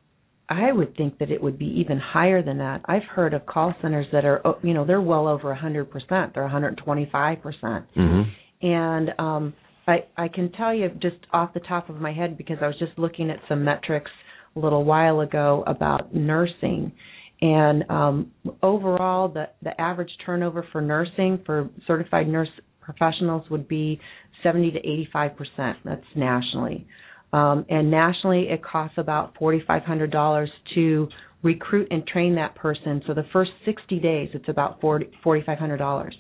I 0.49 0.73
would 0.73 0.95
think 0.97 1.19
that 1.19 1.31
it 1.31 1.43
would 1.43 1.59
be 1.59 1.81
even 1.81 1.99
higher 1.99 2.43
than 2.43 2.59
that. 2.59 2.83
I've 2.85 3.05
heard 3.05 3.33
of 3.33 3.47
call 3.47 3.75
centers 3.81 4.07
that 4.13 4.27
are, 4.27 4.47
oh, 4.47 4.59
you 4.63 4.75
know, 4.75 4.85
they're 4.85 5.01
well 5.01 5.27
over 5.27 5.51
a 5.51 5.59
hundred 5.59 5.91
percent. 5.91 6.35
They're 6.35 6.43
125 6.43 7.43
percent, 7.43 7.87
Mm-hmm. 7.97 8.67
and 8.67 9.11
um, 9.19 9.55
I 9.87 10.05
I 10.19 10.29
can 10.29 10.53
tell 10.53 10.75
you 10.75 10.91
just 11.01 11.17
off 11.33 11.55
the 11.55 11.61
top 11.61 11.89
of 11.89 11.97
my 11.97 12.13
head 12.13 12.37
because 12.37 12.59
I 12.61 12.67
was 12.67 12.79
just 12.79 12.93
looking 12.99 13.31
at 13.31 13.39
some 13.49 13.65
metrics 13.65 14.11
a 14.59 14.65
little 14.65 14.85
while 14.85 15.21
ago 15.21 15.65
about 15.67 16.15
nursing. 16.15 16.93
And 17.41 17.85
um, 17.89 18.33
overall, 18.63 19.29
the, 19.29 19.49
the 19.63 19.81
average 19.81 20.11
turnover 20.27 20.67
for 20.73 20.81
nursing 20.81 21.41
for 21.47 21.71
certified 21.87 22.29
nurse 22.29 22.49
professionals 22.81 23.49
would 23.51 23.69
be 23.69 24.01
70 24.43 24.73
to 24.73 24.79
85 24.79 25.37
percent. 25.37 25.77
That's 25.85 26.03
nationally, 26.17 26.87
um, 27.33 27.65
and 27.69 27.91
nationally 27.91 28.49
it 28.49 28.63
costs 28.65 28.99
about 28.99 29.35
$4,500 29.39 30.47
to 30.75 31.09
recruit 31.43 31.89
and 31.91 32.05
train 32.07 32.35
that 32.37 32.55
person. 32.57 33.03
So 33.07 33.15
the 33.15 33.27
first 33.33 33.51
60 33.65 34.01
days, 34.01 34.31
it's 34.33 34.49
about 34.49 34.81
40, 34.81 35.11
$4,500. 35.25 36.11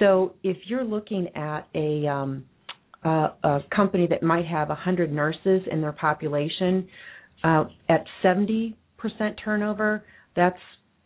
So 0.00 0.34
if 0.42 0.56
you're 0.66 0.84
looking 0.84 1.28
at 1.36 1.68
a 1.74 2.08
um, 2.08 2.44
a, 3.04 3.08
a 3.44 3.60
company 3.74 4.06
that 4.08 4.22
might 4.22 4.46
have 4.46 4.68
100 4.68 5.12
nurses 5.12 5.62
in 5.70 5.80
their 5.80 5.92
population, 5.92 6.88
uh, 7.44 7.64
at 7.88 8.04
70% 8.24 8.74
turnover, 9.42 10.04
that's 10.36 10.58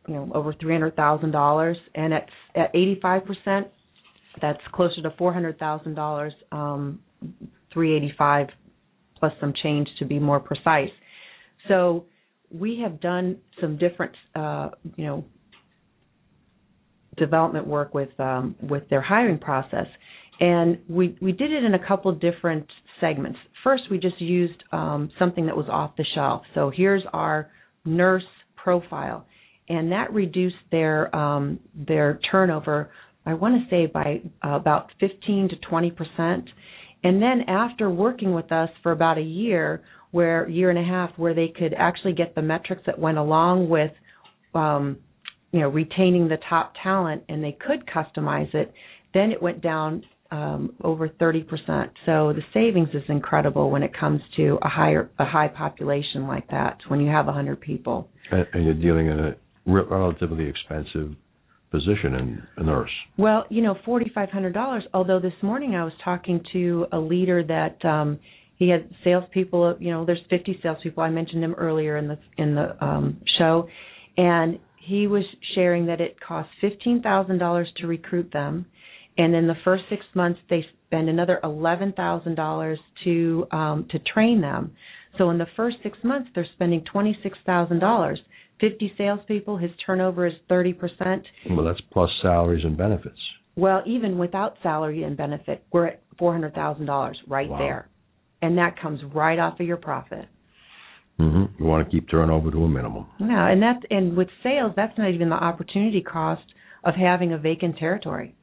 you 0.09 0.15
know 0.15 0.31
over 0.35 0.53
$300,000, 0.53 1.75
and 1.95 2.15
at 2.15 2.29
at 2.55 2.73
85%, 2.75 3.67
that's 4.41 4.61
closer 4.73 5.01
to 5.03 5.11
$400,000, 5.11 6.31
um, 6.53 7.01
385 7.73 8.49
plus 9.19 9.33
some 9.41 9.53
change 9.63 9.89
to 9.99 10.05
be 10.05 10.19
more 10.19 10.41
precise. 10.41 10.91
So 11.69 12.05
we 12.51 12.81
have 12.83 13.01
done 13.01 13.39
some 13.61 13.79
different, 13.79 14.13
uh, 14.35 14.71
you 14.97 15.05
know, 15.07 15.25
development 17.17 17.67
work 17.67 17.95
with 17.95 18.09
um, 18.19 18.57
with 18.61 18.89
their 18.91 19.01
hiring 19.01 19.39
process, 19.39 19.87
and 20.41 20.79
we 20.89 21.17
we 21.21 21.33
did 21.33 21.53
it 21.53 21.65
in 21.65 21.75
a 21.75 21.87
couple 21.87 22.13
different 22.13 22.67
segments. 23.05 23.39
First, 23.63 23.85
we 23.91 23.99
just 23.99 24.21
used 24.21 24.63
um, 24.73 25.11
something 25.19 25.47
that 25.47 25.57
was 25.57 25.67
off 25.69 25.93
the 25.97 26.05
shelf. 26.15 26.43
So 26.55 26.73
here's 26.75 27.03
our 27.13 27.51
nurse 27.85 28.25
profile, 28.57 29.27
and 29.69 29.93
that 29.93 30.13
reduced 30.13 30.57
their 30.71 31.15
um, 31.15 31.61
their 31.75 32.19
turnover. 32.31 32.91
I 33.27 33.35
want 33.35 33.55
to 33.57 33.71
say 33.71 33.87
by 33.87 34.23
uh, 34.45 34.57
about 34.57 34.91
15 35.01 35.51
to 35.51 35.57
20 35.69 35.91
percent. 35.91 36.49
And 37.03 37.21
then 37.21 37.43
after 37.49 37.91
working 37.91 38.33
with 38.33 38.51
us 38.51 38.71
for 38.83 38.93
about 38.93 39.19
a 39.19 39.23
year, 39.23 39.83
where 40.11 40.49
year 40.49 40.71
and 40.71 40.79
a 40.79 40.83
half, 40.83 41.11
where 41.19 41.35
they 41.35 41.49
could 41.49 41.75
actually 41.77 42.15
get 42.15 42.35
the 42.35 42.41
metrics 42.41 42.83
that 42.87 42.99
went 42.99 43.19
along 43.19 43.69
with, 43.69 43.91
um, 44.55 44.97
you 45.53 45.61
know, 45.61 45.69
retaining 45.69 46.29
the 46.29 46.39
top 46.49 46.73
talent, 46.83 47.23
and 47.29 47.45
they 47.45 47.57
could 47.67 47.85
customize 47.87 48.53
it. 48.55 48.73
Then 49.13 49.31
it 49.31 49.43
went 49.43 49.61
down 49.61 50.03
um, 50.31 50.75
over 50.83 51.09
30%. 51.09 51.47
So 52.07 52.33
the 52.33 52.43
savings 52.53 52.89
is 52.95 53.03
incredible 53.09 53.71
when 53.71 53.83
it 53.83 53.93
comes 53.99 54.21
to 54.37 54.59
a 54.63 54.69
higher 54.69 55.11
a 55.19 55.25
high 55.25 55.49
population 55.49 56.27
like 56.27 56.49
that. 56.51 56.79
When 56.89 57.01
you 57.01 57.11
have 57.11 57.27
100 57.27 57.61
people, 57.61 58.09
and, 58.31 58.47
and 58.53 58.65
you're 58.65 58.75
dealing 58.75 59.07
in 59.07 59.19
a 59.19 59.37
relatively 59.67 60.49
expensive 60.49 61.15
position 61.75 62.15
in 62.15 62.43
a 62.59 62.63
nurse? 62.63 62.91
Well, 63.19 63.47
you 63.51 63.61
know, 63.63 63.77
forty 63.85 64.11
five 64.15 64.31
hundred 64.31 64.55
dollars. 64.55 64.85
Although 64.95 65.19
this 65.19 65.33
morning 65.43 65.75
I 65.75 65.85
was 65.85 65.93
talking 66.05 66.41
to 66.53 66.87
a 66.93 66.99
leader 66.99 67.43
that 67.45 67.85
um 67.85 68.21
he 68.57 68.69
had 68.69 68.89
salespeople. 69.03 69.77
You 69.81 69.91
know, 69.91 70.05
there's 70.05 70.23
fifty 70.31 70.59
salespeople. 70.63 71.03
I 71.03 71.11
mentioned 71.11 71.43
him 71.43 71.55
earlier 71.55 71.97
in 71.97 72.09
the 72.09 72.19
in 72.39 72.55
the 72.55 72.83
um 72.85 73.21
show, 73.39 73.69
and 74.17 74.59
he 74.77 75.07
was 75.07 75.25
sharing 75.55 75.87
that 75.87 76.01
it 76.01 76.17
costs 76.21 76.53
fifteen 76.61 77.03
thousand 77.03 77.39
dollars 77.39 77.69
to 77.79 77.87
recruit 77.87 78.31
them, 78.33 78.67
and 79.17 79.35
in 79.35 79.47
the 79.47 79.57
first 79.65 79.85
six 79.89 80.05
months 80.15 80.41
they 80.51 80.65
spend 80.87 81.09
another 81.09 81.41
eleven 81.43 81.93
thousand 81.93 82.35
dollars 82.35 82.79
to 83.05 83.47
um 83.51 83.87
to 83.91 83.99
train 83.99 84.41
them. 84.41 84.73
So 85.19 85.31
in 85.31 85.39
the 85.39 85.47
first 85.57 85.77
six 85.83 85.97
months 86.03 86.31
they're 86.35 86.47
spending 86.55 86.85
twenty 86.91 87.19
six 87.23 87.39
thousand 87.47 87.81
dollars 87.81 88.21
50 88.61 88.93
salespeople, 88.97 89.59
his 89.59 89.71
turnover 89.85 90.27
is 90.27 90.35
30%. 90.51 90.77
Well, 91.51 91.65
that's 91.65 91.81
plus 91.93 92.11
salaries 92.23 92.65
and 92.65 92.77
benefits. 92.77 93.19
Well, 93.57 93.83
even 93.87 94.19
without 94.19 94.57
salary 94.63 95.03
and 95.03 95.17
benefit, 95.17 95.65
we're 95.73 95.87
at 95.87 96.03
$400,000 96.19 97.15
right 97.29 97.49
wow. 97.49 97.59
there. 97.59 97.89
And 98.43 98.59
that 98.59 98.81
comes 98.81 99.01
right 99.15 99.39
off 99.39 99.61
of 99.61 99.67
your 99.67 99.77
profit. 99.77 100.27
Mm-hmm. 101.21 101.63
You 101.63 101.69
want 101.69 101.87
to 101.87 101.91
keep 101.91 102.11
turnover 102.11 102.51
to 102.51 102.65
a 102.65 102.69
minimum. 102.69 103.07
Yeah, 103.21 103.49
and 103.49 103.63
that 103.63 103.77
and 103.89 104.17
with 104.17 104.29
sales, 104.43 104.73
that's 104.75 104.99
not 104.99 105.11
even 105.11 105.29
the 105.29 105.37
opportunity 105.37 106.01
cost 106.01 106.43
of 106.83 106.95
having 106.95 107.33
a 107.33 107.39
vacant 107.39 107.79
territory. 107.79 108.35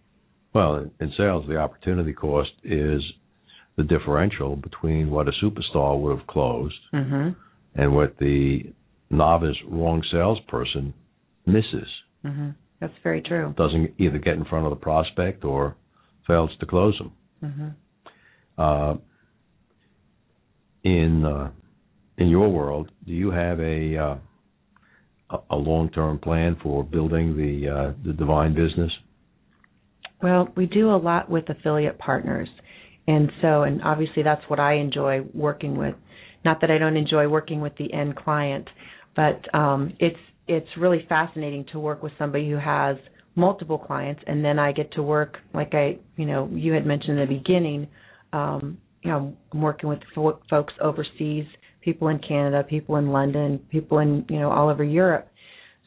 Well, 0.53 0.85
in 0.99 1.13
sales, 1.17 1.45
the 1.47 1.57
opportunity 1.57 2.13
cost 2.13 2.51
is 2.63 3.01
the 3.77 3.83
differential 3.83 4.55
between 4.55 5.09
what 5.09 5.27
a 5.27 5.31
superstar 5.43 5.99
would 5.99 6.17
have 6.17 6.27
closed 6.27 6.75
mm-hmm. 6.93 7.29
and 7.75 7.95
what 7.95 8.17
the 8.19 8.63
novice 9.09 9.55
wrong 9.67 10.03
salesperson 10.11 10.93
misses. 11.45 11.87
Mm-hmm. 12.25 12.49
That's 12.79 12.93
very 13.03 13.21
true. 13.21 13.53
Doesn't 13.57 13.93
either 13.97 14.17
get 14.17 14.33
in 14.33 14.45
front 14.45 14.65
of 14.65 14.71
the 14.71 14.75
prospect 14.75 15.45
or 15.45 15.75
fails 16.27 16.49
to 16.59 16.65
close 16.65 16.97
them. 16.97 17.11
Mm-hmm. 17.43 18.61
Uh, 18.61 18.95
in 20.83 21.25
uh, 21.25 21.51
in 22.17 22.27
your 22.27 22.49
world, 22.49 22.91
do 23.05 23.13
you 23.13 23.31
have 23.31 23.59
a 23.59 23.97
uh, 23.97 25.37
a 25.49 25.55
long 25.55 25.89
term 25.89 26.19
plan 26.19 26.57
for 26.61 26.83
building 26.83 27.37
the 27.37 27.69
uh, 27.69 27.93
the 28.05 28.13
Devine 28.13 28.53
business? 28.53 28.91
Well, 30.21 30.49
we 30.55 30.65
do 30.67 30.91
a 30.91 30.97
lot 30.97 31.29
with 31.29 31.49
affiliate 31.49 31.97
partners, 31.97 32.49
and 33.07 33.31
so 33.41 33.63
and 33.63 33.81
obviously 33.81 34.23
that's 34.23 34.43
what 34.47 34.59
I 34.59 34.75
enjoy 34.75 35.21
working 35.33 35.77
with. 35.77 35.95
Not 36.45 36.61
that 36.61 36.71
I 36.71 36.77
don't 36.77 36.97
enjoy 36.97 37.27
working 37.27 37.61
with 37.61 37.75
the 37.77 37.91
end 37.93 38.15
client, 38.15 38.67
but 39.15 39.41
um, 39.55 39.93
it's 39.99 40.19
it's 40.47 40.67
really 40.77 41.05
fascinating 41.09 41.65
to 41.71 41.79
work 41.79 42.03
with 42.03 42.11
somebody 42.19 42.49
who 42.49 42.57
has 42.57 42.97
multiple 43.35 43.77
clients, 43.77 44.21
and 44.27 44.43
then 44.43 44.59
I 44.59 44.71
get 44.71 44.91
to 44.93 45.03
work 45.03 45.37
like 45.53 45.73
I 45.73 45.97
you 46.17 46.25
know 46.25 46.49
you 46.53 46.73
had 46.73 46.85
mentioned 46.85 47.19
in 47.19 47.27
the 47.27 47.35
beginning. 47.35 47.87
Um, 48.33 48.77
you 49.01 49.09
know, 49.09 49.35
I'm 49.51 49.61
working 49.61 49.89
with 49.89 49.99
fo- 50.13 50.39
folks 50.49 50.73
overseas, 50.79 51.45
people 51.81 52.09
in 52.09 52.19
Canada, 52.19 52.63
people 52.63 52.97
in 52.97 53.09
London, 53.11 53.59
people 53.69 53.99
in 53.99 54.25
you 54.29 54.39
know 54.39 54.51
all 54.51 54.69
over 54.69 54.83
Europe. 54.83 55.30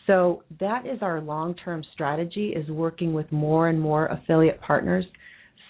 So 0.07 0.43
that 0.61 0.87
is 0.87 0.99
our 1.03 1.21
long-term 1.21 1.85
strategy: 1.93 2.49
is 2.49 2.69
working 2.69 3.13
with 3.13 3.31
more 3.33 3.69
and 3.69 3.81
more 3.81 4.07
affiliate 4.07 4.61
partners. 4.61 5.05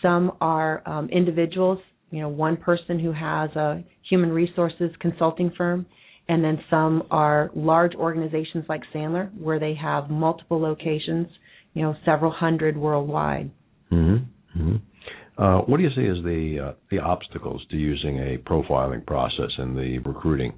Some 0.03 0.33
are 0.41 0.83
um, 0.87 1.09
individuals, 1.09 1.79
you 2.11 2.21
know, 2.21 2.29
one 2.29 2.57
person 2.57 2.99
who 2.99 3.13
has 3.13 3.51
a 3.57 3.83
human 4.09 4.31
resources 4.31 4.91
consulting 5.01 5.51
firm 5.57 5.87
and 6.29 6.43
then 6.43 6.59
some 6.71 7.03
are 7.11 7.51
large 7.55 7.95
organizations 7.95 8.65
like 8.69 8.83
Sandler, 8.95 9.31
where 9.39 9.59
they 9.59 9.75
have 9.75 10.09
multiple 10.09 10.61
locations, 10.61 11.29
you 11.75 11.83
know, 11.83 11.95
several 12.05 12.33
hundred 12.33 12.77
worldwide. 12.77 13.51
Mm-hmm. 13.93 14.61
Mm-hmm. 14.61 15.43
Uh, 15.43 15.59
what 15.63 15.77
do 15.79 15.83
you 15.83 15.91
see 15.91 16.07
as 16.07 16.23
the 16.25 16.69
uh, 16.69 16.73
the 16.91 16.99
obstacles 16.99 17.61
to 17.71 17.77
using 17.77 18.19
a 18.19 18.39
profiling 18.39 19.05
process 19.05 19.51
in 19.59 19.75
the 19.75 19.99
recruiting 19.99 20.55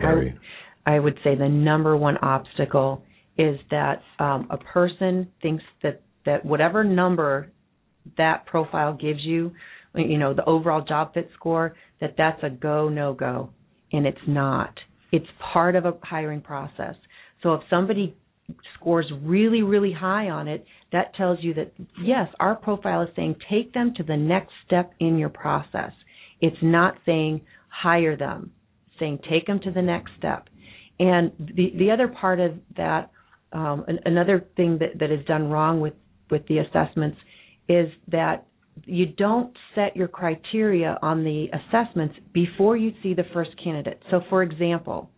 area? 0.00 0.34
I, 0.34 0.38
I 0.86 0.98
would 0.98 1.18
say 1.24 1.34
the 1.34 1.48
number 1.48 1.96
one 1.96 2.16
obstacle 2.18 3.02
is 3.36 3.58
that 3.70 4.00
um, 4.18 4.46
a 4.50 4.56
person 4.56 5.28
thinks 5.42 5.64
that 5.82 6.00
that 6.24 6.44
whatever 6.44 6.82
number 6.82 7.50
that 8.16 8.46
profile 8.46 8.94
gives 8.94 9.20
you, 9.20 9.52
you 9.94 10.18
know, 10.18 10.32
the 10.34 10.44
overall 10.44 10.82
job 10.82 11.14
fit 11.14 11.28
score, 11.34 11.76
that 12.00 12.14
that's 12.16 12.42
a 12.42 12.50
go 12.50 12.88
no 12.88 13.12
go 13.12 13.50
and 13.92 14.06
it's 14.06 14.18
not. 14.26 14.74
It's 15.12 15.26
part 15.52 15.76
of 15.76 15.84
a 15.84 15.94
hiring 16.02 16.40
process. 16.40 16.94
So 17.42 17.54
if 17.54 17.62
somebody 17.70 18.16
scores 18.78 19.10
really, 19.22 19.62
really 19.62 19.92
high 19.92 20.30
on 20.30 20.48
it, 20.48 20.64
that 20.92 21.14
tells 21.14 21.38
you 21.42 21.54
that, 21.54 21.72
yes, 22.02 22.28
our 22.40 22.54
profile 22.54 23.02
is 23.02 23.08
saying 23.16 23.36
take 23.50 23.72
them 23.72 23.92
to 23.96 24.02
the 24.02 24.16
next 24.16 24.52
step 24.66 24.92
in 25.00 25.18
your 25.18 25.28
process. 25.28 25.92
It's 26.40 26.56
not 26.62 26.96
saying 27.04 27.42
hire 27.68 28.16
them, 28.16 28.52
it's 28.88 28.98
saying 28.98 29.20
take 29.28 29.46
them 29.46 29.60
to 29.60 29.70
the 29.70 29.82
next 29.82 30.12
step. 30.18 30.48
And 30.98 31.32
the, 31.38 31.72
the 31.78 31.90
other 31.90 32.08
part 32.08 32.40
of 32.40 32.52
that, 32.76 33.10
um, 33.52 33.84
another 34.04 34.44
thing 34.56 34.78
that, 34.78 34.98
that 34.98 35.10
is 35.10 35.24
done 35.26 35.50
wrong 35.50 35.80
with, 35.80 35.94
with 36.30 36.46
the 36.48 36.58
assessments 36.58 37.18
is 37.68 37.88
that 38.08 38.46
you 38.84 39.06
don't 39.06 39.56
set 39.74 39.96
your 39.96 40.08
criteria 40.08 40.98
on 41.02 41.24
the 41.24 41.46
assessments 41.52 42.14
before 42.32 42.76
you 42.76 42.92
see 43.02 43.14
the 43.14 43.24
first 43.32 43.50
candidate. 43.62 44.02
So, 44.10 44.20
for 44.28 44.42
example, 44.42 45.10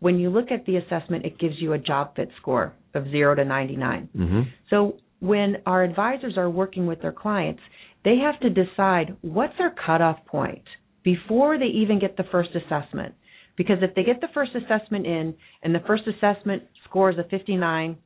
when 0.00 0.18
you 0.18 0.30
look 0.30 0.50
at 0.50 0.66
the 0.66 0.76
assessment, 0.76 1.24
it 1.24 1.38
gives 1.38 1.54
you 1.58 1.72
a 1.72 1.78
job 1.78 2.14
fit 2.14 2.30
score 2.40 2.74
of 2.94 3.04
0 3.10 3.36
to 3.36 3.44
99. 3.44 4.08
Mm-hmm. 4.16 4.40
So, 4.70 4.96
when 5.20 5.56
our 5.66 5.82
advisors 5.82 6.36
are 6.36 6.48
working 6.48 6.86
with 6.86 7.02
their 7.02 7.12
clients, 7.12 7.60
they 8.04 8.18
have 8.18 8.38
to 8.40 8.50
decide 8.50 9.16
what's 9.22 9.56
their 9.58 9.74
cutoff 9.84 10.24
point 10.26 10.62
before 11.02 11.58
they 11.58 11.66
even 11.66 11.98
get 11.98 12.16
the 12.16 12.24
first 12.30 12.50
assessment. 12.54 13.14
Because 13.58 13.78
if 13.82 13.94
they 13.94 14.04
get 14.04 14.22
the 14.22 14.28
first 14.32 14.52
assessment 14.54 15.06
in 15.06 15.34
and 15.62 15.74
the 15.74 15.80
first 15.86 16.04
assessment 16.06 16.62
scores 16.88 17.16
a 17.18 17.24
59, 17.28 17.98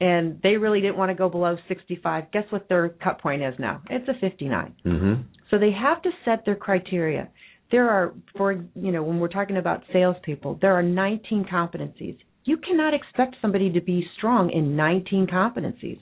and 0.00 0.38
they 0.42 0.56
really 0.56 0.82
didn't 0.82 0.98
want 0.98 1.10
to 1.10 1.14
go 1.14 1.30
below 1.30 1.56
65. 1.68 2.30
Guess 2.32 2.44
what 2.50 2.68
their 2.68 2.90
cut 2.90 3.18
point 3.20 3.42
is 3.42 3.54
now? 3.58 3.80
It's 3.88 4.06
a 4.08 4.12
59. 4.20 4.74
Mm-hmm. 4.84 5.22
So 5.50 5.58
they 5.58 5.70
have 5.70 6.02
to 6.02 6.10
set 6.24 6.44
their 6.44 6.56
criteria. 6.56 7.30
There 7.70 7.88
are, 7.88 8.12
for 8.36 8.52
you 8.52 8.92
know, 8.92 9.02
when 9.02 9.18
we're 9.18 9.28
talking 9.28 9.56
about 9.56 9.82
salespeople, 9.92 10.58
there 10.60 10.74
are 10.74 10.82
19 10.82 11.46
competencies. 11.50 12.18
You 12.44 12.58
cannot 12.58 12.94
expect 12.94 13.36
somebody 13.40 13.72
to 13.72 13.80
be 13.80 14.06
strong 14.18 14.50
in 14.50 14.76
19 14.76 15.28
competencies. 15.28 15.98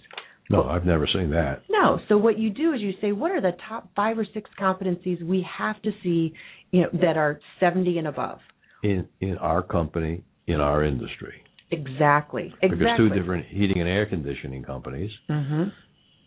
No, 0.51 0.65
I've 0.65 0.85
never 0.85 1.07
seen 1.11 1.31
that. 1.31 1.63
No. 1.71 2.01
So 2.09 2.19
what 2.19 2.39
you 2.39 2.51
do 2.51 2.75
is 2.75 2.81
you 2.81 2.93
say, 3.01 3.13
what 3.13 3.31
are 3.31 3.41
the 3.41 3.57
top 3.67 3.89
five 3.97 4.19
or 4.19 4.27
six 4.35 4.51
competencies 4.61 5.25
we 5.25 5.47
have 5.57 5.81
to 5.83 5.91
see, 6.03 6.35
you 6.71 6.83
know, 6.83 6.89
that 7.01 7.17
are 7.17 7.41
70 7.61 7.97
and 7.97 8.09
above? 8.09 8.41
In 8.85 9.09
in 9.21 9.39
our 9.39 9.63
company, 9.63 10.23
in 10.47 10.61
our 10.61 10.85
industry. 10.85 11.43
Exactly. 11.71 12.53
Exactly. 12.63 12.69
Because 12.69 12.97
two 12.99 13.09
different 13.09 13.47
heating 13.47 13.81
and 13.81 13.89
air 13.89 14.07
conditioning 14.07 14.63
companies 14.63 15.11
mm-hmm. 15.29 15.65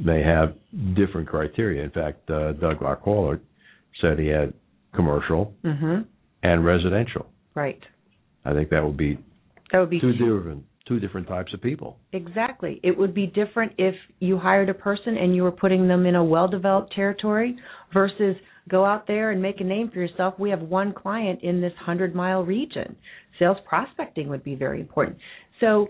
may 0.03 0.23
have 0.23 0.55
different 0.95 1.27
criteria. 1.27 1.83
In 1.83 1.91
fact, 1.91 2.29
uh, 2.29 2.53
Doug, 2.53 2.81
our 2.81 3.39
said 4.01 4.19
he 4.19 4.27
had 4.27 4.53
commercial 4.95 5.53
mm-hmm. 5.63 6.01
and 6.43 6.65
residential. 6.65 7.27
Right. 7.55 7.81
I 8.43 8.53
think 8.53 8.69
that 8.71 8.83
would 8.83 8.97
be 8.97 9.19
that 9.71 9.79
would 9.79 9.89
be 9.89 9.99
two 9.99 10.13
different 10.13 10.63
two 10.87 10.99
different 10.99 11.27
types 11.27 11.53
of 11.53 11.61
people. 11.61 11.97
Exactly. 12.13 12.79
It 12.81 12.97
would 12.97 13.13
be 13.13 13.27
different 13.27 13.73
if 13.77 13.95
you 14.19 14.37
hired 14.37 14.69
a 14.69 14.73
person 14.73 15.17
and 15.17 15.35
you 15.35 15.43
were 15.43 15.51
putting 15.51 15.87
them 15.87 16.05
in 16.05 16.15
a 16.15 16.23
well-developed 16.23 16.93
territory 16.93 17.57
versus 17.93 18.37
go 18.67 18.85
out 18.85 19.07
there 19.07 19.31
and 19.31 19.41
make 19.41 19.61
a 19.61 19.63
name 19.63 19.89
for 19.91 19.99
yourself. 19.99 20.35
We 20.37 20.49
have 20.49 20.61
one 20.61 20.93
client 20.93 21.41
in 21.43 21.61
this 21.61 21.73
100-mile 21.87 22.43
region 22.43 22.95
sales 23.39 23.57
prospecting 23.65 24.29
would 24.29 24.43
be 24.43 24.55
very 24.55 24.79
important. 24.79 25.17
So, 25.59 25.89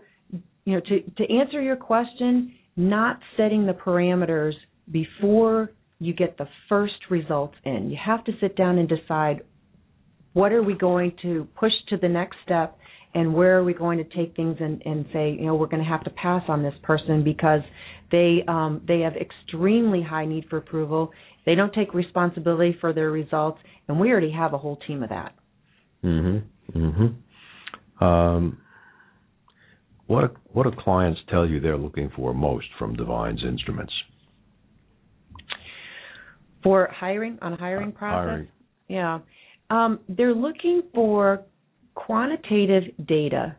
you 0.65 0.75
know, 0.75 0.81
to 0.81 1.01
to 1.01 1.33
answer 1.33 1.61
your 1.61 1.75
question, 1.75 2.53
not 2.75 3.19
setting 3.35 3.65
the 3.65 3.73
parameters 3.73 4.53
before 4.91 5.71
you 5.99 6.13
get 6.13 6.37
the 6.37 6.47
first 6.69 6.95
results 7.09 7.55
in. 7.63 7.89
You 7.89 7.97
have 8.03 8.23
to 8.25 8.31
sit 8.39 8.55
down 8.55 8.77
and 8.77 8.87
decide 8.87 9.41
what 10.33 10.51
are 10.51 10.61
we 10.61 10.75
going 10.75 11.13
to 11.23 11.47
push 11.59 11.71
to 11.89 11.97
the 11.97 12.07
next 12.07 12.37
step 12.43 12.77
and 13.15 13.33
where 13.33 13.57
are 13.57 13.63
we 13.63 13.73
going 13.73 13.97
to 13.97 14.03
take 14.15 14.35
things 14.35 14.57
and, 14.59 14.81
and 14.85 15.05
say, 15.11 15.31
you 15.31 15.45
know, 15.47 15.55
we're 15.55 15.67
going 15.67 15.83
to 15.83 15.89
have 15.89 16.03
to 16.03 16.11
pass 16.11 16.43
on 16.47 16.61
this 16.61 16.75
person 16.83 17.23
because 17.23 17.61
they 18.11 18.43
um, 18.47 18.81
they 18.87 18.99
have 18.99 19.13
extremely 19.15 20.03
high 20.03 20.25
need 20.25 20.45
for 20.49 20.57
approval. 20.57 21.11
They 21.47 21.55
don't 21.55 21.73
take 21.73 21.93
responsibility 21.93 22.75
for 22.81 22.91
their 22.91 23.09
results, 23.09 23.59
and 23.87 23.97
we 23.97 24.11
already 24.11 24.31
have 24.31 24.53
a 24.53 24.57
whole 24.57 24.75
team 24.85 25.01
of 25.01 25.09
that. 25.09 25.33
Mhm. 26.03 26.43
Mhm. 26.73 27.15
Um, 28.01 28.57
what 30.07 30.35
what 30.51 30.63
do 30.63 30.71
clients 30.71 31.23
tell 31.29 31.45
you 31.45 31.61
they're 31.61 31.77
looking 31.77 32.09
for 32.09 32.33
most 32.33 32.67
from 32.73 32.97
Devine's 32.97 33.45
instruments? 33.45 33.93
For 36.63 36.89
hiring 36.91 37.39
on 37.41 37.53
a 37.53 37.55
hiring 37.55 37.93
process, 37.93 38.29
Hiring. 38.29 38.47
yeah, 38.89 39.19
um, 39.69 40.01
they're 40.09 40.33
looking 40.35 40.83
for 40.93 41.45
quantitative 41.95 42.93
data 43.05 43.55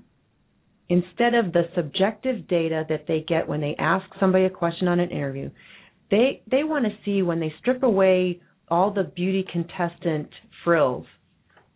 instead 0.91 1.33
of 1.33 1.55
the 1.55 1.71
subjective 1.75 2.47
data 2.49 2.85
that 2.91 3.07
they 3.07 3.23
get 3.23 3.49
when 3.49 3.63
they 3.63 3.75
ask 3.77 4.05
somebody 4.21 4.45
a 4.45 4.51
question 4.51 4.89
on 4.89 5.01
an 5.01 5.09
interview. 5.09 5.49
They 6.11 6.43
they 6.51 6.65
want 6.65 6.85
to 6.87 6.91
see 7.05 7.23
when 7.23 7.41
they 7.41 7.53
strip 7.61 7.83
away 7.83 8.41
all 8.69 8.93
the 8.93 9.05
beauty 9.05 9.45
contestant 9.51 10.29
frills. 10.65 11.07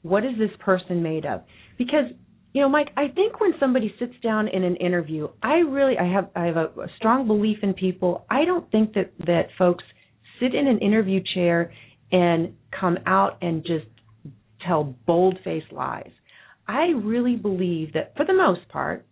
What 0.03 0.25
is 0.25 0.33
this 0.39 0.51
person 0.61 1.03
made 1.03 1.25
of? 1.25 1.43
Because 1.79 2.07
you 2.53 2.61
know, 2.61 2.69
Mike, 2.69 2.89
I 2.97 3.09
think 3.09 3.41
when 3.41 3.53
somebody 3.59 3.95
sits 3.99 4.13
down 4.23 4.49
in 4.49 4.63
an 4.63 4.77
interview, 4.77 5.29
I 5.43 5.57
really 5.59 5.97
I 5.99 6.13
have 6.13 6.29
I 6.37 6.47
have 6.47 6.57
a, 6.57 6.67
a 6.81 6.87
strong 6.97 7.27
belief 7.27 7.59
in 7.63 7.75
people. 7.75 8.27
I 8.31 8.45
don't 8.45 8.71
think 8.71 8.95
that 8.95 9.13
that 9.27 9.49
folks 9.57 9.85
sit 10.41 10.55
in 10.55 10.67
an 10.67 10.79
interview 10.79 11.23
chair 11.35 11.73
and 12.11 12.55
come 12.79 12.99
out 13.07 13.39
and 13.43 13.63
just 13.63 13.87
tell 14.67 14.85
bold-faced 15.07 15.73
lies. 15.73 16.11
I 16.69 16.89
really 17.03 17.37
believe 17.37 17.95
that 17.95 18.15
for 18.17 18.25
the 18.25 18.35
most 18.35 18.69
part 18.69 19.07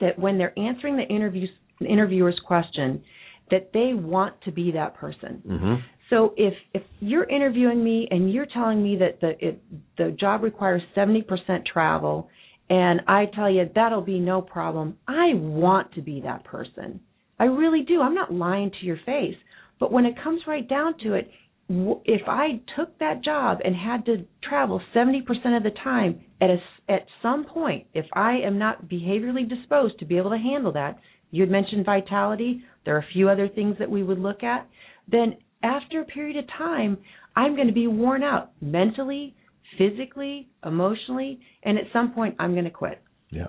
that 0.00 0.18
when 0.18 0.38
they're 0.38 0.58
answering 0.58 0.96
the 0.96 1.04
interview 1.04 1.46
interviewer's 1.86 2.40
question 2.46 3.02
that 3.50 3.70
they 3.72 3.92
want 3.94 4.40
to 4.42 4.52
be 4.52 4.72
that 4.72 4.94
person. 4.94 5.42
Mm-hmm. 5.46 5.74
So 6.10 6.34
if 6.36 6.54
if 6.72 6.82
you're 7.00 7.28
interviewing 7.28 7.82
me 7.82 8.06
and 8.10 8.32
you're 8.32 8.46
telling 8.46 8.82
me 8.82 8.96
that 8.96 9.20
the 9.20 9.32
it, 9.44 9.62
the 9.98 10.16
job 10.18 10.42
requires 10.42 10.82
70% 10.96 11.24
travel 11.66 12.28
and 12.68 13.02
I 13.06 13.26
tell 13.26 13.50
you 13.50 13.68
that'll 13.74 14.02
be 14.02 14.18
no 14.18 14.40
problem, 14.42 14.98
I 15.06 15.34
want 15.34 15.92
to 15.94 16.02
be 16.02 16.20
that 16.22 16.44
person. 16.44 17.00
I 17.38 17.44
really 17.44 17.82
do. 17.82 18.00
I'm 18.00 18.14
not 18.14 18.32
lying 18.32 18.70
to 18.70 18.86
your 18.86 18.98
face. 19.06 19.36
But 19.78 19.92
when 19.92 20.06
it 20.06 20.14
comes 20.22 20.40
right 20.46 20.66
down 20.66 20.98
to 21.02 21.14
it, 21.14 21.30
if 21.68 22.22
I 22.28 22.60
took 22.76 22.98
that 22.98 23.24
job 23.24 23.58
and 23.64 23.74
had 23.74 24.06
to 24.06 24.24
travel 24.42 24.80
70% 24.94 25.20
of 25.56 25.62
the 25.62 25.72
time 25.82 26.20
at 26.40 26.50
a, 26.50 26.58
at 26.88 27.06
some 27.22 27.44
point, 27.44 27.86
if 27.92 28.06
I 28.12 28.38
am 28.38 28.58
not 28.58 28.86
behaviorally 28.86 29.48
disposed 29.48 29.98
to 29.98 30.04
be 30.04 30.16
able 30.16 30.30
to 30.30 30.38
handle 30.38 30.72
that, 30.72 30.98
you 31.30 31.42
had 31.42 31.50
mentioned 31.50 31.84
vitality, 31.84 32.62
there 32.84 32.94
are 32.96 33.00
a 33.00 33.12
few 33.12 33.28
other 33.28 33.48
things 33.48 33.76
that 33.78 33.90
we 33.90 34.02
would 34.02 34.18
look 34.18 34.42
at, 34.42 34.68
then 35.10 35.36
after 35.62 36.00
a 36.00 36.04
period 36.04 36.36
of 36.36 36.44
time, 36.56 36.98
I'm 37.34 37.54
going 37.56 37.66
to 37.68 37.74
be 37.74 37.86
worn 37.86 38.22
out 38.22 38.52
mentally, 38.60 39.34
physically, 39.78 40.48
emotionally, 40.64 41.40
and 41.64 41.76
at 41.78 41.84
some 41.92 42.12
point 42.12 42.36
I'm 42.38 42.52
going 42.52 42.64
to 42.64 42.70
quit. 42.70 43.02
Yeah. 43.30 43.48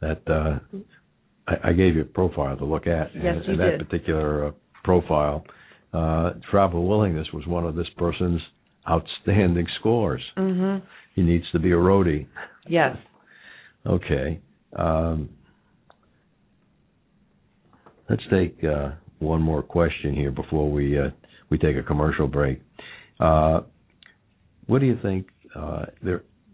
That 0.00 0.22
uh 0.28 0.58
I, 1.48 1.70
I 1.70 1.72
gave 1.72 1.94
you 1.94 2.02
a 2.02 2.04
profile 2.04 2.56
to 2.56 2.64
look 2.64 2.86
at 2.86 3.10
Yes, 3.14 3.36
and, 3.36 3.44
you 3.44 3.50
and 3.52 3.60
that 3.60 3.78
did. 3.78 3.88
particular 3.88 4.48
uh, 4.48 4.50
profile 4.84 5.44
uh 5.94 6.32
travel 6.50 6.86
willingness 6.86 7.28
was 7.32 7.46
one 7.46 7.64
of 7.64 7.76
this 7.76 7.86
person's 7.96 8.40
outstanding 8.88 9.66
scores. 9.78 10.22
Mm-hmm. 10.36 10.84
He 11.14 11.22
needs 11.22 11.44
to 11.52 11.58
be 11.58 11.70
a 11.70 11.76
roadie. 11.76 12.26
Yes. 12.68 12.96
Okay. 13.86 14.40
Um, 14.76 15.30
let's 18.08 18.22
take 18.30 18.62
uh, 18.64 18.90
one 19.18 19.42
more 19.42 19.62
question 19.62 20.14
here 20.14 20.30
before 20.30 20.70
we 20.70 20.98
uh, 20.98 21.10
we 21.50 21.58
take 21.58 21.76
a 21.76 21.82
commercial 21.82 22.26
break. 22.26 22.60
Uh, 23.20 23.60
what 24.66 24.80
do 24.80 24.86
you 24.86 24.98
think 25.02 25.28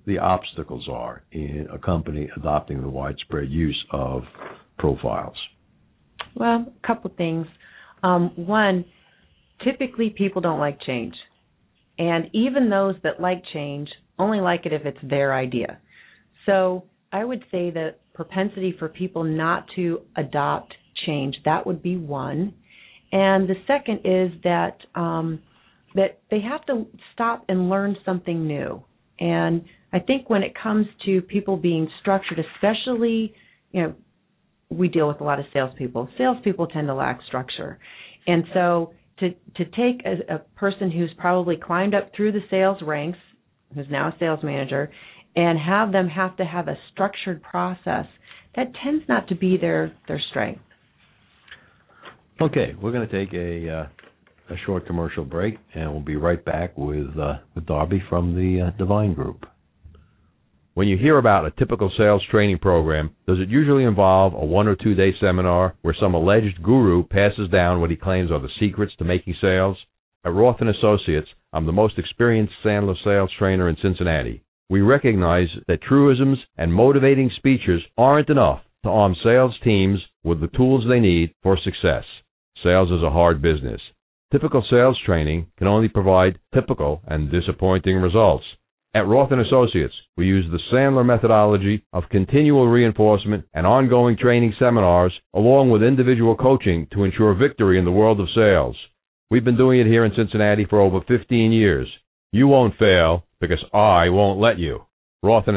the 0.07 0.19
obstacles 0.19 0.87
are 0.91 1.23
in 1.33 1.67
a 1.73 1.79
company 1.79 2.29
adopting 2.37 2.81
the 2.83 2.89
widespread 2.89 3.49
use 3.49 3.85
of 3.91 4.23
profiles? 4.79 5.37
Well, 6.35 6.67
a 6.67 6.87
couple 6.87 7.11
things. 7.17 7.47
Um, 8.03 8.33
one, 8.37 8.85
typically 9.65 10.11
people 10.11 10.43
don't 10.43 10.59
like 10.59 10.81
change. 10.83 11.15
And 11.99 12.29
even 12.33 12.69
those 12.69 12.97
that 13.03 13.21
like 13.21 13.43
change 13.53 13.89
only 14.19 14.41
like 14.41 14.67
it 14.67 14.73
if 14.73 14.85
it's 14.85 14.99
their 15.03 15.35
idea. 15.35 15.79
So 16.47 16.85
I 17.13 17.25
would 17.25 17.45
say 17.51 17.71
the 17.71 17.95
propensity 18.15 18.75
for 18.79 18.89
people 18.89 19.25
not 19.25 19.67
to 19.77 20.01
adopt 20.17 20.75
change, 21.07 21.37
that 21.45 21.67
would 21.67 21.83
be 21.83 21.97
one. 21.97 22.55
And 23.13 23.49
the 23.49 23.57
second 23.67 24.01
is 24.05 24.33
that 24.43 24.79
um, 24.95 25.41
that 25.95 26.21
they 26.31 26.41
have 26.41 26.65
to 26.67 26.87
stop 27.13 27.45
and 27.49 27.69
learn 27.69 27.97
something 28.05 28.47
new. 28.47 28.83
And 29.21 29.65
I 29.93 29.99
think 29.99 30.31
when 30.31 30.43
it 30.43 30.55
comes 30.61 30.87
to 31.05 31.21
people 31.21 31.57
being 31.57 31.89
structured, 32.01 32.39
especially, 32.39 33.35
you 33.73 33.83
know, 33.83 33.95
we 34.71 34.89
deal 34.89 35.07
with 35.07 35.21
a 35.21 35.25
lot 35.25 35.39
of 35.39 35.45
salespeople. 35.53 36.09
Salespeople 36.17 36.67
tend 36.69 36.89
to 36.89 36.95
lack 36.95 37.21
structure, 37.27 37.79
and 38.27 38.45
so 38.55 38.95
to 39.19 39.31
to 39.31 39.65
take 39.67 40.05
a, 40.07 40.37
a 40.37 40.39
person 40.57 40.91
who's 40.91 41.13
probably 41.19 41.57
climbed 41.57 41.95
up 41.95 42.11
through 42.17 42.33
the 42.33 42.41
sales 42.51 42.79
ranks, 42.83 43.19
who's 43.75 43.87
now 43.91 44.09
a 44.09 44.17
sales 44.19 44.41
manager, 44.43 44.91
and 45.37 45.59
have 45.59 45.93
them 45.93 46.09
have 46.09 46.37
to 46.39 46.45
have 46.45 46.69
a 46.69 46.79
structured 46.93 47.43
process, 47.43 48.07
that 48.57 48.73
tends 48.83 49.05
not 49.09 49.29
to 49.29 49.35
be 49.35 49.59
their 49.59 49.93
their 50.09 50.21
strength. 50.31 50.63
Okay, 52.41 52.75
we're 52.81 52.93
going 52.93 53.09
to 53.09 53.25
take 53.25 53.35
a 53.35 53.71
uh, 53.71 53.87
a 54.53 54.57
short 54.67 54.87
commercial 54.87 55.25
break, 55.25 55.59
and 55.75 55.91
we'll 55.91 56.01
be 56.01 56.17
right 56.17 56.43
back 56.45 56.77
with 56.77 57.17
uh, 57.19 57.35
with 57.55 57.67
Darby 57.67 58.03
from 58.09 58.35
the 58.35 58.69
uh, 58.69 58.71
Devine 58.79 59.15
Group. 59.15 59.47
When 60.75 60.89
you 60.89 60.97
hear 60.97 61.19
about 61.19 61.45
a 61.45 61.51
typical 61.51 61.93
sales 61.99 62.23
training 62.31 62.59
program, 62.59 63.15
does 63.27 63.39
it 63.39 63.51
usually 63.51 63.85
involve 63.85 64.33
a 64.33 64.45
one 64.45 64.67
or 64.67 64.75
two 64.75 64.95
day 64.95 65.13
seminar 65.21 65.75
where 65.83 65.95
some 66.01 66.15
alleged 66.15 66.63
guru 66.63 67.05
passes 67.05 67.51
down 67.51 67.81
what 67.81 67.91
he 67.91 67.97
claims 67.97 68.31
are 68.31 68.41
the 68.41 68.49
secrets 68.59 68.95
to 68.99 69.05
making 69.05 69.35
sales? 69.41 69.77
At 70.25 70.33
Roth 70.33 70.61
and 70.61 70.71
Associates, 70.71 71.29
I'm 71.53 71.67
the 71.67 71.73
most 71.73 71.99
experienced 71.99 72.55
Sandler 72.65 72.97
sales 73.05 73.31
trainer 73.39 73.69
in 73.69 73.77
Cincinnati. 73.83 74.43
We 74.71 74.81
recognize 74.81 75.49
that 75.69 75.83
truisms 75.83 76.39
and 76.57 76.73
motivating 76.73 77.31
speeches 77.37 77.83
aren't 77.99 78.31
enough 78.31 78.63
to 78.85 78.89
arm 78.89 79.15
sales 79.23 79.55
teams 79.63 80.01
with 80.25 80.41
the 80.41 80.49
tools 80.49 80.85
they 80.89 81.01
need 81.01 81.35
for 81.43 81.57
success. 81.57 82.05
Sales 82.63 82.91
is 82.91 83.03
a 83.03 83.11
hard 83.11 83.43
business. 83.43 83.81
Typical 84.33 84.65
sales 84.71 84.99
training 85.05 85.47
can 85.59 85.67
only 85.67 85.89
provide 85.89 86.39
typical 86.55 87.03
and 87.07 87.31
disappointing 87.31 87.97
results. 87.97 88.45
At 88.95 89.07
Roth 89.07 89.33
Associates, 89.33 89.95
we 90.17 90.27
use 90.27 90.45
the 90.51 90.61
Sandler 90.71 91.05
methodology 91.05 91.85
of 91.93 92.09
continual 92.11 92.69
reinforcement 92.69 93.45
and 93.55 93.67
ongoing 93.67 94.17
training 94.17 94.55
seminars 94.59 95.13
along 95.35 95.71
with 95.71 95.83
individual 95.83 96.37
coaching 96.37 96.87
to 96.93 97.05
ensure 97.05 97.35
victory 97.35 97.79
in 97.79 97.85
the 97.85 97.91
world 97.91 98.21
of 98.21 98.29
sales. 98.35 98.77
We've 99.31 99.45
been 99.45 99.57
doing 99.57 99.81
it 99.81 99.87
here 99.87 100.05
in 100.05 100.13
Cincinnati 100.15 100.67
for 100.67 100.81
over 100.81 101.01
15 101.09 101.53
years. 101.53 101.89
You 102.33 102.49
won't 102.49 102.77
fail 102.79 103.25
because 103.41 103.65
I 103.73 104.11
won't 104.11 104.41
let 104.41 104.59
you. 104.59 104.83
Roth 105.23 105.49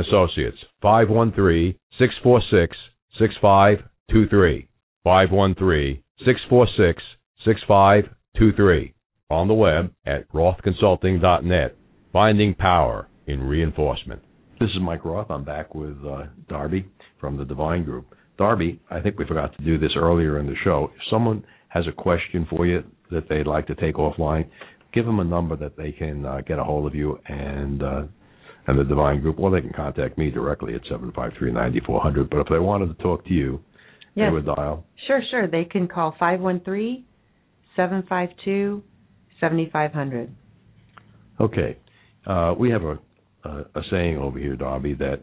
and 4.09 4.25
Associates, 4.25 4.67
513-646-6523. 5.05 6.01
513-646-6523. 7.45 8.93
On 9.31 9.47
the 9.47 9.53
web 9.53 9.91
at 10.05 10.31
rothconsulting.net. 10.31 11.75
Finding 12.13 12.53
power 12.53 13.07
in 13.27 13.41
reinforcement. 13.41 14.21
This 14.59 14.69
is 14.69 14.77
Mike 14.81 15.03
Roth. 15.03 15.31
I'm 15.31 15.43
back 15.43 15.73
with 15.75 15.97
uh, 16.05 16.25
Darby 16.47 16.85
from 17.19 17.35
the 17.35 17.43
Devine 17.43 17.83
Group. 17.83 18.15
Darby, 18.37 18.79
I 18.89 18.99
think 19.01 19.17
we 19.17 19.25
forgot 19.25 19.57
to 19.57 19.63
do 19.63 19.77
this 19.79 19.91
earlier 19.97 20.39
in 20.39 20.45
the 20.45 20.55
show. 20.63 20.91
If 20.95 21.01
someone 21.09 21.43
has 21.69 21.85
a 21.87 21.91
question 21.91 22.45
for 22.49 22.65
you 22.65 22.83
that 23.11 23.27
they'd 23.27 23.47
like 23.47 23.67
to 23.67 23.75
take 23.75 23.95
offline, 23.95 24.47
give 24.93 25.05
them 25.05 25.19
a 25.19 25.23
number 25.23 25.55
that 25.57 25.75
they 25.75 25.91
can 25.91 26.25
uh, 26.25 26.41
get 26.41 26.59
a 26.59 26.63
hold 26.63 26.87
of 26.87 26.95
you 26.95 27.19
and 27.27 27.83
uh, 27.83 28.03
and 28.67 28.79
the 28.79 28.83
Devine 28.83 29.21
Group, 29.21 29.39
or 29.39 29.51
they 29.51 29.61
can 29.61 29.73
contact 29.73 30.17
me 30.17 30.31
directly 30.31 30.73
at 30.75 30.81
seven 30.89 31.11
five 31.15 31.33
three 31.37 31.51
ninety 31.51 31.81
four 31.85 32.01
hundred. 32.01 32.29
But 32.29 32.39
if 32.39 32.47
they 32.49 32.59
wanted 32.59 32.95
to 32.95 33.03
talk 33.03 33.25
to 33.25 33.33
you, 33.33 33.61
Yes. 34.15 34.29
they 34.29 34.33
would 34.33 34.45
dial. 34.45 34.85
Sure, 35.07 35.21
sure. 35.29 35.47
They 35.47 35.65
can 35.65 35.87
call 35.87 36.15
five 36.17 36.39
one 36.39 36.61
three 36.61 37.05
seven 37.75 38.03
five 38.07 38.29
two 38.43 38.83
seventy 39.39 39.69
five 39.71 39.91
hundred. 39.91 40.33
Okay, 41.39 41.77
uh, 42.25 42.53
we 42.57 42.69
have 42.71 42.83
a, 42.83 42.97
a 43.43 43.49
a 43.75 43.81
saying 43.91 44.17
over 44.17 44.39
here, 44.39 44.55
Darby, 44.55 44.93
that 44.95 45.21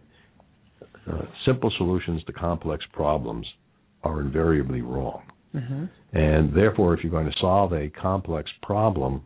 uh, 1.11 1.23
simple 1.47 1.73
solutions 1.79 2.23
to 2.25 2.33
complex 2.33 2.85
problems 2.93 3.47
are 4.05 4.21
invariably 4.21 4.83
wrong. 4.83 5.23
Mhm. 5.55 5.89
And 6.13 6.55
therefore, 6.55 6.95
if 6.95 7.03
you're 7.03 7.11
going 7.11 7.31
to 7.31 7.39
solve 7.41 7.73
a 7.73 7.89
complex 7.89 8.51
problem, 8.63 9.23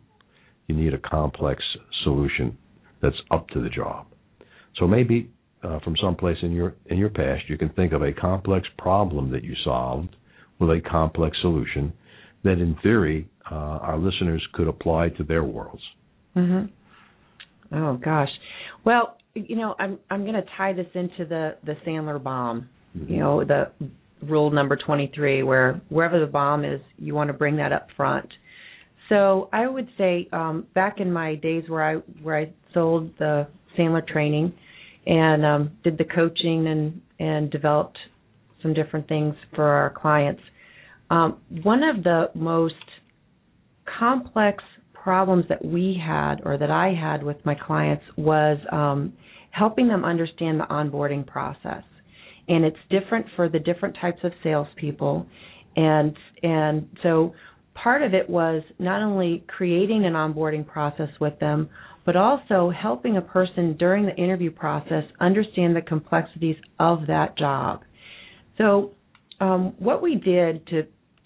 you 0.67 0.75
need 0.75 0.93
a 0.93 0.97
complex 0.97 1.63
solution 2.03 2.57
that's 3.01 3.15
up 3.31 3.47
to 3.49 3.61
the 3.61 3.69
job. 3.69 4.07
So 4.77 4.87
maybe 4.87 5.29
uh, 5.63 5.79
from 5.79 5.95
someplace 6.01 6.37
in 6.41 6.51
your 6.51 6.75
in 6.87 6.97
your 6.97 7.09
past, 7.09 7.43
you 7.49 7.57
can 7.57 7.69
think 7.69 7.93
of 7.93 8.01
a 8.01 8.13
complex 8.13 8.67
problem 8.77 9.31
that 9.31 9.43
you 9.43 9.55
solved 9.63 10.15
with 10.59 10.69
a 10.69 10.81
complex 10.89 11.37
solution 11.41 11.93
that, 12.43 12.53
in 12.53 12.75
theory, 12.81 13.27
uh, 13.51 13.55
our 13.55 13.97
listeners 13.97 14.45
could 14.53 14.67
apply 14.67 15.09
to 15.09 15.23
their 15.23 15.43
worlds. 15.43 15.81
Mhm. 16.35 16.69
Oh 17.71 17.93
gosh. 17.97 18.29
Well, 18.83 19.17
you 19.35 19.55
know, 19.55 19.75
I'm 19.79 19.99
I'm 20.09 20.23
going 20.23 20.35
to 20.35 20.45
tie 20.57 20.73
this 20.73 20.87
into 20.93 21.25
the 21.25 21.57
the 21.63 21.75
Sandler 21.85 22.21
bomb. 22.21 22.69
You 23.07 23.17
know, 23.17 23.43
the 23.43 23.69
rule 24.23 24.49
number 24.49 24.75
23 24.75 25.43
where 25.43 25.79
wherever 25.89 26.19
the 26.19 26.25
bomb 26.25 26.65
is, 26.65 26.81
you 26.97 27.13
want 27.13 27.27
to 27.27 27.33
bring 27.33 27.57
that 27.57 27.71
up 27.71 27.89
front. 27.95 28.27
So, 29.09 29.49
I 29.53 29.67
would 29.67 29.87
say 29.97 30.27
um 30.33 30.65
back 30.73 30.99
in 30.99 31.13
my 31.13 31.35
days 31.35 31.63
where 31.67 31.83
I 31.83 31.95
where 32.23 32.37
I 32.37 32.49
sold 32.73 33.11
the 33.19 33.47
Sandler 33.77 34.05
training 34.07 34.53
and 35.07 35.45
um 35.45 35.71
did 35.83 35.97
the 35.97 36.05
coaching 36.05 36.67
and 36.67 37.01
and 37.19 37.49
developed 37.49 37.97
some 38.61 38.73
different 38.73 39.07
things 39.07 39.33
for 39.55 39.65
our 39.65 39.89
clients. 39.89 40.41
Um 41.09 41.39
one 41.63 41.83
of 41.83 42.03
the 42.03 42.29
most 42.35 42.75
complex 43.99 44.63
problems 45.07 45.45
that 45.47 45.63
we 45.63 45.97
had 46.05 46.41
or 46.43 46.57
that 46.57 46.69
I 46.69 46.93
had 46.93 47.23
with 47.23 47.37
my 47.45 47.55
clients 47.55 48.03
was 48.17 48.57
um, 48.73 49.13
helping 49.51 49.87
them 49.87 50.03
understand 50.03 50.59
the 50.59 50.65
onboarding 50.65 51.25
process. 51.25 51.83
And 52.49 52.65
it's 52.65 52.77
different 52.89 53.25
for 53.37 53.47
the 53.47 53.59
different 53.59 53.95
types 54.01 54.19
of 54.25 54.33
salespeople. 54.43 55.25
And 55.77 56.13
and 56.43 56.89
so 57.03 57.33
part 57.73 58.01
of 58.01 58.13
it 58.13 58.29
was 58.29 58.63
not 58.79 59.01
only 59.01 59.45
creating 59.47 60.05
an 60.05 60.11
onboarding 60.11 60.67
process 60.67 61.09
with 61.21 61.39
them, 61.39 61.69
but 62.07 62.15
also 62.15 62.71
helping 62.71 63.17
a 63.17 63.21
person 63.21 63.75
during 63.77 64.05
the 64.05 64.15
interview 64.15 64.49
process 64.49 65.03
understand 65.19 65.75
the 65.75 65.81
complexities 65.81 66.55
of 66.79 67.05
that 67.07 67.37
job. 67.37 67.81
So 68.57 68.93
um, 69.41 69.73
what 69.77 70.01
we 70.01 70.15
did 70.15 70.65
to 70.67 70.83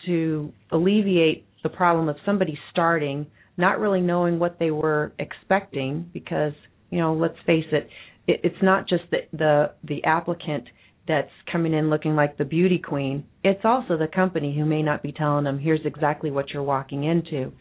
to 0.07 0.51
alleviate 0.71 1.45
the 1.61 1.69
problem 1.69 2.09
of 2.09 2.15
somebody 2.25 2.57
starting 2.71 3.27
not 3.57 3.79
really 3.79 4.01
knowing 4.01 4.39
what 4.39 4.57
they 4.57 4.71
were 4.71 5.13
expecting 5.19 6.09
because 6.11 6.53
you 6.89 6.97
know 6.97 7.13
let's 7.13 7.38
face 7.45 7.65
it, 7.71 7.88
it 8.25 8.41
it's 8.43 8.63
not 8.63 8.89
just 8.89 9.03
the 9.11 9.19
the 9.34 9.71
the 9.84 10.03
applicant 10.03 10.63
that's 11.07 11.29
coming 11.51 11.75
in 11.75 11.91
looking 11.91 12.15
like 12.15 12.39
the 12.39 12.45
beauty 12.45 12.79
queen 12.79 13.23
it's 13.43 13.61
also 13.63 13.97
the 13.97 14.07
company 14.07 14.55
who 14.57 14.65
may 14.65 14.82
not 14.82 15.03
be 15.03 15.11
telling 15.11 15.43
them 15.43 15.59
here's 15.59 15.86
exactly 15.86 16.32
what 16.32 16.49
you're 16.49 16.63
walking 16.63 17.03
into 17.03 17.51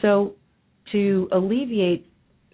so 0.00 0.34
to 0.92 1.28
alleviate 1.32 2.11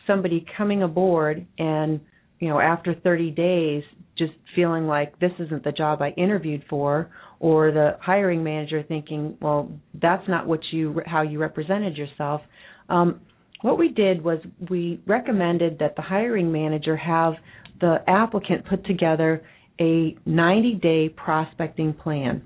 somebody 0.09 0.45
coming 0.57 0.83
aboard 0.83 1.47
and 1.59 2.01
you 2.41 2.49
know 2.49 2.59
after 2.59 2.95
30 2.95 3.31
days 3.31 3.85
just 4.19 4.33
feeling 4.57 4.89
like 4.89 5.17
this 5.21 5.31
isn't 5.39 5.63
the 5.63 5.71
job 5.71 6.03
I 6.03 6.11
interviewed 6.11 6.65
for 6.69 7.11
or 7.39 7.71
the 7.71 7.97
hiring 8.01 8.43
manager 8.43 8.83
thinking 8.83 9.39
well 9.41 9.71
that's 9.95 10.27
not 10.29 10.49
what 10.49 10.61
you 10.73 11.01
how 11.07 11.23
you 11.23 11.39
represented 11.39 11.97
yourself 11.97 12.41
um, 12.89 13.21
what 13.63 13.79
we 13.79 13.89
did 13.89 14.23
was 14.23 14.39
we 14.71 15.01
recommended 15.07 15.79
that 15.81 15.97
the 15.97 16.03
hiring 16.03 16.53
manager 16.53 16.97
have 16.97 17.35
the 17.81 17.99
applicant 18.07 18.67
put 18.67 18.85
together 18.87 19.43
a 19.81 20.17
90 20.27 20.75
day 20.75 21.09
prospecting 21.09 21.93
plan. 21.93 22.43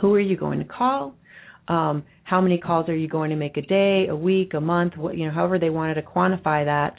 Who 0.00 0.14
are 0.14 0.20
you 0.20 0.36
going 0.36 0.58
to 0.58 0.64
call? 0.64 1.14
Um, 1.68 2.04
how 2.24 2.40
many 2.40 2.58
calls 2.58 2.88
are 2.88 2.96
you 2.96 3.08
going 3.08 3.30
to 3.30 3.36
make 3.36 3.56
a 3.56 3.62
day, 3.62 4.06
a 4.08 4.16
week, 4.16 4.54
a 4.54 4.60
month, 4.60 4.96
what, 4.96 5.16
you 5.16 5.26
know, 5.26 5.32
however 5.32 5.58
they 5.58 5.70
wanted 5.70 5.94
to 5.94 6.02
quantify 6.02 6.64
that, 6.64 6.94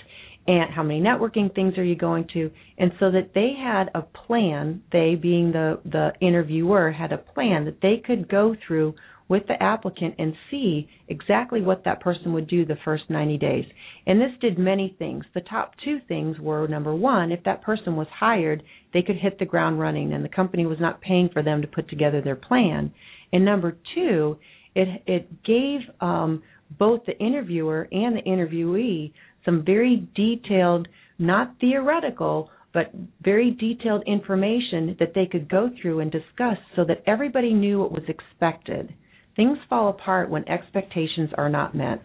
and 0.46 0.74
how 0.74 0.84
many 0.84 1.00
networking 1.00 1.54
things 1.56 1.78
are 1.78 1.84
you 1.84 1.96
going 1.96 2.28
to, 2.34 2.52
and 2.78 2.92
so 3.00 3.12
that 3.12 3.32
they 3.34 3.54
had 3.58 3.90
a 3.96 4.02
plan, 4.02 4.84
they 4.92 5.16
being 5.16 5.52
the 5.52 5.80
the 5.86 6.12
interviewer 6.20 6.92
had 6.92 7.14
a 7.14 7.18
plan 7.18 7.66
that 7.66 7.82
they 7.82 8.02
could 8.06 8.30
go 8.30 8.56
through 8.68 8.94
with 9.30 9.48
the 9.48 9.64
applicant 9.64 10.16
and 10.20 10.34
see 10.52 10.88
exactly 11.08 11.62
what 11.62 11.86
that 11.86 12.02
person 12.02 12.34
would 12.34 12.48
do 12.48 12.66
the 12.66 12.78
first 12.84 13.04
90 13.10 13.38
days. 13.38 13.66
And 14.06 14.20
this 14.20 14.32
did 14.42 14.60
many 14.60 14.96
things. 15.00 15.24
The 15.34 15.42
top 15.42 15.74
two 15.84 16.00
things 16.08 16.38
were 16.40 16.68
number 16.68 16.94
one, 16.94 17.32
if 17.32 17.44
that 17.46 17.62
person 17.62 17.96
was 17.96 18.08
hired, 18.14 18.64
they 18.94 19.02
could 19.02 19.16
hit 19.16 19.40
the 19.40 19.46
ground 19.46 19.80
running 19.80 20.14
and 20.14 20.24
the 20.24 20.30
company 20.30 20.66
was 20.66 20.80
not 20.80 21.02
paying 21.02 21.30
for 21.32 21.42
them 21.42 21.62
to 21.62 21.68
put 21.68 21.90
together 21.90 22.22
their 22.22 22.36
plan. 22.36 22.94
And 23.32 23.46
number 23.46 23.78
two, 23.96 24.38
it 24.76 25.04
it 25.06 25.44
gave 25.44 25.82
um, 26.02 26.44
both 26.78 27.02
the 27.06 27.18
interviewer 27.20 27.88
and 27.92 28.18
the 28.18 28.22
interviewee 28.22 29.14
some 29.46 29.64
very 29.66 30.08
detailed, 30.16 30.88
not 31.20 31.56
theoretical, 31.60 32.50
but 32.74 32.92
very 33.22 33.52
detailed 33.52 34.04
information 34.08 34.96
that 35.00 35.14
they 35.14 35.26
could 35.26 35.50
go 35.50 35.70
through 35.82 36.00
and 36.00 36.12
discuss 36.12 36.58
so 36.76 36.84
that 36.86 37.04
everybody 37.06 37.54
knew 37.54 37.80
what 37.80 37.92
was 37.92 38.04
expected. 38.08 38.94
Things 39.36 39.58
fall 39.70 39.90
apart 39.90 40.30
when 40.30 40.48
expectations 40.50 41.30
are 41.38 41.50
not 41.50 41.76
met. 41.76 42.02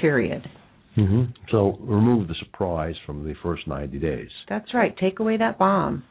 Period. 0.00 0.46
Mm-hmm. 0.96 1.32
So 1.50 1.78
remove 1.80 2.28
the 2.28 2.34
surprise 2.40 2.94
from 3.06 3.24
the 3.24 3.34
first 3.42 3.66
90 3.66 3.98
days. 3.98 4.28
That's 4.48 4.72
right. 4.74 4.96
Take 4.98 5.20
away 5.20 5.36
that 5.36 5.58
bomb. 5.58 6.04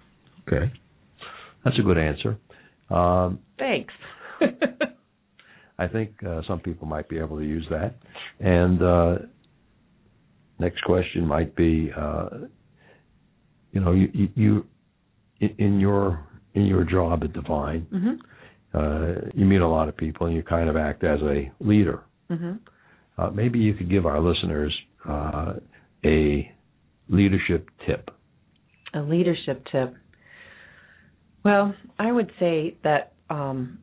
Okay. 0.48 0.72
That's 1.64 1.78
a 1.78 1.84
good 1.84 1.98
answer. 1.98 2.38
Um, 2.90 3.40
Thanks. 3.58 3.94
I 5.80 5.88
think 5.88 6.12
uh, 6.28 6.42
some 6.48 6.60
people 6.60 6.88
might 6.88 7.08
be 7.08 7.18
able 7.18 7.38
to 7.38 7.46
use 7.46 7.66
that. 7.72 7.96
And 8.40 8.84
uh, 8.84 9.16
next 10.60 10.82
question 10.84 11.26
might 11.26 11.56
be, 11.56 11.90
uh, 11.98 12.30
you 13.72 13.80
know, 13.80 13.94
you, 13.94 14.10
you, 14.14 14.30
you 14.36 14.66
in 15.58 15.80
your 15.80 16.28
in 16.54 16.66
your 16.66 16.84
job 16.84 17.24
at 17.24 17.32
Devine, 17.32 17.88
mm-hmm. 17.94 18.78
uh, 18.78 19.30
you 19.34 19.46
meet 19.46 19.62
a 19.62 19.68
lot 19.68 19.88
of 19.88 19.96
people 19.96 20.28
and 20.28 20.36
you 20.36 20.44
kind 20.44 20.70
of 20.70 20.76
act 20.76 21.04
as 21.04 21.20
a 21.22 21.50
leader. 21.62 22.04
Mm-hmm. 22.30 22.54
Uh, 23.18 23.30
maybe 23.30 23.60
you 23.60 23.74
could 23.74 23.90
give 23.90 24.06
our 24.06 24.20
listeners 24.20 24.76
uh, 25.08 25.54
a 26.04 26.52
leadership 27.08 27.70
tip. 27.88 28.10
A 28.94 29.00
leadership 29.02 29.64
tip. 29.72 29.96
Well, 31.46 31.74
I 31.98 32.12
would 32.12 32.32
say 32.40 32.76
that 32.84 33.14
um, 33.30 33.80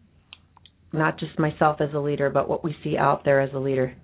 not 0.97 1.19
just 1.19 1.39
myself 1.39 1.81
as 1.81 1.91
a 1.95 1.99
leader, 1.99 2.31
but 2.31 2.49
what 2.49 2.65
we 2.65 2.75
see 2.83 2.97
out 2.97 3.25
there 3.25 3.41
as 3.41 3.53
a 3.55 3.59
leader. 3.59 3.95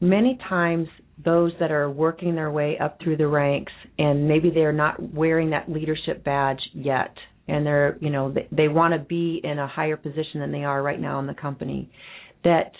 Many 0.00 0.38
times, 0.48 0.88
those 1.24 1.52
that 1.58 1.70
are 1.70 1.90
working 1.90 2.34
their 2.34 2.50
way 2.50 2.78
up 2.78 2.98
through 3.02 3.16
the 3.16 3.26
ranks, 3.26 3.72
and 3.98 4.28
maybe 4.28 4.50
they're 4.50 4.72
not 4.72 5.14
wearing 5.14 5.50
that 5.50 5.70
leadership 5.70 6.22
badge 6.22 6.60
yet, 6.74 7.14
and 7.48 7.64
they're, 7.64 7.96
you 8.00 8.10
know, 8.10 8.32
they, 8.32 8.46
they 8.52 8.68
want 8.68 8.92
to 8.92 9.00
be 9.00 9.40
in 9.42 9.58
a 9.58 9.66
higher 9.66 9.96
position 9.96 10.40
than 10.40 10.52
they 10.52 10.64
are 10.64 10.82
right 10.82 11.00
now 11.00 11.18
in 11.18 11.26
the 11.26 11.34
company, 11.34 11.90
that 12.44 12.72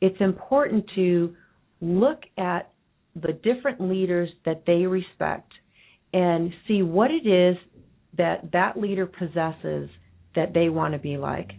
it's 0.00 0.20
important 0.20 0.84
to 0.96 1.34
look 1.80 2.22
at 2.36 2.72
the 3.14 3.32
different 3.32 3.80
leaders 3.80 4.28
that 4.44 4.64
they 4.66 4.86
respect 4.86 5.52
and 6.12 6.52
see 6.66 6.82
what 6.82 7.10
it 7.10 7.26
is 7.26 7.56
that 8.16 8.50
that 8.52 8.78
leader 8.78 9.06
possesses 9.06 9.88
that 10.34 10.52
they 10.52 10.68
want 10.68 10.94
to 10.94 10.98
be 10.98 11.16
like. 11.16 11.50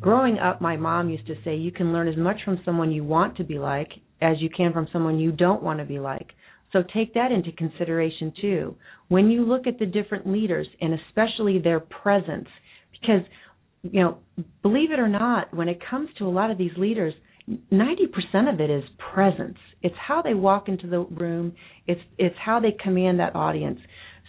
Growing 0.00 0.38
up, 0.38 0.60
my 0.60 0.76
mom 0.76 1.10
used 1.10 1.26
to 1.26 1.34
say 1.44 1.56
you 1.56 1.72
can 1.72 1.92
learn 1.92 2.08
as 2.08 2.16
much 2.16 2.36
from 2.44 2.60
someone 2.64 2.90
you 2.90 3.04
want 3.04 3.36
to 3.36 3.44
be 3.44 3.58
like 3.58 3.90
as 4.20 4.36
you 4.40 4.48
can 4.48 4.72
from 4.72 4.88
someone 4.92 5.18
you 5.18 5.32
don't 5.32 5.62
want 5.62 5.78
to 5.78 5.84
be 5.84 5.98
like. 5.98 6.28
So 6.72 6.82
take 6.94 7.14
that 7.14 7.32
into 7.32 7.52
consideration 7.52 8.32
too. 8.40 8.76
When 9.08 9.30
you 9.30 9.44
look 9.44 9.66
at 9.66 9.78
the 9.78 9.86
different 9.86 10.26
leaders 10.26 10.66
and 10.80 10.94
especially 10.94 11.58
their 11.58 11.80
presence, 11.80 12.48
because, 12.92 13.22
you 13.82 14.00
know, 14.02 14.18
believe 14.62 14.90
it 14.90 14.98
or 14.98 15.08
not, 15.08 15.54
when 15.54 15.68
it 15.68 15.78
comes 15.88 16.08
to 16.18 16.26
a 16.26 16.30
lot 16.30 16.50
of 16.50 16.58
these 16.58 16.72
leaders, 16.76 17.14
90% 17.72 18.52
of 18.52 18.60
it 18.60 18.70
is 18.70 18.82
presence. 19.14 19.58
It's 19.82 19.94
how 19.96 20.22
they 20.22 20.34
walk 20.34 20.68
into 20.68 20.88
the 20.88 21.00
room. 21.00 21.54
It's 21.86 22.00
it's 22.18 22.34
how 22.44 22.58
they 22.58 22.74
command 22.82 23.20
that 23.20 23.36
audience. 23.36 23.78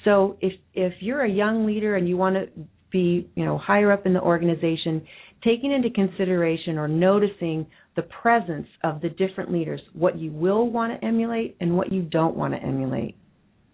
So 0.04 0.38
if 0.40 0.54
if 0.76 0.94
you're 1.00 1.24
a 1.24 1.30
young 1.30 1.66
leader 1.66 1.96
and 1.96 2.08
you 2.08 2.16
want 2.16 2.36
to 2.36 2.48
be, 2.92 3.30
you 3.36 3.44
know, 3.44 3.58
higher 3.58 3.92
up 3.92 4.06
in 4.06 4.14
the 4.14 4.22
organization, 4.22 5.02
taking 5.44 5.72
into 5.72 5.90
consideration 5.90 6.78
or 6.78 6.88
noticing 6.88 7.66
the 7.96 8.04
presence 8.04 8.68
of 8.84 9.02
the 9.02 9.10
different 9.10 9.52
leaders, 9.52 9.82
what 9.94 10.18
you 10.18 10.32
will 10.32 10.70
want 10.70 11.00
to 11.00 11.08
emulate 11.08 11.56
and 11.60 11.76
what 11.76 11.92
you 11.92 12.02
don't 12.02 12.36
want 12.36 12.54
to 12.54 12.62
emulate. 12.62 13.16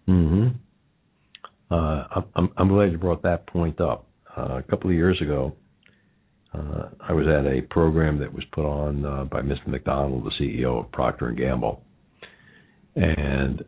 hmm 0.08 0.48
Uh, 1.70 2.22
I'm, 2.36 2.50
I'm 2.58 2.68
glad 2.70 2.92
you 2.92 2.98
brought 2.98 3.24
that 3.24 3.48
point 3.48 3.82
up. 3.82 4.08
Uh, 4.36 4.58
a 4.58 4.64
couple 4.64 4.90
of 4.90 4.96
years 4.96 5.22
ago, 5.22 5.54
uh, 6.54 6.90
I 7.00 7.14
was 7.14 7.28
at 7.28 7.46
a 7.46 7.62
program 7.70 8.20
that 8.20 8.34
was 8.34 8.44
put 8.52 8.66
on 8.66 9.06
uh, 9.06 9.24
by 9.26 9.42
Mr. 9.42 9.68
McDonald, 9.68 10.26
the 10.26 10.32
CEO 10.40 10.84
of 10.84 10.92
Procter 10.92 11.28
and 11.28 11.38
Gamble, 11.38 11.84
and 12.96 13.64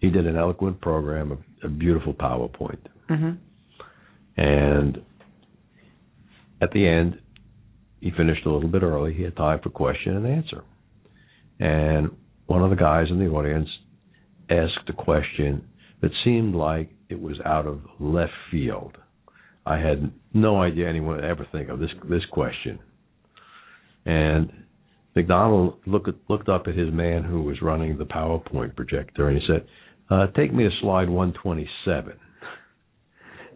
he 0.00 0.10
did 0.10 0.26
an 0.26 0.36
eloquent 0.36 0.80
program, 0.80 1.32
a, 1.32 1.66
a 1.66 1.68
beautiful 1.68 2.12
PowerPoint, 2.14 2.80
mm-hmm. 3.08 3.30
and 4.36 5.02
at 6.60 6.70
the 6.72 6.86
end, 6.86 7.18
he 8.00 8.10
finished 8.16 8.46
a 8.46 8.50
little 8.50 8.68
bit 8.68 8.82
early. 8.82 9.14
He 9.14 9.22
had 9.22 9.36
time 9.36 9.60
for 9.62 9.70
question 9.70 10.16
and 10.16 10.26
answer. 10.26 10.64
And 11.58 12.10
one 12.46 12.62
of 12.62 12.70
the 12.70 12.76
guys 12.76 13.06
in 13.10 13.18
the 13.18 13.28
audience 13.28 13.68
asked 14.50 14.88
a 14.88 14.92
question 14.92 15.68
that 16.00 16.10
seemed 16.24 16.54
like 16.54 16.90
it 17.08 17.20
was 17.20 17.36
out 17.44 17.66
of 17.66 17.80
left 17.98 18.32
field. 18.50 18.96
I 19.66 19.76
had 19.78 20.12
no 20.32 20.60
idea 20.62 20.88
anyone 20.88 21.16
would 21.16 21.24
ever 21.24 21.46
think 21.52 21.68
of 21.68 21.78
this 21.78 21.90
this 22.08 22.24
question. 22.32 22.78
And 24.06 24.50
McDonald 25.14 25.74
looked 25.86 26.08
looked 26.28 26.48
up 26.48 26.66
at 26.66 26.74
his 26.74 26.92
man 26.92 27.24
who 27.24 27.42
was 27.42 27.60
running 27.60 27.98
the 27.98 28.06
PowerPoint 28.06 28.74
projector 28.74 29.28
and 29.28 29.38
he 29.38 29.46
said, 29.46 29.66
uh, 30.08 30.26
"Take 30.28 30.52
me 30.52 30.64
to 30.64 30.70
slide 30.80 31.08
127." 31.08 32.14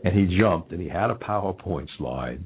And 0.05 0.13
he 0.13 0.39
jumped 0.39 0.71
and 0.71 0.83
he 0.83 0.89
had 0.91 1.09
a 1.09 1.15
PowerPoint 1.15 1.89
slide 1.97 2.45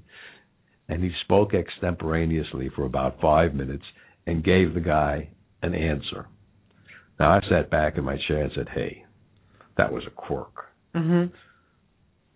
and 0.89 1.03
he 1.03 1.11
spoke 1.25 1.55
extemporaneously 1.55 2.71
for 2.75 2.85
about 2.85 3.21
five 3.21 3.55
minutes 3.55 3.85
and 4.27 4.45
gave 4.45 4.75
the 4.75 4.81
guy 4.81 5.29
an 5.63 5.75
answer. 5.75 6.27
Now 7.19 7.33
I 7.33 7.41
sat 7.49 7.71
back 7.71 7.99
in 7.99 8.05
my 8.05 8.17
chair 8.29 8.43
and 8.45 8.53
said, 8.55 8.69
"Hey, 8.71 9.05
that 9.77 9.93
was 9.93 10.05
a 10.07 10.11
quirk." 10.11 10.71
Mhm. 10.95 11.33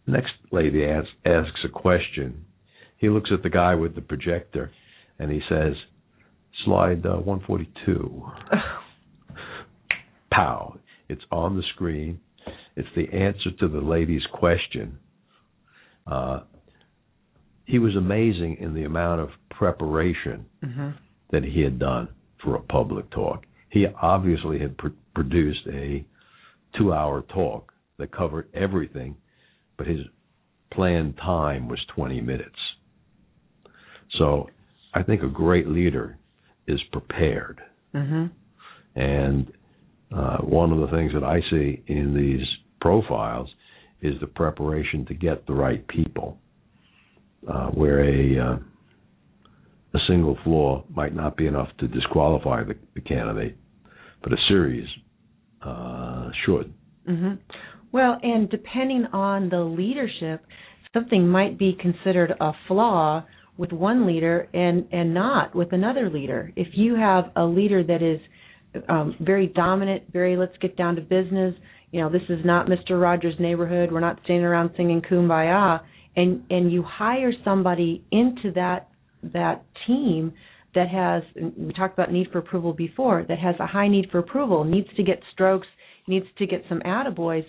Next 0.07 0.33
lady 0.51 0.85
asks, 0.85 1.11
asks 1.25 1.65
a 1.65 1.69
question. 1.69 2.45
He 2.97 3.09
looks 3.09 3.31
at 3.33 3.43
the 3.43 3.51
guy 3.51 3.75
with 3.75 3.95
the 3.95 4.01
projector 4.03 4.71
and 5.19 5.31
he 5.31 5.41
says, 5.49 5.75
"Slide 6.65 7.05
uh, 7.07 7.19
142." 7.19 8.31
Pow! 10.31 10.79
It's 11.09 11.25
on 11.31 11.57
the 11.57 11.63
screen. 11.75 12.21
It's 12.75 12.89
the 12.97 13.09
answer 13.13 13.51
to 13.61 13.69
the 13.69 13.81
lady's 13.81 14.25
question. 14.33 14.99
Uh, 16.07 16.41
he 17.65 17.79
was 17.79 17.97
amazing 17.97 18.57
in 18.59 18.75
the 18.75 18.85
amount 18.85 19.21
of 19.21 19.31
preparation 19.51 20.47
Mhm. 20.63 20.95
that 21.31 21.45
he 21.45 21.61
had 21.63 21.79
done 21.79 22.09
for 22.39 22.57
a 22.57 22.61
public 22.61 23.09
talk. 23.11 23.47
He 23.71 23.87
obviously 23.87 24.59
had 24.59 24.77
pr- 24.77 24.89
produced 25.15 25.67
a 25.69 26.05
two 26.75 26.93
hour 26.93 27.23
talk 27.23 27.73
that 27.99 28.11
covered 28.11 28.49
everything, 28.55 29.17
but 29.77 29.87
his 29.87 30.07
planned 30.71 31.17
time 31.19 31.69
was 31.69 31.85
20 31.87 32.21
minutes. 32.21 32.59
So 34.13 34.51
I 34.95 35.03
think 35.03 35.23
a 35.23 35.29
great 35.29 35.69
leader 35.69 36.19
is 36.67 36.83
prepared. 36.93 37.63
Mhm. 37.95 38.31
And 38.95 39.53
uh, 40.11 40.39
one 40.39 40.73
of 40.73 40.79
the 40.81 40.89
things 40.89 41.13
that 41.15 41.25
I 41.25 41.41
see 41.51 41.83
in 41.87 42.15
these 42.15 42.47
profiles 42.81 43.55
is 44.03 44.19
the 44.21 44.27
preparation 44.27 45.07
to 45.07 45.15
get 45.15 45.47
the 45.47 45.55
right 45.55 45.87
people. 45.89 46.39
Uh, 47.47 47.67
where 47.71 48.05
a 48.05 48.39
uh, 48.39 48.57
a 49.95 49.99
single 50.07 50.39
flaw 50.45 50.85
might 50.95 51.15
not 51.15 51.37
be 51.37 51.47
enough 51.47 51.69
to 51.81 51.89
disqualify 51.89 52.63
the, 52.63 52.75
the 52.95 53.01
candidate, 53.01 53.57
but 54.23 54.33
a 54.33 54.37
series 54.49 54.87
uh, 55.61 56.31
should. 56.47 56.73
Mhm. 57.09 57.39
Well, 57.91 58.17
and 58.23 58.49
depending 58.49 59.07
on 59.13 59.49
the 59.49 59.59
leadership, 59.61 60.47
something 60.95 61.27
might 61.29 61.59
be 61.59 61.75
considered 61.81 62.33
a 62.41 62.53
flaw 62.69 63.25
with 63.57 63.73
one 63.73 64.07
leader 64.07 64.49
and 64.55 64.87
and 64.93 65.13
not 65.13 65.55
with 65.55 65.73
another 65.73 66.09
leader. 66.09 66.53
If 66.57 66.69
you 66.75 66.95
have 66.95 67.33
a 67.37 67.45
leader 67.45 67.83
that 67.83 68.03
is 68.03 68.21
um, 68.89 69.17
very 69.21 69.49
dominant, 69.49 70.05
very 70.13 70.37
let's 70.37 70.57
get 70.61 70.77
down 70.77 70.95
to 70.97 71.03
business. 71.03 71.55
You 71.91 72.01
know, 72.01 72.09
this 72.09 72.23
is 72.29 72.45
not 72.45 72.69
Mr. 72.69 73.01
Rogers' 73.01 73.35
neighborhood. 73.39 73.93
We're 73.93 74.01
not 74.01 74.21
standing 74.25 74.45
around 74.45 74.71
singing 74.77 75.03
kumbaya. 75.03 75.81
And 76.17 76.45
and 76.51 76.71
you 76.73 76.83
hire 76.83 77.33
somebody 77.45 78.05
into 78.11 78.53
that 78.55 78.89
that 79.23 79.65
team 79.87 80.33
that 80.75 80.89
has 80.89 81.23
we 81.57 81.73
talked 81.73 81.95
about 81.95 82.13
need 82.13 82.29
for 82.33 82.39
approval 82.39 82.73
before 82.73 83.25
that 83.29 83.39
has 83.39 83.55
a 83.61 83.67
high 83.67 83.89
need 83.89 84.09
for 84.11 84.19
approval 84.19 84.65
needs 84.65 84.89
to 84.97 85.03
get 85.03 85.21
strokes 85.33 85.67
needs 86.09 86.27
to 86.39 86.47
get 86.47 86.65
some 86.69 86.81
attaboys 86.81 87.45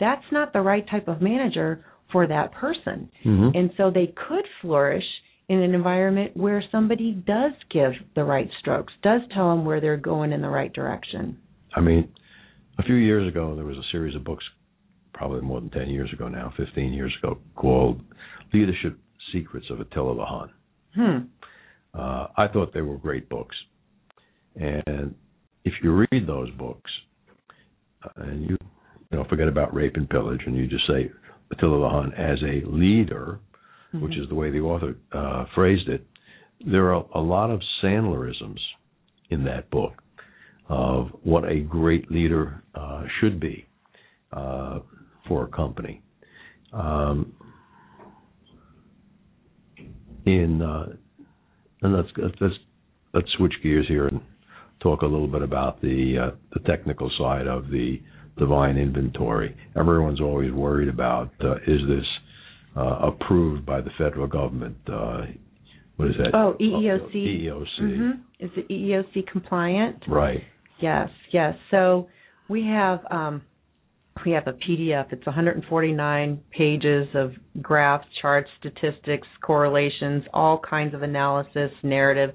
that's 0.00 0.24
not 0.32 0.52
the 0.52 0.60
right 0.60 0.88
type 0.88 1.06
of 1.08 1.20
manager 1.20 1.84
for 2.10 2.26
that 2.26 2.52
person 2.52 3.10
Mm-hmm. 3.26 3.56
and 3.56 3.70
so 3.76 3.90
they 3.90 4.06
could 4.28 4.44
flourish 4.62 5.04
in 5.48 5.58
an 5.60 5.74
environment 5.74 6.36
where 6.36 6.62
somebody 6.72 7.12
does 7.12 7.52
give 7.70 7.92
the 8.14 8.24
right 8.24 8.48
strokes 8.60 8.92
does 9.02 9.20
tell 9.34 9.50
them 9.50 9.64
where 9.66 9.80
they're 9.80 9.96
going 9.96 10.32
in 10.32 10.40
the 10.40 10.48
right 10.48 10.72
direction 10.72 11.36
I 11.74 11.80
mean, 11.80 12.08
a 12.78 12.82
few 12.82 12.94
years 12.94 13.28
ago, 13.28 13.54
there 13.54 13.64
was 13.64 13.76
a 13.76 13.86
series 13.92 14.14
of 14.14 14.24
books, 14.24 14.44
probably 15.18 15.40
more 15.40 15.60
than 15.60 15.68
10 15.70 15.88
years 15.90 16.10
ago 16.12 16.28
now, 16.28 16.52
15 16.56 16.92
years 16.92 17.12
ago, 17.20 17.38
called 17.56 18.00
Leadership 18.54 18.96
Secrets 19.32 19.66
of 19.68 19.80
Attila 19.80 20.14
the 20.14 20.24
Hun. 20.24 20.50
hmm 20.94 21.98
Uh, 21.98 22.28
I 22.36 22.46
thought 22.46 22.72
they 22.72 22.82
were 22.82 22.96
great 22.96 23.28
books. 23.28 23.56
And 24.54 25.14
if 25.64 25.74
you 25.82 26.06
read 26.12 26.26
those 26.26 26.50
books 26.52 26.90
uh, 28.04 28.22
and 28.22 28.42
you, 28.48 28.56
you 29.10 29.18
know, 29.18 29.24
forget 29.28 29.48
about 29.48 29.74
rape 29.74 29.96
and 29.96 30.08
pillage 30.08 30.42
and 30.46 30.56
you 30.56 30.68
just 30.68 30.86
say 30.86 31.10
Attila 31.50 31.80
the 31.80 31.88
Hun 31.88 32.12
as 32.14 32.38
a 32.42 32.64
leader, 32.66 33.40
which 33.94 34.16
is 34.16 34.28
the 34.28 34.34
way 34.34 34.50
the 34.50 34.60
author 34.60 34.94
uh, 35.12 35.46
phrased 35.54 35.88
it, 35.88 36.06
there 36.64 36.94
are 36.94 37.04
a 37.14 37.20
lot 37.20 37.50
of 37.50 37.60
Sandlerisms 37.82 38.60
in 39.30 39.44
that 39.44 39.68
book 39.70 39.94
of 40.68 41.08
what 41.24 41.44
a 41.50 41.60
great 41.60 42.10
leader 42.10 42.62
uh, 42.74 43.04
should 43.18 43.40
be 43.40 43.66
uh, 44.32 44.80
for 45.28 45.44
a 45.44 45.48
company. 45.48 46.02
Um, 46.72 47.34
in 50.26 50.60
uh, 50.62 50.86
and 51.82 51.96
let's 51.96 52.08
let's 52.16 52.54
let's 53.14 53.28
switch 53.36 53.54
gears 53.62 53.86
here 53.88 54.08
and 54.08 54.20
talk 54.80 55.02
a 55.02 55.06
little 55.06 55.28
bit 55.28 55.42
about 55.42 55.80
the 55.80 56.30
uh, 56.32 56.36
the 56.52 56.60
technical 56.60 57.10
side 57.18 57.46
of 57.46 57.68
the 57.70 58.00
Devine 58.38 58.76
inventory. 58.76 59.56
Everyone's 59.76 60.20
always 60.20 60.52
worried 60.52 60.88
about 60.88 61.30
uh, 61.42 61.56
is 61.66 61.80
this 61.88 62.06
uh, 62.76 63.08
approved 63.08 63.64
by 63.64 63.80
the 63.80 63.90
federal 63.98 64.26
government? 64.26 64.76
Uh, 64.86 65.22
what 65.96 66.08
is 66.08 66.14
that? 66.18 66.34
oh 66.34 66.56
eeoc 66.60 67.14
EEOC. 67.14 67.78
hmm 67.78 68.10
is 68.38 68.50
it 68.56 68.68
eeoc 68.68 69.26
compliant 69.26 70.02
Right. 70.08 70.42
Yes, 70.80 71.08
yes. 71.32 71.56
So 71.72 72.08
we 72.48 72.64
have 72.64 73.00
um, 73.10 73.42
we 74.24 74.32
have 74.32 74.46
a 74.46 74.52
PDF. 74.52 75.12
It's 75.12 75.26
149 75.26 76.40
pages 76.50 77.08
of 77.14 77.32
graphs, 77.60 78.06
charts, 78.20 78.48
statistics, 78.58 79.26
correlations, 79.42 80.24
all 80.32 80.58
kinds 80.58 80.94
of 80.94 81.02
analysis, 81.02 81.70
narrative 81.82 82.34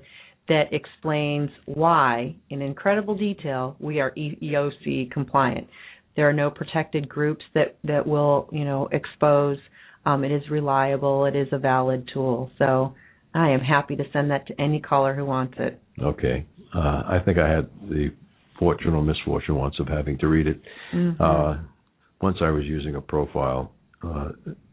that 0.50 0.74
explains 0.74 1.50
why, 1.66 2.36
in 2.50 2.62
incredible 2.62 3.16
detail, 3.16 3.76
we 3.80 4.00
are 4.00 4.12
EEOC 4.12 5.12
compliant. 5.12 5.68
There 6.16 6.28
are 6.28 6.34
no 6.34 6.50
protected 6.50 7.08
groups 7.08 7.44
that 7.56 7.78
that 7.86 8.06
will, 8.06 8.50
you 8.52 8.66
know, 8.66 8.90
expose. 8.92 9.58
Um, 10.06 10.24
it 10.24 10.32
is 10.32 10.44
reliable. 10.52 11.26
It 11.26 11.36
is 11.36 11.48
a 11.52 11.58
valid 11.58 12.10
tool. 12.14 12.52
So 12.58 12.94
I 13.34 13.50
am 13.50 13.62
happy 13.62 13.96
to 13.96 14.04
send 14.12 14.32
that 14.32 14.48
to 14.48 14.62
any 14.62 14.80
caller 14.80 15.16
who 15.16 15.26
wants 15.26 15.56
it. 15.58 15.80
Okay. 16.02 16.46
Uh, 16.76 17.04
I 17.08 17.20
think 17.24 17.38
I 17.38 17.50
had 17.50 17.70
the 17.90 18.10
fortune 18.60 18.94
or 18.94 19.02
misfortune 19.02 19.56
once 19.56 19.76
of 19.80 19.88
having 19.88 20.18
to 20.20 20.28
read 20.28 20.48
it. 20.48 20.62
Mhm. 20.94 21.20
Uh, 21.20 21.58
once 22.24 22.38
I 22.42 22.52
was 22.52 22.64
using 22.64 22.96
a 22.96 23.02
profile 23.02 23.74
uh, 24.02 24.30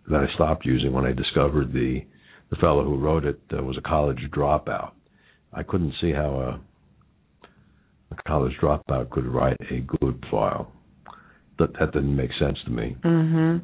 that 0.08 0.20
I 0.20 0.34
stopped 0.36 0.64
using 0.64 0.92
when 0.92 1.04
I 1.04 1.12
discovered 1.12 1.72
the 1.72 2.02
the 2.50 2.56
fellow 2.56 2.84
who 2.84 2.96
wrote 2.96 3.24
it 3.24 3.40
uh, 3.56 3.62
was 3.62 3.76
a 3.76 3.80
college 3.80 4.18
dropout. 4.32 4.92
I 5.52 5.62
couldn't 5.62 5.94
see 6.00 6.12
how 6.12 6.30
a, 6.48 6.60
a 8.12 8.22
college 8.26 8.52
dropout 8.60 9.10
could 9.10 9.26
write 9.26 9.56
a 9.70 9.80
good 9.80 10.24
file. 10.30 10.72
That 11.58 11.72
that 11.78 11.92
didn't 11.92 12.14
make 12.14 12.30
sense 12.38 12.58
to 12.64 12.70
me. 12.70 12.96
Mhm. 13.04 13.62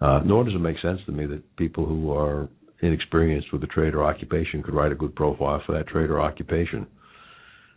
Uh, 0.00 0.20
nor 0.24 0.44
does 0.44 0.54
it 0.54 0.60
make 0.60 0.78
sense 0.80 1.00
to 1.06 1.12
me 1.12 1.24
that 1.26 1.56
people 1.56 1.86
who 1.86 2.12
are 2.12 2.48
inexperienced 2.82 3.50
with 3.50 3.62
the 3.62 3.66
trade 3.66 3.94
or 3.94 4.04
occupation 4.04 4.62
could 4.62 4.74
write 4.74 4.92
a 4.92 4.94
good 4.94 5.14
profile 5.16 5.62
for 5.64 5.72
that 5.72 5.88
trade 5.88 6.10
or 6.10 6.20
occupation. 6.20 6.86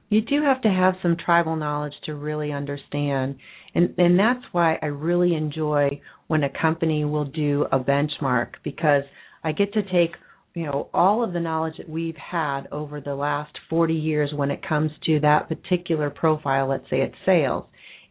You 0.10 0.22
do 0.22 0.42
have 0.42 0.62
to 0.64 0.70
have 0.70 0.96
some 1.02 1.16
tribal 1.16 1.56
knowledge 1.56 1.94
to 2.06 2.16
really 2.16 2.52
understand. 2.52 3.38
And 3.76 3.94
and 3.98 4.18
that's 4.18 4.44
why 4.52 4.80
I 4.82 4.88
really 4.88 5.36
enjoy 5.36 6.02
when 6.28 6.44
a 6.44 6.50
company 6.50 7.06
will 7.06 7.26
do 7.26 7.66
a 7.72 7.80
benchmark 7.80 8.50
because 8.64 9.04
I 9.44 9.52
get 9.52 9.74
to 9.74 9.84
take, 9.84 10.12
you 10.54 10.66
know, 10.66 10.90
all 10.94 11.24
of 11.24 11.34
the 11.34 11.40
knowledge 11.40 11.78
that 11.78 11.90
we've 11.90 12.16
had 12.18 12.68
over 12.72 13.02
the 13.02 13.16
last 13.16 13.58
40 13.70 13.94
years 13.94 14.32
when 14.36 14.52
it 14.52 14.68
comes 14.68 14.92
to 15.06 15.20
that 15.22 15.48
particular 15.48 16.10
profile, 16.10 16.68
let's 16.68 16.90
say 16.90 17.02
it's 17.02 17.16
sales, 17.26 17.66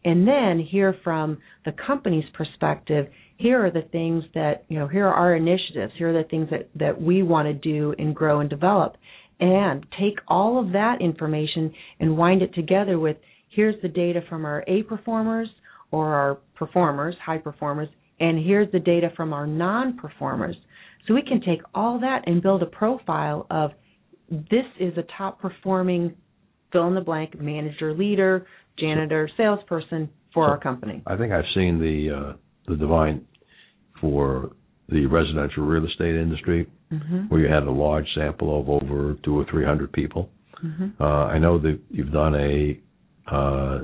and 0.05 0.27
then 0.27 0.59
hear 0.59 0.95
from 1.03 1.37
the 1.65 1.73
company's 1.85 2.29
perspective, 2.33 3.07
here 3.37 3.65
are 3.65 3.71
the 3.71 3.87
things 3.91 4.23
that, 4.33 4.65
you 4.69 4.77
know, 4.79 4.87
here 4.87 5.07
are 5.07 5.13
our 5.13 5.35
initiatives, 5.35 5.93
here 5.97 6.09
are 6.09 6.23
the 6.23 6.27
things 6.29 6.49
that 6.49 6.69
that 6.75 7.01
we 7.01 7.23
want 7.23 7.47
to 7.47 7.53
do 7.53 7.93
and 7.97 8.15
grow 8.15 8.39
and 8.39 8.49
develop. 8.49 8.97
And 9.41 9.85
take 9.97 10.19
all 10.27 10.59
of 10.59 10.73
that 10.73 10.97
information 10.99 11.73
and 12.01 12.17
wind 12.17 12.41
it 12.41 12.53
together 12.53 12.99
with 12.99 13.15
here's 13.49 13.79
the 13.81 13.87
data 13.87 14.21
from 14.29 14.45
our 14.45 14.63
A 14.67 14.83
performers 14.83 15.49
or 15.91 16.13
our 16.13 16.35
performers, 16.55 17.15
high 17.23 17.37
performers, 17.37 17.89
and 18.19 18.43
here's 18.43 18.71
the 18.71 18.79
data 18.79 19.09
from 19.15 19.33
our 19.33 19.47
non 19.47 19.97
performers. 19.97 20.55
So 21.07 21.13
we 21.13 21.21
can 21.21 21.41
take 21.41 21.61
all 21.73 21.99
that 22.01 22.23
and 22.27 22.41
build 22.41 22.61
a 22.61 22.67
profile 22.67 23.47
of 23.49 23.71
this 24.29 24.65
is 24.79 24.93
a 24.97 25.03
top 25.17 25.39
performing 25.41 26.13
fill 26.71 26.87
in 26.87 26.93
the 26.93 27.01
blank 27.01 27.39
manager, 27.39 27.93
leader, 27.95 28.45
janitor, 28.77 29.29
salesperson 29.35 30.09
for 30.33 30.45
So- 30.45 30.51
our 30.51 30.59
company. 30.59 31.01
I 31.07 31.17
think 31.17 31.33
I've 31.33 31.49
seen 31.55 31.79
the 31.79 32.11
uh, 32.11 32.33
the 32.67 32.75
Devine 32.75 33.25
for 33.99 34.51
the 34.89 35.05
residential 35.07 35.63
real 35.65 35.85
estate 35.85 36.15
industry, 36.15 36.67
hmm 36.91 37.21
where 37.29 37.41
you 37.41 37.47
had 37.47 37.63
a 37.63 37.71
large 37.71 38.05
sample 38.15 38.59
of 38.59 38.69
over 38.69 39.15
two 39.23 39.37
or 39.39 39.45
three 39.49 39.65
hundred 39.65 39.91
people. 39.91 40.29
hmm 40.61 40.89
Uh, 40.99 41.25
I 41.35 41.39
know 41.39 41.57
that 41.59 41.79
you've 41.89 42.11
done 42.11 42.35
a 42.35 42.79
uh, 43.31 43.79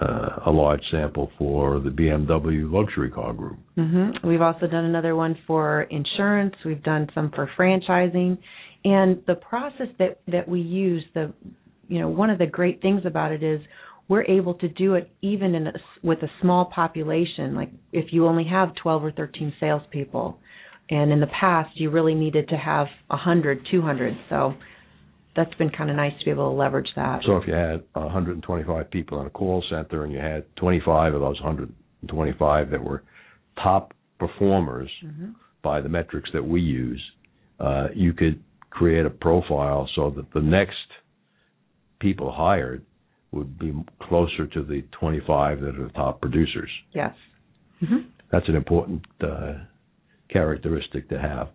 uh, 0.00 0.40
a 0.46 0.50
large 0.50 0.82
sample 0.90 1.30
for 1.38 1.80
the 1.80 1.90
BMW 1.90 2.70
luxury 2.70 3.10
car 3.10 3.32
group. 3.32 3.58
hmm 3.76 4.10
We've 4.24 4.42
also 4.42 4.66
done 4.66 4.84
another 4.84 5.16
one 5.16 5.38
for 5.46 5.82
insurance. 5.82 6.54
We've 6.64 6.82
done 6.82 7.08
some 7.14 7.30
for 7.34 7.48
franchising, 7.58 8.38
and 8.84 9.22
the 9.26 9.36
process 9.36 9.88
that 9.98 10.20
that 10.28 10.48
we 10.48 10.60
use, 10.60 11.04
the 11.14 11.32
you 11.88 12.00
know, 12.00 12.08
one 12.08 12.30
of 12.30 12.38
the 12.38 12.46
great 12.46 12.82
things 12.82 13.02
about 13.04 13.32
it 13.32 13.42
is 13.42 13.60
we're 14.08 14.24
able 14.24 14.54
to 14.54 14.68
do 14.68 14.94
it 14.94 15.10
even 15.22 15.54
in 15.54 15.66
a, 15.68 15.72
with 16.02 16.18
a 16.22 16.28
small 16.40 16.66
population. 16.66 17.54
Like 17.54 17.70
if 17.92 18.12
you 18.12 18.26
only 18.26 18.44
have 18.44 18.74
12 18.82 19.04
or 19.04 19.12
13 19.12 19.52
salespeople, 19.58 20.38
and 20.90 21.10
in 21.10 21.20
the 21.20 21.26
past 21.40 21.70
you 21.74 21.90
really 21.90 22.14
needed 22.14 22.48
to 22.48 22.56
have 22.56 22.86
100, 23.08 23.66
200. 23.70 24.14
So 24.28 24.54
that's 25.36 25.54
been 25.54 25.70
kind 25.70 25.90
of 25.90 25.96
nice 25.96 26.12
to 26.18 26.24
be 26.24 26.30
able 26.30 26.50
to 26.50 26.56
leverage 26.56 26.88
that. 26.96 27.20
So 27.26 27.36
if 27.36 27.46
you 27.46 27.54
had 27.54 27.82
125 27.92 28.90
people 28.90 29.20
in 29.20 29.26
a 29.26 29.30
call 29.30 29.62
center 29.70 30.04
and 30.04 30.12
you 30.12 30.18
had 30.18 30.44
25 30.56 31.14
of 31.14 31.20
those 31.20 31.40
125 31.40 32.70
that 32.70 32.82
were 32.82 33.02
top 33.62 33.92
performers 34.18 34.90
hmm 35.02 35.30
by 35.62 35.80
the 35.80 35.88
metrics 35.88 36.30
that 36.32 36.46
we 36.46 36.60
use, 36.60 37.02
uh, 37.58 37.88
you 37.92 38.12
could 38.12 38.40
create 38.70 39.04
a 39.04 39.10
profile 39.10 39.88
so 39.96 40.10
that 40.14 40.32
the 40.32 40.40
next 40.40 40.76
people 41.98 42.30
hired 42.30 42.84
would 43.32 43.58
be 43.58 43.72
closer 44.02 44.46
to 44.46 44.62
the 44.62 44.82
25 45.00 45.60
that 45.60 45.74
are 45.76 45.86
the 45.86 45.92
top 45.94 46.20
producers. 46.20 46.70
Yes. 46.94 47.12
hmm 47.80 47.96
That's 48.30 48.48
an 48.48 48.54
important 48.54 49.02
uh, 49.20 49.54
characteristic 50.30 51.08
to 51.08 51.18
have. 51.18 51.48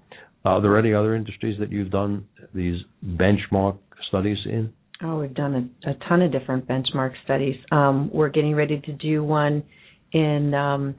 Are 0.43 0.61
there 0.61 0.77
any 0.77 0.93
other 0.93 1.15
industries 1.15 1.59
that 1.59 1.71
you've 1.71 1.91
done 1.91 2.25
these 2.53 2.81
benchmark 3.05 3.77
studies 4.07 4.37
in? 4.45 4.73
Oh, 5.03 5.19
we've 5.19 5.33
done 5.33 5.71
a, 5.85 5.91
a 5.91 5.93
ton 6.07 6.21
of 6.21 6.31
different 6.31 6.67
benchmark 6.67 7.13
studies. 7.23 7.55
Um, 7.71 8.09
we're 8.13 8.29
getting 8.29 8.55
ready 8.55 8.79
to 8.81 8.93
do 8.93 9.23
one 9.23 9.63
in 10.11 10.53
um, 10.53 10.95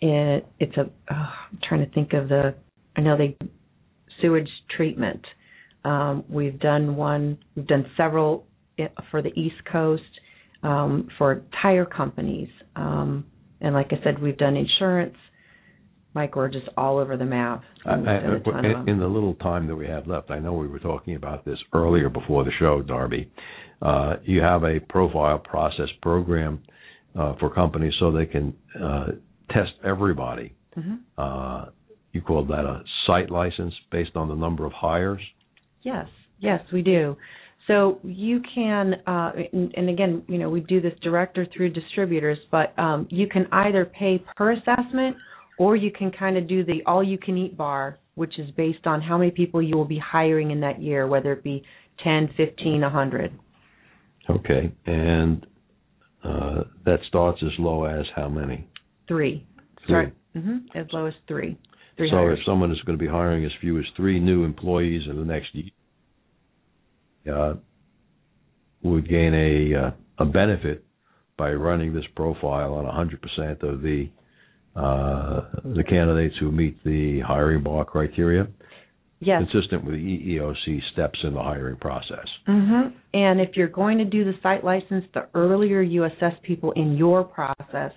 in 0.00 0.42
it's 0.60 0.76
a 0.76 0.82
oh, 0.82 1.14
I'm 1.14 1.58
trying 1.68 1.84
to 1.86 1.92
think 1.92 2.12
of 2.12 2.28
the 2.28 2.54
I 2.96 3.00
know 3.00 3.16
they 3.16 3.36
sewage 4.20 4.48
treatment. 4.76 5.24
Um, 5.84 6.24
we've 6.28 6.58
done 6.58 6.96
one. 6.96 7.38
We've 7.56 7.66
done 7.66 7.86
several 7.96 8.46
for 9.10 9.22
the 9.22 9.30
East 9.38 9.56
Coast 9.70 10.02
um, 10.62 11.08
for 11.18 11.42
tire 11.62 11.84
companies, 11.84 12.48
um, 12.76 13.26
and 13.60 13.74
like 13.74 13.92
I 13.92 14.02
said, 14.04 14.20
we've 14.20 14.38
done 14.38 14.56
insurance. 14.56 15.16
Mike, 16.14 16.36
we're 16.36 16.48
just 16.48 16.68
all 16.76 16.98
over 16.98 17.16
the 17.16 17.24
map. 17.24 17.64
I- 17.84 17.92
I- 17.92 17.96
done 17.96 18.06
a 18.06 18.40
ton 18.40 18.64
of 18.64 18.88
in, 18.88 18.94
in 18.94 18.98
the 19.00 19.08
little 19.08 19.34
time 19.34 19.66
that 19.66 19.76
we 19.76 19.86
have 19.86 20.06
left, 20.06 20.30
I 20.30 20.38
know 20.38 20.54
we 20.54 20.68
were 20.68 20.78
talking 20.78 21.16
about 21.16 21.44
this 21.44 21.58
earlier 21.72 22.08
before 22.08 22.44
the 22.44 22.52
show, 22.52 22.82
Darby. 22.82 23.30
Uh, 23.82 24.16
you 24.22 24.40
have 24.40 24.62
a 24.62 24.78
profile 24.80 25.38
process 25.38 25.88
program 26.00 26.62
uh, 27.18 27.34
for 27.38 27.50
companies 27.52 27.92
so 27.98 28.12
they 28.12 28.26
can 28.26 28.54
uh, 28.80 29.08
test 29.50 29.72
everybody. 29.84 30.54
Mhm. 30.78 31.00
Uh, 31.18 31.66
you 32.12 32.20
call 32.20 32.44
that 32.44 32.64
a 32.64 32.82
site 33.06 33.30
license 33.30 33.74
based 33.90 34.16
on 34.16 34.28
the 34.28 34.34
number 34.34 34.64
of 34.64 34.72
hires. 34.72 35.20
Yes, 35.82 36.08
yes, 36.38 36.60
we 36.72 36.82
do. 36.82 37.16
So 37.66 37.98
you 38.04 38.40
can, 38.54 38.94
uh, 39.06 39.32
and, 39.52 39.74
and 39.76 39.88
again, 39.88 40.22
you 40.28 40.38
know, 40.38 40.50
we 40.50 40.60
do 40.60 40.80
this 40.80 40.92
direct 41.00 41.38
or 41.38 41.46
through 41.46 41.70
distributors, 41.70 42.38
but 42.50 42.78
um, 42.78 43.08
you 43.10 43.26
can 43.26 43.46
either 43.50 43.84
pay 43.84 44.22
per 44.36 44.52
assessment 44.52 45.16
or 45.58 45.76
you 45.76 45.90
can 45.90 46.10
kind 46.10 46.36
of 46.36 46.48
do 46.48 46.64
the 46.64 46.82
all-you-can-eat 46.86 47.56
bar, 47.56 47.98
which 48.14 48.38
is 48.38 48.50
based 48.52 48.86
on 48.86 49.00
how 49.00 49.18
many 49.18 49.30
people 49.30 49.62
you 49.62 49.76
will 49.76 49.84
be 49.84 49.98
hiring 49.98 50.50
in 50.50 50.60
that 50.60 50.82
year, 50.82 51.06
whether 51.06 51.32
it 51.32 51.42
be 51.42 51.62
10, 52.02 52.30
15, 52.36 52.80
100. 52.80 53.38
Okay, 54.30 54.72
and 54.86 55.46
uh, 56.24 56.64
that 56.84 56.98
starts 57.08 57.40
as 57.42 57.52
low 57.58 57.84
as 57.84 58.04
how 58.16 58.28
many? 58.28 58.66
Three. 59.06 59.46
Three. 59.86 60.06
hmm 60.34 60.58
As 60.74 60.86
low 60.92 61.06
as 61.06 61.14
three. 61.28 61.58
Three 61.96 62.10
so 62.10 62.16
hires. 62.16 62.38
if 62.38 62.44
someone 62.46 62.72
is 62.72 62.80
going 62.86 62.98
to 62.98 63.02
be 63.02 63.10
hiring 63.10 63.44
as 63.44 63.52
few 63.60 63.78
as 63.78 63.84
three 63.96 64.18
new 64.18 64.44
employees 64.44 65.02
in 65.08 65.16
the 65.16 65.24
next 65.24 65.54
year, 65.54 65.70
uh, 67.32 67.54
would 68.82 69.08
gain 69.08 69.34
a 69.34 69.86
uh, 69.86 69.90
a 70.18 70.24
benefit 70.24 70.84
by 71.36 71.52
running 71.52 71.92
this 71.92 72.04
profile 72.14 72.74
on 72.74 72.84
100% 72.84 73.62
of 73.62 73.82
the 73.82 74.08
the 74.74 75.84
candidates 75.88 76.34
who 76.40 76.50
meet 76.50 76.82
the 76.84 77.20
hiring 77.20 77.62
bar 77.62 77.84
criteria, 77.84 78.46
yes. 79.20 79.42
consistent 79.50 79.84
with 79.84 79.94
the 79.94 80.00
EEOC 80.00 80.80
steps 80.92 81.18
in 81.22 81.34
the 81.34 81.42
hiring 81.42 81.76
process. 81.76 82.26
hmm 82.46 82.88
And 83.12 83.40
if 83.40 83.50
you're 83.56 83.68
going 83.68 83.98
to 83.98 84.04
do 84.04 84.24
the 84.24 84.34
site 84.42 84.64
license, 84.64 85.04
the 85.14 85.28
earlier 85.34 85.80
you 85.80 86.04
assess 86.04 86.34
people 86.42 86.72
in 86.72 86.96
your 86.96 87.24
process, 87.24 87.92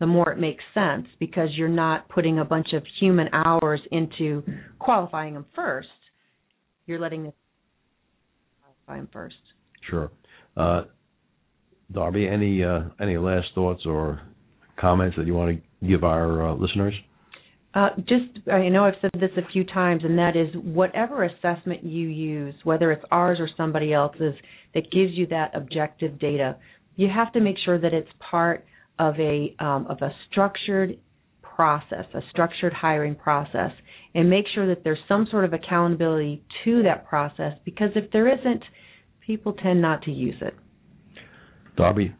the 0.00 0.06
more 0.06 0.32
it 0.32 0.38
makes 0.38 0.64
sense 0.74 1.06
because 1.20 1.50
you're 1.56 1.68
not 1.68 2.08
putting 2.08 2.38
a 2.38 2.44
bunch 2.44 2.68
of 2.72 2.82
human 2.98 3.28
hours 3.32 3.80
into 3.92 4.42
qualifying 4.78 5.34
them 5.34 5.46
first. 5.54 5.88
You're 6.86 6.98
letting 6.98 7.24
them 7.24 7.32
qualify 8.60 8.98
them 8.98 9.08
first. 9.12 9.36
Sure. 9.88 10.10
Uh, 10.56 10.82
Darby, 11.92 12.26
any 12.26 12.64
uh, 12.64 12.80
any 13.00 13.16
last 13.18 13.48
thoughts 13.54 13.82
or 13.86 14.22
comments 14.82 15.16
that 15.16 15.26
you 15.26 15.32
want 15.32 15.56
to 15.56 15.88
give 15.88 16.04
our 16.04 16.48
uh, 16.48 16.54
listeners? 16.54 16.94
Uh, 17.74 17.88
just, 18.00 18.46
I 18.52 18.68
know 18.68 18.84
I've 18.84 18.94
said 19.00 19.12
this 19.14 19.30
a 19.38 19.50
few 19.50 19.64
times, 19.64 20.02
and 20.04 20.18
that 20.18 20.36
is 20.36 20.54
whatever 20.62 21.24
assessment 21.24 21.84
you 21.84 22.08
use, 22.08 22.54
whether 22.64 22.92
it's 22.92 23.04
ours 23.10 23.38
or 23.40 23.48
somebody 23.56 23.94
else's, 23.94 24.34
that 24.74 24.90
gives 24.90 25.12
you 25.12 25.26
that 25.28 25.52
objective 25.54 26.18
data, 26.18 26.56
you 26.96 27.08
have 27.08 27.32
to 27.32 27.40
make 27.40 27.56
sure 27.64 27.80
that 27.80 27.94
it's 27.94 28.10
part 28.30 28.66
of 28.98 29.14
a 29.18 29.54
um, 29.58 29.86
of 29.88 30.02
a 30.02 30.10
structured 30.30 30.98
process, 31.40 32.04
a 32.14 32.20
structured 32.30 32.74
hiring 32.74 33.14
process, 33.14 33.70
and 34.14 34.28
make 34.28 34.44
sure 34.54 34.66
that 34.66 34.84
there's 34.84 34.98
some 35.08 35.26
sort 35.30 35.46
of 35.46 35.54
accountability 35.54 36.42
to 36.64 36.82
that 36.82 37.06
process. 37.06 37.52
Because 37.64 37.88
if 37.94 38.10
there 38.12 38.28
isn't, 38.28 38.62
people 39.26 39.54
tend 39.54 39.80
not 39.80 40.02
to 40.02 40.10
use 40.10 40.36
it. 40.42 40.54
Darby, 41.76 42.14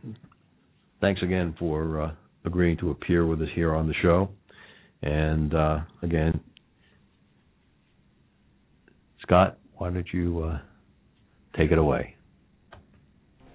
thanks 1.02 1.22
again 1.22 1.54
for 1.58 2.00
uh, 2.00 2.12
agreeing 2.44 2.76
to 2.78 2.90
appear 2.90 3.26
with 3.26 3.40
us 3.42 3.48
here 3.54 3.74
on 3.74 3.86
the 3.86 3.94
show. 4.02 4.30
And 5.02 5.54
uh, 5.54 5.80
again, 6.02 6.40
Scott, 9.22 9.58
why 9.74 9.90
don't 9.90 10.06
you 10.12 10.44
uh, 10.44 10.58
take 11.56 11.70
it 11.70 11.78
away? 11.78 12.16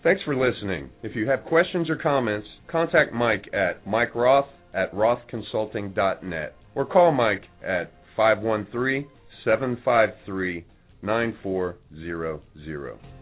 Thanks 0.04 0.22
for 0.24 0.36
listening. 0.36 0.90
If 1.04 1.16
you 1.16 1.30
have 1.30 1.44
questions 1.46 1.90
or 1.90 1.98
comments, 1.98 2.48
contact 2.72 3.14
Mike 3.14 3.46
at 3.54 3.86
Mike 3.86 4.16
Roth 4.16 4.48
at 4.74 4.94
rothconsulting.net 4.94 6.56
or 6.76 6.86
call 6.86 7.12
Mike 7.12 7.44
at 7.66 7.92
513 8.16 9.08
753 9.44 10.66
9400. 11.02 13.17